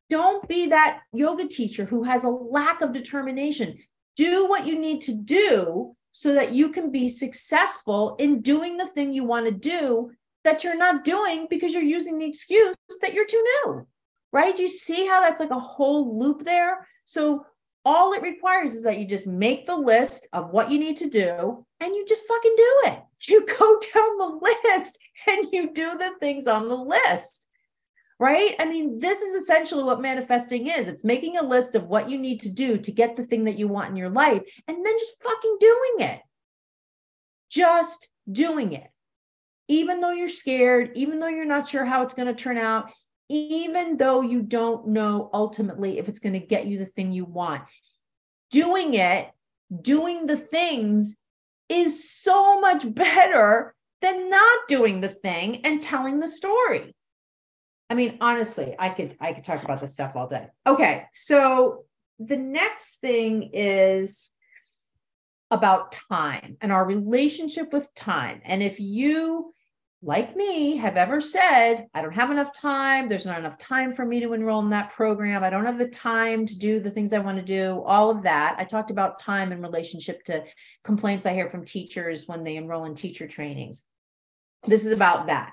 Don't 0.09 0.49
be 0.49 0.69
that 0.69 1.01
yoga 1.13 1.47
teacher 1.47 1.85
who 1.85 2.03
has 2.05 2.25
a 2.25 2.31
lack 2.31 2.81
of 2.81 2.93
determination. 2.93 3.79
Do 4.17 4.49
what 4.49 4.67
you 4.67 4.79
need 4.79 5.03
to 5.03 5.13
do 5.13 5.95
so 6.13 6.33
that 6.33 6.53
you 6.53 6.71
can 6.71 6.91
be 6.91 7.11
successful 7.11 8.17
in 8.19 8.41
doing 8.41 8.79
the 8.79 8.87
thing 8.87 9.13
you 9.13 9.25
want 9.25 9.45
to 9.45 9.53
do 9.53 10.11
that 10.45 10.65
you're 10.65 10.77
not 10.77 11.05
doing 11.05 11.47
because 11.51 11.75
you're 11.75 11.83
using 11.83 12.19
the 12.19 12.25
excuse 12.25 12.75
that 13.03 13.13
you're 13.13 13.27
too 13.27 13.45
new. 13.65 13.87
Right? 14.33 14.59
You 14.59 14.69
see 14.69 15.07
how 15.07 15.21
that's 15.21 15.41
like 15.41 15.51
a 15.51 15.59
whole 15.59 16.19
loop 16.19 16.43
there? 16.43 16.87
So 17.05 17.45
all 17.89 18.13
it 18.13 18.21
requires 18.21 18.75
is 18.75 18.83
that 18.83 18.99
you 18.99 19.07
just 19.07 19.27
make 19.27 19.65
the 19.65 19.75
list 19.75 20.29
of 20.35 20.51
what 20.51 20.71
you 20.71 20.79
need 20.79 20.99
to 20.99 21.09
do 21.09 21.65
and 21.81 21.95
you 21.95 22.05
just 22.07 22.29
fucking 22.29 22.55
do 22.57 22.81
it. 22.85 23.03
You 23.21 23.45
go 23.47 23.81
down 23.95 24.19
the 24.19 24.55
list 24.69 24.97
and 25.27 25.49
you 25.51 25.73
do 25.73 25.99
the 25.99 26.13
things 26.21 26.47
on 26.47 26.69
the 26.69 26.77
list. 26.77 27.49
Right? 28.21 28.55
I 28.61 28.67
mean, 28.67 29.01
this 29.01 29.23
is 29.23 29.35
essentially 29.35 29.83
what 29.83 30.01
manifesting 30.01 30.69
is. 30.69 30.87
It's 30.87 31.03
making 31.03 31.37
a 31.37 31.43
list 31.43 31.75
of 31.75 31.89
what 31.89 32.09
you 32.09 32.19
need 32.19 32.43
to 32.43 32.51
do 32.51 32.79
to 32.79 32.93
get 32.93 33.17
the 33.17 33.25
thing 33.25 33.45
that 33.45 33.59
you 33.59 33.67
want 33.67 33.91
in 33.91 33.97
your 33.97 34.11
life 34.11 34.43
and 34.69 34.87
then 34.87 34.99
just 34.99 35.21
fucking 35.21 35.57
doing 35.59 36.11
it. 36.11 36.21
Just 37.51 38.09
doing 38.31 38.73
it. 38.73 38.89
Even 39.67 40.01
though 40.01 40.13
you're 40.13 40.29
scared, 40.29 40.93
even 40.95 41.19
though 41.19 41.29
you're 41.29 41.45
not 41.45 41.69
sure 41.69 41.85
how 41.85 42.03
it's 42.03 42.15
going 42.15 42.29
to 42.29 42.35
turn 42.35 42.59
out, 42.59 42.93
even 43.29 43.97
though 43.97 44.23
you 44.23 44.43
don't 44.43 44.89
know 44.89 45.31
ultimately 45.33 45.99
if 45.99 46.09
it's 46.09 46.19
going 46.19 46.33
to 46.33 46.39
get 46.39 46.67
you 46.67 46.79
the 46.79 46.87
thing 46.87 47.13
you 47.13 47.25
want. 47.25 47.63
Doing 48.51 48.95
it, 48.95 49.31
doing 49.83 50.27
the 50.27 50.37
things 50.37 51.17
is 51.69 52.11
so 52.11 52.61
much 52.61 52.93
better 52.95 53.75
than 54.01 54.31
not 54.31 54.59
doing 54.69 55.01
the 55.01 55.09
thing 55.09 55.65
and 55.67 55.83
telling 55.83 56.21
the 56.21 56.29
story. 56.29 56.95
I 57.91 57.95
mean, 57.95 58.19
honestly, 58.21 58.75
I 58.79 58.91
could 58.91 59.17
I 59.21 59.33
could 59.33 59.45
talk 59.45 59.63
about 59.63 59.81
this 59.81 59.93
stuff 59.93 60.13
all 60.15 60.29
day. 60.29 60.49
Okay, 60.67 61.05
so 61.13 61.85
the 62.19 62.37
next 62.37 63.01
thing 63.01 63.51
is 63.53 64.29
about 65.51 65.93
time 65.93 66.57
and 66.61 66.71
our 66.71 66.85
relationship 66.85 67.73
with 67.73 67.93
time. 67.95 68.43
And 68.45 68.63
if 68.63 68.79
you 68.79 69.53
like 70.03 70.37
me, 70.37 70.77
have 70.77 70.97
ever 70.97 71.21
said, 71.21 71.89
I 71.93 72.03
don't 72.03 72.15
have 72.15 72.31
enough 72.31 72.57
time. 72.57 73.09
There's 73.09 73.27
not 73.27 73.41
enough 73.41 73.59
time 73.59 73.93
for 73.93 74.05
me 74.05 74.21
to 74.21 74.33
enroll 74.33 74.61
in 74.61 74.71
that 74.71 74.93
program. 74.93 75.43
I 75.43 75.51
don't 75.51 75.67
have 75.67 75.79
the 75.79 75.89
time 75.89 76.47
to 76.47 76.57
do 76.57 76.79
the 76.79 76.91
things 76.91 77.13
I 77.13 77.19
want 77.19 77.39
to 77.39 77.45
do, 77.45 77.83
all 77.85 78.09
of 78.09 78.23
that. 78.23 78.55
I 78.59 78.65
talked 78.65 78.93
about 78.93 79.19
time 79.19 79.51
in 79.51 79.61
relationship 79.61 80.23
to 80.25 80.45
complaints 80.85 81.27
I 81.27 81.35
hear 81.35 81.49
from 81.49 81.65
teachers 81.65 82.29
when 82.29 82.45
they 82.45 82.57
enroll 82.57 82.85
in 82.85 82.95
teacher 82.95 83.27
trainings. 83.27 83.87
This 84.67 84.87
is 84.87 84.93
about 84.93 85.27
that. 85.27 85.53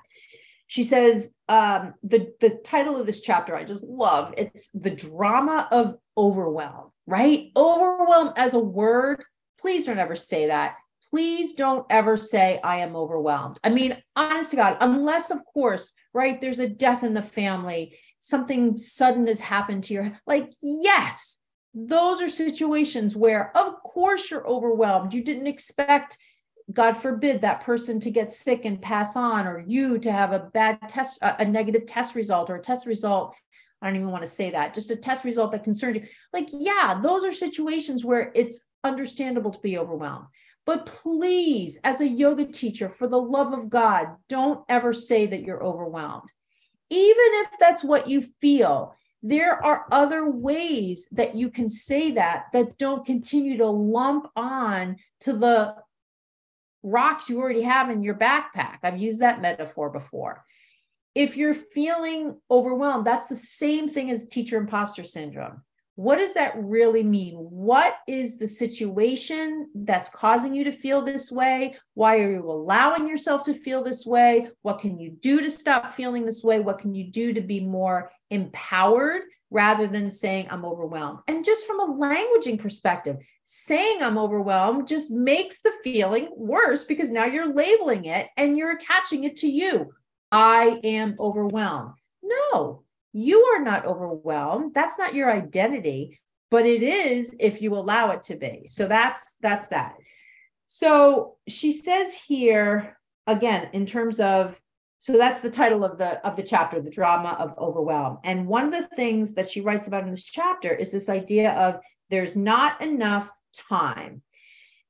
She 0.68 0.84
says, 0.84 1.34
um, 1.48 1.94
the, 2.04 2.32
the 2.40 2.50
title 2.64 2.96
of 2.96 3.06
this 3.06 3.20
chapter 3.20 3.56
I 3.56 3.64
just 3.64 3.82
love. 3.82 4.34
It's 4.36 4.70
the 4.70 4.90
drama 4.90 5.68
of 5.72 5.96
overwhelm, 6.16 6.92
right? 7.06 7.50
Overwhelm 7.56 8.32
as 8.36 8.54
a 8.54 8.60
word. 8.60 9.24
Please 9.58 9.86
don't 9.86 9.98
ever 9.98 10.14
say 10.14 10.46
that 10.46 10.76
please 11.10 11.54
don't 11.54 11.86
ever 11.90 12.16
say 12.16 12.60
I 12.62 12.78
am 12.78 12.96
overwhelmed. 12.96 13.58
I 13.64 13.70
mean, 13.70 13.96
honest 14.14 14.50
to 14.50 14.56
God, 14.56 14.76
unless 14.80 15.30
of 15.30 15.44
course, 15.44 15.92
right, 16.12 16.40
there's 16.40 16.58
a 16.58 16.68
death 16.68 17.04
in 17.04 17.14
the 17.14 17.22
family, 17.22 17.98
something 18.18 18.76
sudden 18.76 19.26
has 19.26 19.40
happened 19.40 19.84
to 19.84 19.94
your 19.94 20.12
like 20.26 20.52
yes, 20.62 21.38
those 21.74 22.20
are 22.20 22.28
situations 22.28 23.14
where 23.14 23.56
of 23.56 23.82
course 23.82 24.30
you're 24.30 24.46
overwhelmed. 24.46 25.14
You 25.14 25.22
didn't 25.22 25.46
expect 25.46 26.18
God 26.72 26.94
forbid 26.94 27.42
that 27.42 27.60
person 27.60 28.00
to 28.00 28.10
get 28.10 28.32
sick 28.32 28.64
and 28.64 28.82
pass 28.82 29.14
on 29.14 29.46
or 29.46 29.60
you 29.60 29.98
to 30.00 30.10
have 30.10 30.32
a 30.32 30.50
bad 30.52 30.80
test 30.88 31.18
a 31.22 31.44
negative 31.44 31.86
test 31.86 32.14
result 32.14 32.50
or 32.50 32.56
a 32.56 32.62
test 32.62 32.86
result 32.86 33.36
I 33.82 33.88
don't 33.88 33.96
even 33.96 34.10
want 34.10 34.22
to 34.22 34.28
say 34.28 34.50
that, 34.50 34.74
just 34.74 34.90
a 34.90 34.96
test 34.96 35.24
result 35.24 35.52
that 35.52 35.64
concerns 35.64 35.96
you. 35.98 36.06
Like, 36.32 36.48
yeah, 36.50 36.98
those 37.02 37.24
are 37.24 37.32
situations 37.32 38.04
where 38.04 38.32
it's 38.34 38.64
understandable 38.82 39.50
to 39.50 39.60
be 39.60 39.78
overwhelmed. 39.78 40.26
But 40.66 40.86
please, 40.86 41.78
as 41.84 42.00
a 42.00 42.08
yoga 42.08 42.44
teacher, 42.44 42.88
for 42.88 43.06
the 43.06 43.20
love 43.20 43.52
of 43.52 43.70
God, 43.70 44.16
don't 44.28 44.64
ever 44.68 44.92
say 44.92 45.26
that 45.26 45.42
you're 45.42 45.62
overwhelmed. 45.62 46.28
Even 46.90 47.16
if 47.18 47.50
that's 47.58 47.84
what 47.84 48.08
you 48.08 48.20
feel, 48.40 48.94
there 49.22 49.64
are 49.64 49.86
other 49.90 50.28
ways 50.28 51.08
that 51.12 51.36
you 51.36 51.50
can 51.50 51.68
say 51.68 52.10
that 52.12 52.46
that 52.52 52.78
don't 52.78 53.06
continue 53.06 53.56
to 53.58 53.66
lump 53.66 54.28
on 54.36 54.96
to 55.20 55.32
the 55.32 55.74
rocks 56.82 57.30
you 57.30 57.40
already 57.40 57.62
have 57.62 57.90
in 57.90 58.02
your 58.02 58.14
backpack. 58.14 58.78
I've 58.82 58.98
used 58.98 59.20
that 59.20 59.40
metaphor 59.40 59.90
before. 59.90 60.44
If 61.14 61.36
you're 61.36 61.54
feeling 61.54 62.36
overwhelmed, 62.50 63.06
that's 63.06 63.28
the 63.28 63.36
same 63.36 63.88
thing 63.88 64.10
as 64.10 64.26
teacher 64.26 64.58
imposter 64.58 65.02
syndrome. 65.02 65.62
What 65.96 66.16
does 66.16 66.34
that 66.34 66.52
really 66.56 67.02
mean? 67.02 67.36
What 67.36 67.96
is 68.06 68.36
the 68.36 68.46
situation 68.46 69.70
that's 69.74 70.10
causing 70.10 70.54
you 70.54 70.62
to 70.64 70.70
feel 70.70 71.00
this 71.00 71.32
way? 71.32 71.76
Why 71.94 72.18
are 72.20 72.30
you 72.30 72.50
allowing 72.50 73.08
yourself 73.08 73.44
to 73.44 73.54
feel 73.54 73.82
this 73.82 74.04
way? 74.04 74.48
What 74.60 74.78
can 74.78 74.98
you 74.98 75.10
do 75.10 75.40
to 75.40 75.50
stop 75.50 75.88
feeling 75.88 76.26
this 76.26 76.44
way? 76.44 76.60
What 76.60 76.78
can 76.78 76.94
you 76.94 77.10
do 77.10 77.32
to 77.32 77.40
be 77.40 77.60
more 77.60 78.10
empowered 78.30 79.22
rather 79.50 79.86
than 79.86 80.10
saying, 80.10 80.48
I'm 80.50 80.66
overwhelmed? 80.66 81.20
And 81.28 81.46
just 81.46 81.66
from 81.66 81.80
a 81.80 81.94
languaging 81.94 82.60
perspective, 82.60 83.16
saying 83.44 84.02
I'm 84.02 84.18
overwhelmed 84.18 84.86
just 84.86 85.10
makes 85.10 85.60
the 85.60 85.72
feeling 85.82 86.28
worse 86.36 86.84
because 86.84 87.10
now 87.10 87.24
you're 87.24 87.54
labeling 87.54 88.04
it 88.04 88.28
and 88.36 88.58
you're 88.58 88.72
attaching 88.72 89.24
it 89.24 89.36
to 89.36 89.46
you. 89.46 89.94
I 90.30 90.78
am 90.84 91.16
overwhelmed. 91.18 91.94
No, 92.22 92.82
you 93.16 93.40
are 93.54 93.62
not 93.62 93.86
overwhelmed 93.86 94.74
that's 94.74 94.98
not 94.98 95.14
your 95.14 95.30
identity 95.30 96.20
but 96.50 96.66
it 96.66 96.82
is 96.82 97.34
if 97.40 97.62
you 97.62 97.74
allow 97.74 98.10
it 98.10 98.22
to 98.22 98.36
be 98.36 98.66
so 98.66 98.86
that's 98.86 99.36
that's 99.40 99.68
that 99.68 99.94
so 100.68 101.36
she 101.48 101.72
says 101.72 102.12
here 102.12 102.98
again 103.26 103.70
in 103.72 103.86
terms 103.86 104.20
of 104.20 104.60
So 105.06 105.12
that's 105.12 105.40
the 105.40 105.50
title 105.50 105.84
of 105.84 105.98
the 105.98 106.18
of 106.26 106.34
the 106.36 106.42
chapter, 106.42 106.80
the 106.80 106.90
drama 106.90 107.36
of 107.38 107.56
overwhelm. 107.58 108.18
And 108.24 108.48
one 108.48 108.66
of 108.66 108.72
the 108.72 108.96
things 108.96 109.34
that 109.34 109.48
she 109.50 109.60
writes 109.60 109.86
about 109.86 110.02
in 110.04 110.10
this 110.10 110.24
chapter 110.24 110.74
is 110.74 110.90
this 110.90 111.08
idea 111.08 111.52
of 111.52 111.80
there's 112.10 112.34
not 112.34 112.80
enough 112.82 113.30
time. 113.70 114.22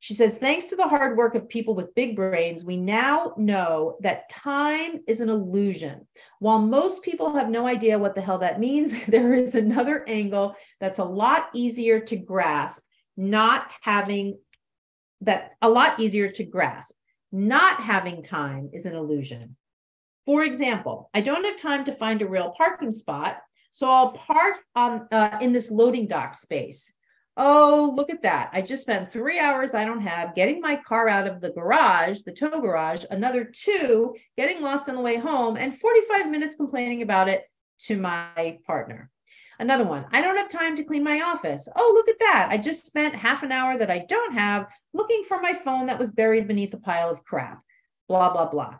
She 0.00 0.14
says, 0.14 0.38
thanks 0.38 0.66
to 0.66 0.76
the 0.76 0.86
hard 0.86 1.16
work 1.16 1.34
of 1.34 1.48
people 1.48 1.74
with 1.74 1.94
big 1.94 2.16
brains, 2.16 2.62
we 2.62 2.76
now 2.76 3.34
know 3.36 3.96
that 4.00 4.28
time 4.28 5.00
is 5.06 5.20
an 5.20 5.30
illusion. 5.30 6.06
While 6.38 6.60
most 6.60 7.02
people 7.02 7.34
have 7.34 7.48
no 7.48 7.66
idea 7.66 7.98
what 7.98 8.14
the 8.14 8.20
hell 8.20 8.38
that 8.38 8.60
means, 8.60 9.04
there 9.08 9.34
is 9.34 9.54
another 9.54 10.04
angle 10.06 10.54
that's 10.80 10.98
a 10.98 11.04
lot 11.04 11.48
easier 11.54 12.00
to 12.00 12.16
grasp, 12.16 12.82
not 13.16 13.70
having 13.80 14.38
that 15.22 15.54
a 15.62 15.68
lot 15.68 15.98
easier 15.98 16.30
to 16.30 16.44
grasp. 16.44 16.94
Not 17.32 17.80
having 17.80 18.22
time 18.22 18.70
is 18.72 18.86
an 18.86 18.94
illusion. 18.94 19.56
For 20.24 20.44
example, 20.44 21.10
I 21.14 21.20
don't 21.20 21.44
have 21.44 21.56
time 21.56 21.84
to 21.84 21.94
find 21.94 22.22
a 22.22 22.28
real 22.28 22.54
parking 22.56 22.90
spot, 22.90 23.38
so 23.70 23.88
I'll 23.88 24.12
park 24.12 24.56
on 24.74 25.06
uh, 25.12 25.38
in 25.40 25.52
this 25.52 25.70
loading 25.70 26.06
dock 26.06 26.34
space. 26.34 26.92
Oh, 27.38 27.92
look 27.94 28.08
at 28.10 28.22
that. 28.22 28.48
I 28.52 28.62
just 28.62 28.82
spent 28.82 29.12
three 29.12 29.38
hours 29.38 29.74
I 29.74 29.84
don't 29.84 30.00
have 30.00 30.34
getting 30.34 30.60
my 30.60 30.76
car 30.76 31.06
out 31.08 31.26
of 31.26 31.40
the 31.40 31.50
garage, 31.50 32.20
the 32.22 32.32
tow 32.32 32.60
garage, 32.60 33.04
another 33.10 33.44
two 33.44 34.14
getting 34.38 34.62
lost 34.62 34.88
on 34.88 34.94
the 34.94 35.02
way 35.02 35.16
home, 35.16 35.56
and 35.56 35.78
45 35.78 36.30
minutes 36.30 36.56
complaining 36.56 37.02
about 37.02 37.28
it 37.28 37.44
to 37.80 37.98
my 37.98 38.58
partner. 38.66 39.10
Another 39.58 39.84
one, 39.84 40.06
I 40.12 40.20
don't 40.22 40.36
have 40.36 40.48
time 40.48 40.76
to 40.76 40.84
clean 40.84 41.04
my 41.04 41.20
office. 41.20 41.68
Oh, 41.76 41.92
look 41.94 42.08
at 42.08 42.18
that. 42.20 42.48
I 42.50 42.58
just 42.58 42.86
spent 42.86 43.14
half 43.14 43.42
an 43.42 43.52
hour 43.52 43.76
that 43.78 43.90
I 43.90 44.00
don't 44.08 44.34
have 44.34 44.66
looking 44.94 45.22
for 45.24 45.40
my 45.40 45.52
phone 45.52 45.86
that 45.86 45.98
was 45.98 46.10
buried 46.10 46.48
beneath 46.48 46.74
a 46.74 46.78
pile 46.78 47.10
of 47.10 47.24
crap. 47.24 47.62
Blah, 48.08 48.32
blah, 48.32 48.48
blah. 48.48 48.76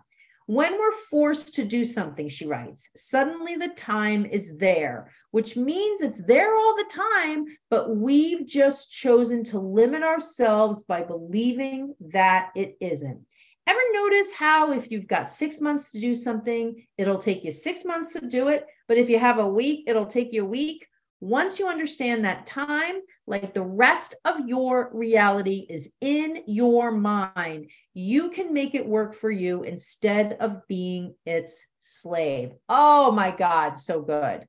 When 0.49 0.78
we're 0.78 0.92
forced 1.11 1.57
to 1.57 1.64
do 1.64 1.82
something, 1.84 2.28
she 2.28 2.47
writes, 2.47 2.88
suddenly 2.94 3.57
the 3.57 3.70
time 3.70 4.24
is 4.24 4.59
there, 4.59 5.11
which 5.32 5.57
means 5.57 6.01
it's 6.01 6.24
there 6.24 6.57
all 6.57 6.76
the 6.76 6.88
time, 6.88 7.47
but 7.68 7.97
we've 7.97 8.47
just 8.47 8.92
chosen 8.92 9.42
to 9.44 9.59
limit 9.59 10.05
ourselves 10.05 10.82
by 10.82 11.03
believing 11.03 11.97
that 12.12 12.51
it 12.55 12.76
isn't. 12.80 13.26
Ever 13.66 13.80
notice 13.92 14.32
how 14.32 14.70
if 14.70 14.92
you've 14.92 15.09
got 15.09 15.32
six 15.32 15.61
months 15.61 15.90
to 15.90 16.01
do 16.01 16.14
something, 16.14 16.80
it'll 16.97 17.18
take 17.18 17.42
you 17.42 17.51
six 17.51 17.84
months 17.84 18.12
to 18.12 18.20
do 18.20 18.47
it, 18.47 18.64
but 18.86 18.99
if 18.99 19.11
you 19.11 19.18
have 19.18 19.40
a 19.40 19.49
week, 19.49 19.82
it'll 19.88 20.07
take 20.07 20.32
you 20.32 20.44
a 20.44 20.49
week? 20.49 20.86
Once 21.20 21.58
you 21.58 21.66
understand 21.66 22.24
that 22.24 22.46
time, 22.46 22.96
like 23.26 23.54
the 23.54 23.62
rest 23.62 24.14
of 24.26 24.46
your 24.46 24.90
reality 24.92 25.66
is 25.70 25.94
in 26.02 26.42
your 26.46 26.90
mind, 26.92 27.70
you 27.94 28.28
can 28.30 28.52
make 28.52 28.74
it 28.74 28.86
work 28.86 29.14
for 29.14 29.30
you 29.30 29.62
instead 29.62 30.36
of 30.40 30.66
being 30.68 31.14
its 31.24 31.66
slave. 31.78 32.52
Oh 32.68 33.10
my 33.12 33.30
God, 33.30 33.76
so 33.76 34.02
good. 34.02 34.46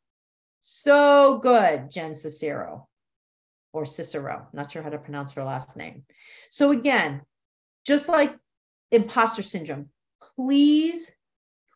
So 0.59 1.39
good, 1.41 1.89
Jen 1.89 2.11
Sincero 2.11 2.87
or 3.71 3.83
Sincero. 3.83 4.47
Not 4.51 4.71
sure 4.71 4.83
how 4.83 4.89
to 4.89 4.97
pronounce 4.97 5.33
her 5.33 5.43
last 5.45 5.77
name. 5.77 6.03
So, 6.51 6.71
again, 6.71 7.21
just 7.85 8.09
like 8.09 8.35
imposter 8.91 9.41
syndrome, 9.41 9.87
please, 10.35 11.11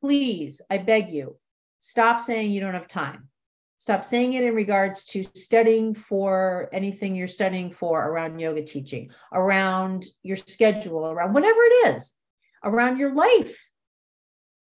please, 0.01 0.61
I 0.69 0.79
beg 0.79 1.11
you, 1.11 1.37
stop 1.79 2.19
saying 2.19 2.51
you 2.51 2.59
don't 2.59 2.73
have 2.73 2.87
time 2.87 3.29
Stop 3.81 4.05
saying 4.05 4.33
it 4.33 4.43
in 4.43 4.53
regards 4.53 5.05
to 5.05 5.23
studying 5.33 5.95
for 5.95 6.69
anything 6.71 7.15
you're 7.15 7.27
studying 7.27 7.71
for 7.71 7.99
around 7.99 8.37
yoga 8.37 8.61
teaching, 8.61 9.09
around 9.33 10.05
your 10.21 10.37
schedule, 10.37 11.07
around 11.07 11.33
whatever 11.33 11.57
it 11.63 11.95
is, 11.95 12.13
around 12.63 12.99
your 12.99 13.11
life. 13.11 13.71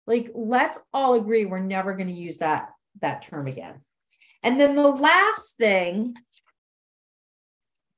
Like, 0.06 0.30
let's 0.34 0.78
all 0.94 1.12
agree 1.12 1.44
we're 1.44 1.58
never 1.58 1.94
going 1.94 2.06
to 2.06 2.14
use 2.14 2.38
that, 2.38 2.70
that 3.02 3.20
term 3.20 3.48
again. 3.48 3.82
And 4.42 4.58
then 4.58 4.76
the 4.76 4.88
last 4.88 5.58
thing, 5.58 6.14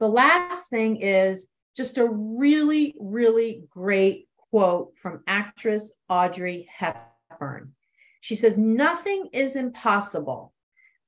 the 0.01 0.09
last 0.09 0.69
thing 0.69 0.97
is 0.97 1.47
just 1.77 1.97
a 1.97 2.09
really, 2.09 2.93
really 2.99 3.62
great 3.71 4.27
quote 4.51 4.99
from 4.99 5.23
actress 5.29 5.93
Audrey 6.09 6.69
Hepburn. 6.77 7.73
She 8.21 8.35
says, 8.35 8.59
Nothing 8.59 9.29
is 9.33 9.55
impossible 9.55 10.54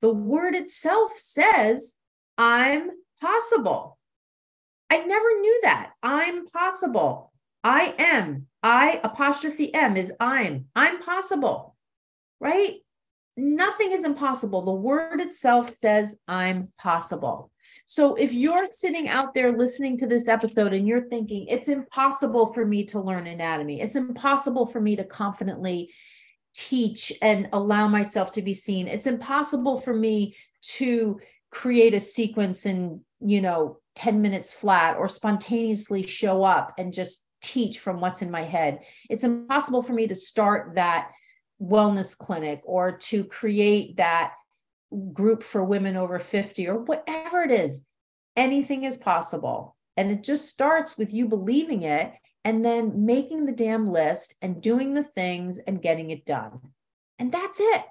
the 0.01 0.13
word 0.13 0.55
itself 0.55 1.13
says, 1.17 1.95
I'm 2.37 2.91
possible. 3.21 3.97
I 4.89 4.99
never 4.99 5.39
knew 5.39 5.59
that. 5.63 5.91
I'm 6.01 6.45
possible. 6.47 7.33
I 7.63 7.93
am. 7.97 8.47
I 8.63 8.99
apostrophe 9.03 9.73
M 9.73 9.97
is 9.97 10.13
I'm. 10.19 10.65
I'm 10.75 11.01
possible, 11.01 11.75
right? 12.39 12.75
Nothing 13.35 13.91
is 13.91 14.05
impossible. 14.05 14.63
The 14.63 14.71
word 14.71 15.19
itself 15.19 15.73
says, 15.77 16.17
I'm 16.27 16.69
possible. 16.77 17.51
So 17.85 18.15
if 18.15 18.33
you're 18.33 18.67
sitting 18.71 19.07
out 19.07 19.33
there 19.33 19.57
listening 19.57 19.97
to 19.99 20.07
this 20.07 20.27
episode 20.27 20.73
and 20.73 20.87
you're 20.87 21.07
thinking, 21.07 21.47
it's 21.47 21.67
impossible 21.67 22.53
for 22.53 22.65
me 22.65 22.83
to 22.85 22.99
learn 22.99 23.27
anatomy, 23.27 23.79
it's 23.81 23.95
impossible 23.95 24.65
for 24.65 24.81
me 24.81 24.95
to 24.95 25.03
confidently 25.03 25.93
teach 26.57 27.13
and 27.21 27.47
allow 27.53 27.87
myself 27.87 28.31
to 28.31 28.41
be 28.41 28.53
seen. 28.53 28.87
It's 28.87 29.05
impossible 29.05 29.77
for 29.77 29.93
me 29.93 30.35
to 30.77 31.19
create 31.51 31.93
a 31.93 31.99
sequence 31.99 32.65
in, 32.65 32.99
you 33.19 33.41
know, 33.41 33.77
10 33.95 34.21
minutes 34.21 34.53
flat 34.53 34.97
or 34.97 35.07
spontaneously 35.07 36.05
show 36.05 36.43
up 36.43 36.73
and 36.79 36.91
just 36.91 37.25
teach 37.41 37.79
from 37.79 38.01
what's 38.01 38.23
in 38.23 38.31
my 38.31 38.41
head. 38.41 38.79
It's 39.09 39.23
impossible 39.23 39.83
for 39.83 39.93
me 39.93 40.07
to 40.07 40.15
start 40.15 40.73
that 40.75 41.11
wellness 41.61 42.17
clinic 42.17 42.61
or 42.65 42.97
to 42.97 43.23
create 43.23 43.97
that 43.97 44.33
group 45.13 45.43
for 45.43 45.63
women 45.63 45.95
over 45.95 46.17
50 46.17 46.67
or 46.67 46.79
whatever 46.79 47.43
it 47.43 47.51
is. 47.51 47.85
Anything 48.35 48.83
is 48.83 48.97
possible. 48.97 49.75
And 49.95 50.11
it 50.11 50.23
just 50.23 50.49
starts 50.49 50.97
with 50.97 51.13
you 51.13 51.27
believing 51.27 51.83
it 51.83 52.13
and 52.47 52.63
then 52.63 53.05
making 53.05 53.45
the 53.45 53.51
damn 53.51 53.91
list 53.91 54.35
and 54.41 54.61
doing 54.61 54.93
the 54.93 55.03
things 55.03 55.57
and 55.57 55.81
getting 55.81 56.11
it 56.11 56.25
done. 56.25 56.61
And 57.19 57.29
that's 57.29 57.59
it. 57.59 57.83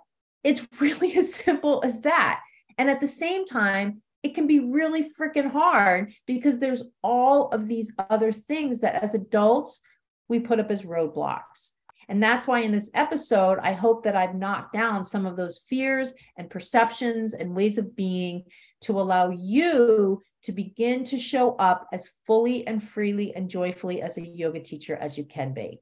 It's 0.43 0.67
really 0.81 1.15
as 1.15 1.35
simple 1.35 1.83
as 1.85 2.01
that. 2.01 2.41
And 2.79 2.89
at 2.89 2.99
the 2.99 3.07
same 3.07 3.45
time, 3.45 4.01
it 4.23 4.35
can 4.35 4.47
be 4.47 4.61
really 4.61 5.11
freaking 5.21 5.51
hard 5.51 6.15
because 6.27 6.59
there's 6.59 6.85
all 7.03 7.49
of 7.49 7.69
these 7.69 7.93
other 8.09 8.33
things 8.33 8.81
that 8.81 9.03
as 9.03 9.15
adults 9.15 9.83
we 10.27 10.41
put 10.41 10.59
up 10.59 10.71
as 10.71 10.85
roadblocks. 10.85 11.73
And 12.09 12.23
that's 12.23 12.47
why 12.47 12.61
in 12.61 12.71
this 12.71 12.91
episode, 12.95 13.59
I 13.63 13.73
hope 13.73 14.05
that 14.05 14.15
I've 14.15 14.35
knocked 14.35 14.73
down 14.73 15.05
some 15.05 15.27
of 15.27 15.37
those 15.37 15.59
fears 15.69 16.15
and 16.37 16.49
perceptions 16.49 17.35
and 17.35 17.55
ways 17.55 17.79
of 17.79 17.97
being 17.97 18.45
to 18.83 19.01
allow 19.01 19.31
you 19.31 20.23
to 20.43 20.53
begin 20.53 21.03
to 21.05 21.19
show 21.19 21.57
up 21.57 21.89
as 21.93 22.11
fully 22.27 22.67
and 22.67 22.81
freely 22.81 23.35
and 23.35 23.51
joyfully 23.51 24.03
as 24.03 24.17
a 24.17 24.27
yoga 24.27 24.61
teacher 24.61 24.95
as 24.95 25.19
you 25.19 25.25
can 25.25 25.53
be. 25.53 25.81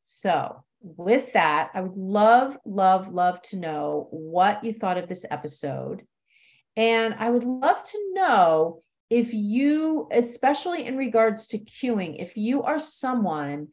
So, 0.00 0.62
with 0.82 1.32
that, 1.32 1.70
I 1.74 1.80
would 1.80 1.96
love, 1.96 2.58
love, 2.66 3.08
love 3.12 3.40
to 3.42 3.56
know 3.56 4.08
what 4.10 4.62
you 4.64 4.72
thought 4.72 4.98
of 4.98 5.08
this 5.08 5.24
episode. 5.30 6.04
And 6.76 7.14
I 7.14 7.30
would 7.30 7.44
love 7.44 7.82
to 7.84 7.98
know 8.12 8.82
if 9.08 9.32
you, 9.32 10.08
especially 10.10 10.84
in 10.84 10.96
regards 10.96 11.46
to 11.48 11.58
cueing, 11.58 12.20
if 12.20 12.36
you 12.36 12.62
are 12.62 12.78
someone 12.78 13.68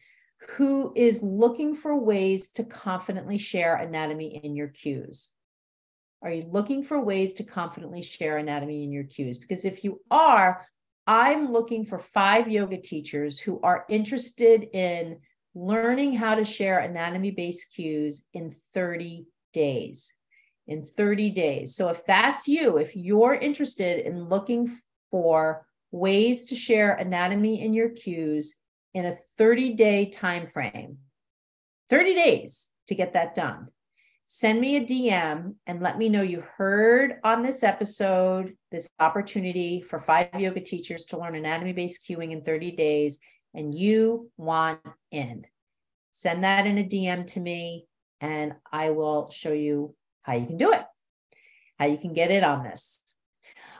who 0.48 0.94
is 0.96 1.22
looking 1.22 1.76
for 1.76 1.96
ways 1.98 2.50
to 2.52 2.64
confidently 2.64 3.38
share 3.38 3.76
anatomy 3.76 4.40
in 4.44 4.56
your 4.56 4.70
cues. 4.70 5.32
Are 6.22 6.32
you 6.32 6.46
looking 6.50 6.84
for 6.84 7.00
ways 7.00 7.34
to 7.36 7.44
confidently 7.44 8.02
share 8.02 8.38
anatomy 8.38 8.84
in 8.84 8.92
your 8.92 9.06
cues? 9.06 9.38
Because 9.38 9.66
if 9.66 9.84
you 9.84 10.02
are, 10.12 10.66
I'm 11.08 11.52
looking 11.52 11.86
for 11.86 12.00
five 12.00 12.50
yoga 12.50 12.78
teachers 12.78 13.40
who 13.40 13.60
are 13.62 13.86
interested 13.90 14.68
in 14.74 15.20
learning 15.56 16.14
how 16.14 16.36
to 16.36 16.46
share 16.46 16.80
anatomy 16.80 17.32
based 17.32 17.74
cues 17.74 18.26
in 18.34 18.54
30 18.74 19.26
days. 19.54 20.14
In 20.68 20.84
30 20.84 21.32
days. 21.32 21.76
So 21.76 21.90
if 21.90 22.06
that's 22.06 22.48
you, 22.48 22.78
if 22.78 22.96
you're 22.96 23.34
interested 23.34 24.06
in 24.06 24.30
looking 24.30 24.78
for 25.10 25.66
ways 25.92 26.46
to 26.46 26.56
share 26.56 26.94
anatomy 26.94 27.62
in 27.62 27.74
your 27.74 27.90
cues 27.90 28.56
in 28.94 29.06
a 29.06 29.14
30 29.14 29.74
day 29.74 30.10
time 30.10 30.46
frame, 30.46 30.98
30 31.90 32.16
days 32.16 32.72
to 32.88 32.96
get 32.96 33.14
that 33.14 33.36
done 33.36 33.70
send 34.32 34.62
me 34.62 34.76
a 34.76 34.82
DM 34.82 35.56
and 35.66 35.82
let 35.82 35.98
me 35.98 36.08
know 36.08 36.22
you 36.22 36.44
heard 36.56 37.16
on 37.24 37.42
this 37.42 37.64
episode 37.64 38.56
this 38.72 38.88
opportunity 39.00 39.82
for 39.82 39.98
five 39.98 40.30
yoga 40.38 40.62
teachers 40.62 41.04
to 41.04 41.18
learn 41.18 41.34
anatomy 41.34 41.74
based 41.74 42.06
cueing 42.08 42.32
in 42.32 42.44
30 42.44 42.74
days 42.74 43.18
and 43.56 43.74
you 43.74 44.30
want 44.38 44.80
in. 45.10 45.44
Send 46.12 46.44
that 46.44 46.68
in 46.68 46.78
a 46.78 46.84
DM 46.84 47.26
to 47.32 47.40
me 47.40 47.88
and 48.22 48.54
I 48.72 48.92
will 48.92 49.32
show 49.32 49.52
you 49.52 49.96
how 50.22 50.34
you 50.34 50.46
can 50.46 50.58
do 50.58 50.74
it, 50.74 50.84
how 51.80 51.88
you 51.88 51.98
can 51.98 52.14
get 52.14 52.30
in 52.30 52.44
on 52.44 52.62
this. 52.62 53.02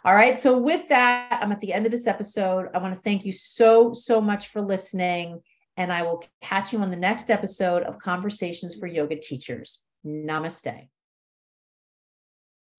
All 0.06 0.16
right. 0.16 0.40
So, 0.40 0.58
with 0.58 0.88
that, 0.90 1.40
I'm 1.42 1.52
at 1.52 1.60
the 1.60 1.74
end 1.74 1.86
of 1.86 1.92
this 1.92 2.08
episode. 2.08 2.70
I 2.74 2.78
want 2.78 2.96
to 2.96 3.02
thank 3.02 3.26
you 3.26 3.34
so, 3.34 3.94
so 3.94 4.22
much 4.22 4.48
for 4.48 4.62
listening. 4.62 5.42
And 5.76 5.92
I 5.92 6.04
will 6.04 6.24
catch 6.42 6.74
you 6.74 6.80
on 6.80 6.92
the 6.92 6.98
next 6.98 7.30
episode 7.30 7.84
of 7.84 7.98
Conversations 8.00 8.76
for 8.76 8.88
Yoga 8.88 9.18
Teachers. 9.18 9.82
Namaste. 10.06 10.88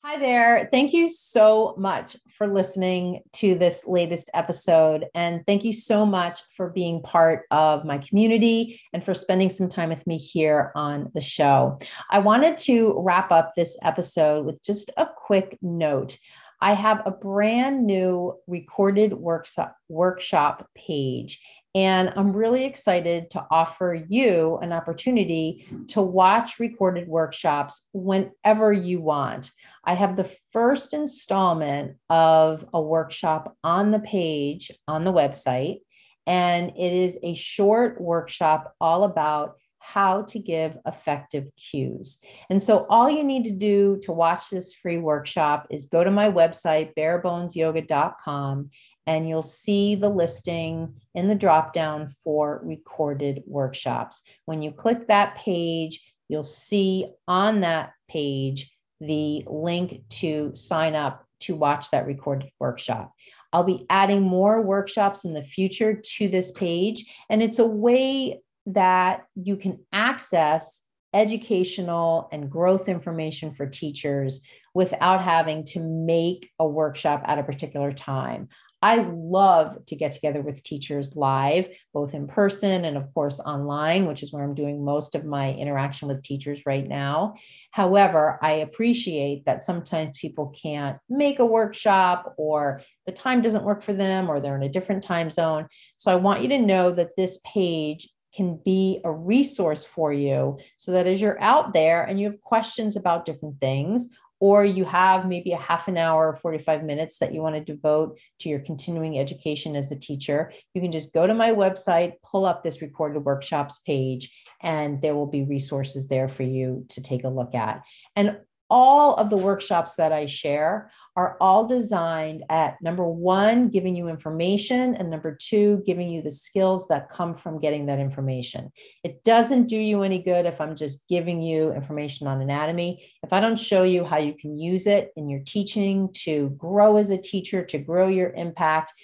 Hi 0.03 0.19
there. 0.19 0.67
Thank 0.73 0.95
you 0.95 1.11
so 1.11 1.75
much 1.77 2.17
for 2.31 2.47
listening 2.47 3.21
to 3.35 3.55
this 3.55 3.87
latest 3.87 4.31
episode. 4.33 5.05
And 5.15 5.45
thank 5.47 5.63
you 5.63 5.75
so 5.75 6.07
much 6.07 6.41
for 6.57 6.71
being 6.71 7.03
part 7.03 7.45
of 7.51 7.85
my 7.85 7.99
community 7.99 8.81
and 8.95 9.05
for 9.05 9.13
spending 9.13 9.51
some 9.51 9.69
time 9.69 9.91
with 9.91 10.07
me 10.07 10.17
here 10.17 10.73
on 10.75 11.11
the 11.13 11.21
show. 11.21 11.79
I 12.09 12.21
wanted 12.21 12.57
to 12.59 12.95
wrap 12.97 13.31
up 13.31 13.53
this 13.55 13.77
episode 13.83 14.47
with 14.47 14.63
just 14.63 14.91
a 14.97 15.07
quick 15.07 15.59
note. 15.61 16.17
I 16.61 16.75
have 16.75 17.03
a 17.07 17.11
brand 17.11 17.87
new 17.87 18.35
recorded 18.47 19.15
workshop, 19.15 19.77
workshop 19.89 20.69
page. 20.77 21.41
And 21.75 22.13
I'm 22.17 22.33
really 22.33 22.65
excited 22.65 23.31
to 23.31 23.47
offer 23.49 24.05
you 24.09 24.59
an 24.61 24.73
opportunity 24.73 25.67
to 25.89 26.03
watch 26.03 26.59
recorded 26.59 27.07
workshops 27.07 27.89
whenever 27.93 28.73
you 28.73 29.01
want. 29.01 29.51
I 29.85 29.95
have 29.95 30.17
the 30.17 30.31
first 30.53 30.95
installment 30.95 31.97
of 32.11 32.65
a 32.75 32.83
workshop 32.83 33.57
on 33.63 33.93
the 33.93 34.01
page 34.01 34.73
on 34.89 35.05
the 35.05 35.13
website, 35.13 35.79
and 36.27 36.71
it 36.71 36.93
is 36.93 37.19
a 37.23 37.35
short 37.35 38.01
workshop 38.01 38.75
all 38.81 39.05
about 39.05 39.60
how 39.81 40.23
to 40.23 40.39
give 40.39 40.77
effective 40.87 41.49
cues. 41.57 42.19
And 42.51 42.63
so, 42.63 42.87
all 42.89 43.11
you 43.11 43.25
need 43.25 43.45
to 43.47 43.53
do 43.53 43.99
to 44.05 44.13
watch 44.13 44.51
this 44.51 44.73
free 44.75 44.99
workshop 44.99 45.67
is 45.71 45.87
go 45.87 46.05
to 46.05 46.11
my 46.11 46.31
website, 46.31 46.95
barebonesyoga.com, 46.95 48.71
and 49.07 49.29
you'll 49.29 49.43
see 49.43 49.97
the 49.97 50.09
listing 50.09 50.95
in 51.15 51.27
the 51.27 51.35
drop 51.35 51.73
down 51.73 52.09
for 52.23 52.61
recorded 52.63 53.43
workshops. 53.47 54.23
When 54.45 54.63
you 54.63 54.71
click 54.71 55.09
that 55.09 55.37
page, 55.37 56.01
you'll 56.29 56.45
see 56.45 57.07
on 57.27 57.61
that 57.61 57.93
page 58.09 58.71
the 59.01 59.43
link 59.47 60.03
to 60.11 60.53
sign 60.55 60.95
up 60.95 61.25
to 61.41 61.57
watch 61.57 61.91
that 61.91 62.07
recorded 62.07 62.51
workshop. 62.61 63.13
I'll 63.53 63.65
be 63.65 63.87
adding 63.91 64.23
more 64.23 64.63
workshops 64.63 65.25
in 65.25 65.33
the 65.33 65.43
future 65.43 66.01
to 66.17 66.29
this 66.29 66.53
page, 66.53 67.05
and 67.29 67.43
it's 67.43 67.59
a 67.59 67.67
way 67.67 68.43
that 68.75 69.25
you 69.35 69.57
can 69.57 69.79
access 69.93 70.81
educational 71.13 72.29
and 72.33 72.51
growth 72.51 72.89
information 72.89 73.53
for 73.53 73.67
teachers 73.67 74.43
without 74.75 75.23
having 75.23 75.65
to 75.65 75.81
make 75.81 76.51
a 76.59 76.67
workshop 76.67 77.23
at 77.25 77.39
a 77.39 77.43
particular 77.43 77.93
time. 77.93 78.49
I 78.83 78.97
love 79.13 79.85
to 79.87 79.97
get 79.97 80.13
together 80.13 80.41
with 80.41 80.63
teachers 80.63 81.15
live, 81.15 81.69
both 81.93 82.15
in 82.15 82.27
person 82.27 82.87
and, 82.87 82.97
of 82.97 83.13
course, 83.13 83.39
online, 83.39 84.07
which 84.07 84.23
is 84.23 84.33
where 84.33 84.43
I'm 84.43 84.55
doing 84.55 84.83
most 84.83 85.15
of 85.15 85.27
my 85.27 85.53
interaction 85.53 86.09
with 86.09 86.23
teachers 86.23 86.63
right 86.65 86.87
now. 86.87 87.35
However, 87.73 88.39
I 88.41 88.53
appreciate 88.53 89.45
that 89.45 89.63
sometimes 89.63 90.19
people 90.19 90.55
can't 90.63 90.97
make 91.11 91.41
a 91.41 91.45
workshop 91.47 92.35
or 92.39 92.81
the 93.05 93.13
time 93.13 93.43
doesn't 93.43 93.65
work 93.65 93.83
for 93.83 93.93
them 93.93 94.31
or 94.31 94.41
they're 94.41 94.57
in 94.57 94.63
a 94.63 94.69
different 94.69 95.03
time 95.03 95.31
zone. 95.31 95.67
So 95.99 96.11
I 96.11 96.15
want 96.15 96.41
you 96.41 96.49
to 96.49 96.59
know 96.59 96.91
that 96.91 97.17
this 97.19 97.39
page 97.45 98.09
can 98.35 98.61
be 98.65 99.01
a 99.05 99.11
resource 99.11 99.85
for 99.85 100.13
you 100.13 100.59
so 100.77 100.93
that 100.93 101.07
as 101.07 101.21
you're 101.21 101.41
out 101.41 101.73
there 101.73 102.03
and 102.03 102.21
you 102.21 102.31
have 102.31 102.41
questions 102.41 102.97
about 102.97 103.27
different 103.27 103.61
things 103.61 104.09
or 104.41 104.65
you 104.65 104.87
have 104.87 105.29
maybe 105.29 105.53
a 105.53 105.59
half 105.59 105.87
an 105.87 105.99
hour 105.99 106.29
or 106.29 106.35
45 106.35 106.83
minutes 106.83 107.19
that 107.19 107.35
you 107.35 107.43
want 107.43 107.55
to 107.55 107.73
devote 107.73 108.19
to 108.41 108.49
your 108.49 108.61
continuing 108.61 109.19
education 109.19 109.77
as 109.77 109.93
a 109.93 109.99
teacher, 109.99 110.51
you 110.75 110.81
can 110.81 110.91
just 110.91 111.13
go 111.13 111.27
to 111.27 111.35
my 111.35 111.51
website, 111.53 112.15
pull 112.25 112.47
up 112.47 112.63
this 112.63 112.81
recorded 112.81 113.21
workshops 113.21 113.81
page, 113.81 114.33
and 114.63 115.01
there 115.03 115.15
will 115.15 115.27
be 115.27 115.45
resources 115.45 116.09
there 116.09 116.29
for 116.29 116.43
you 116.43 116.87
to 116.89 117.03
take 117.03 117.25
a 117.25 117.29
look 117.29 117.55
at. 117.55 117.83
And 118.17 118.39
all 118.71 119.15
of 119.15 119.31
the 119.31 119.37
workshops 119.37 119.97
that 119.97 120.13
I 120.13 120.27
share 120.27 120.91
are 121.17 121.37
all 121.41 121.67
designed 121.67 122.45
at 122.49 122.81
number 122.81 123.07
one, 123.07 123.69
giving 123.69 123.97
you 123.97 124.09
information, 124.09 124.95
and 124.95 125.11
number 125.11 125.37
two, 125.41 125.83
giving 125.85 126.09
you 126.09 126.23
the 126.23 126.31
skills 126.31 126.87
that 126.89 127.11
come 127.11 127.35
from 127.35 127.59
getting 127.59 127.87
that 127.87 127.99
information. 127.99 128.71
It 129.03 129.25
doesn't 129.25 129.67
do 129.67 129.77
you 129.77 130.03
any 130.03 130.23
good 130.23 130.47
if 130.47 130.61
I'm 130.61 130.77
just 130.77 131.07
giving 131.09 131.43
you 131.43 131.73
information 131.73 132.27
on 132.27 132.41
anatomy. 132.41 133.05
If 133.23 133.33
I 133.33 133.41
don't 133.41 133.59
show 133.59 133.83
you 133.83 134.05
how 134.05 134.19
you 134.19 134.35
can 134.35 134.57
use 134.57 134.87
it 134.87 135.11
in 135.17 135.29
your 135.29 135.41
teaching 135.45 136.11
to 136.25 136.51
grow 136.51 136.97
as 136.97 137.11
a 137.11 137.19
teacher, 137.19 137.65
to 137.67 137.79
grow 137.79 138.09
your 138.09 138.31
impact, 138.31 138.95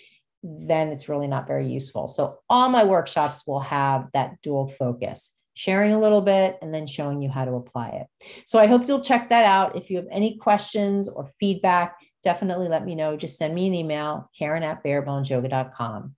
then 0.43 0.89
it's 0.89 1.09
really 1.09 1.27
not 1.27 1.49
very 1.49 1.67
useful. 1.67 2.07
So, 2.09 2.39
all 2.49 2.69
my 2.69 2.85
workshops 2.85 3.47
will 3.47 3.61
have 3.61 4.07
that 4.13 4.41
dual 4.43 4.69
focus 4.69 5.36
sharing 5.57 5.93
a 5.93 5.99
little 5.99 6.23
bit, 6.23 6.59
and 6.63 6.73
then 6.73 6.87
showing 6.87 7.21
you 7.21 7.29
how 7.29 7.45
to 7.45 7.55
apply 7.55 7.89
it. 7.89 8.07
So 8.47 8.59
I 8.59 8.67
hope 8.67 8.87
you'll 8.87 9.01
check 9.01 9.31
that 9.31 9.45
out. 9.45 9.75
If 9.75 9.91
you 9.91 9.97
have 9.97 10.07
any 10.11 10.37
questions 10.37 11.09
or 11.09 11.33
feedback, 11.41 11.97
definitely 12.23 12.69
let 12.69 12.85
me 12.85 12.95
know. 12.95 13.17
Just 13.17 13.39
send 13.39 13.55
me 13.55 13.67
an 13.67 13.75
email, 13.75 14.31
Karen 14.39 14.63
at 14.63 14.85
barebonesyoga.com. 14.85 16.15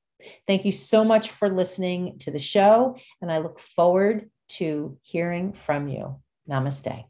Thank 0.46 0.64
you 0.64 0.72
so 0.72 1.04
much 1.04 1.30
for 1.30 1.48
listening 1.48 2.18
to 2.18 2.30
the 2.30 2.38
show, 2.38 2.96
and 3.22 3.32
I 3.32 3.38
look 3.38 3.58
forward 3.58 4.28
to 4.48 4.98
hearing 5.02 5.52
from 5.52 5.88
you. 5.88 6.20
Namaste. 6.50 7.04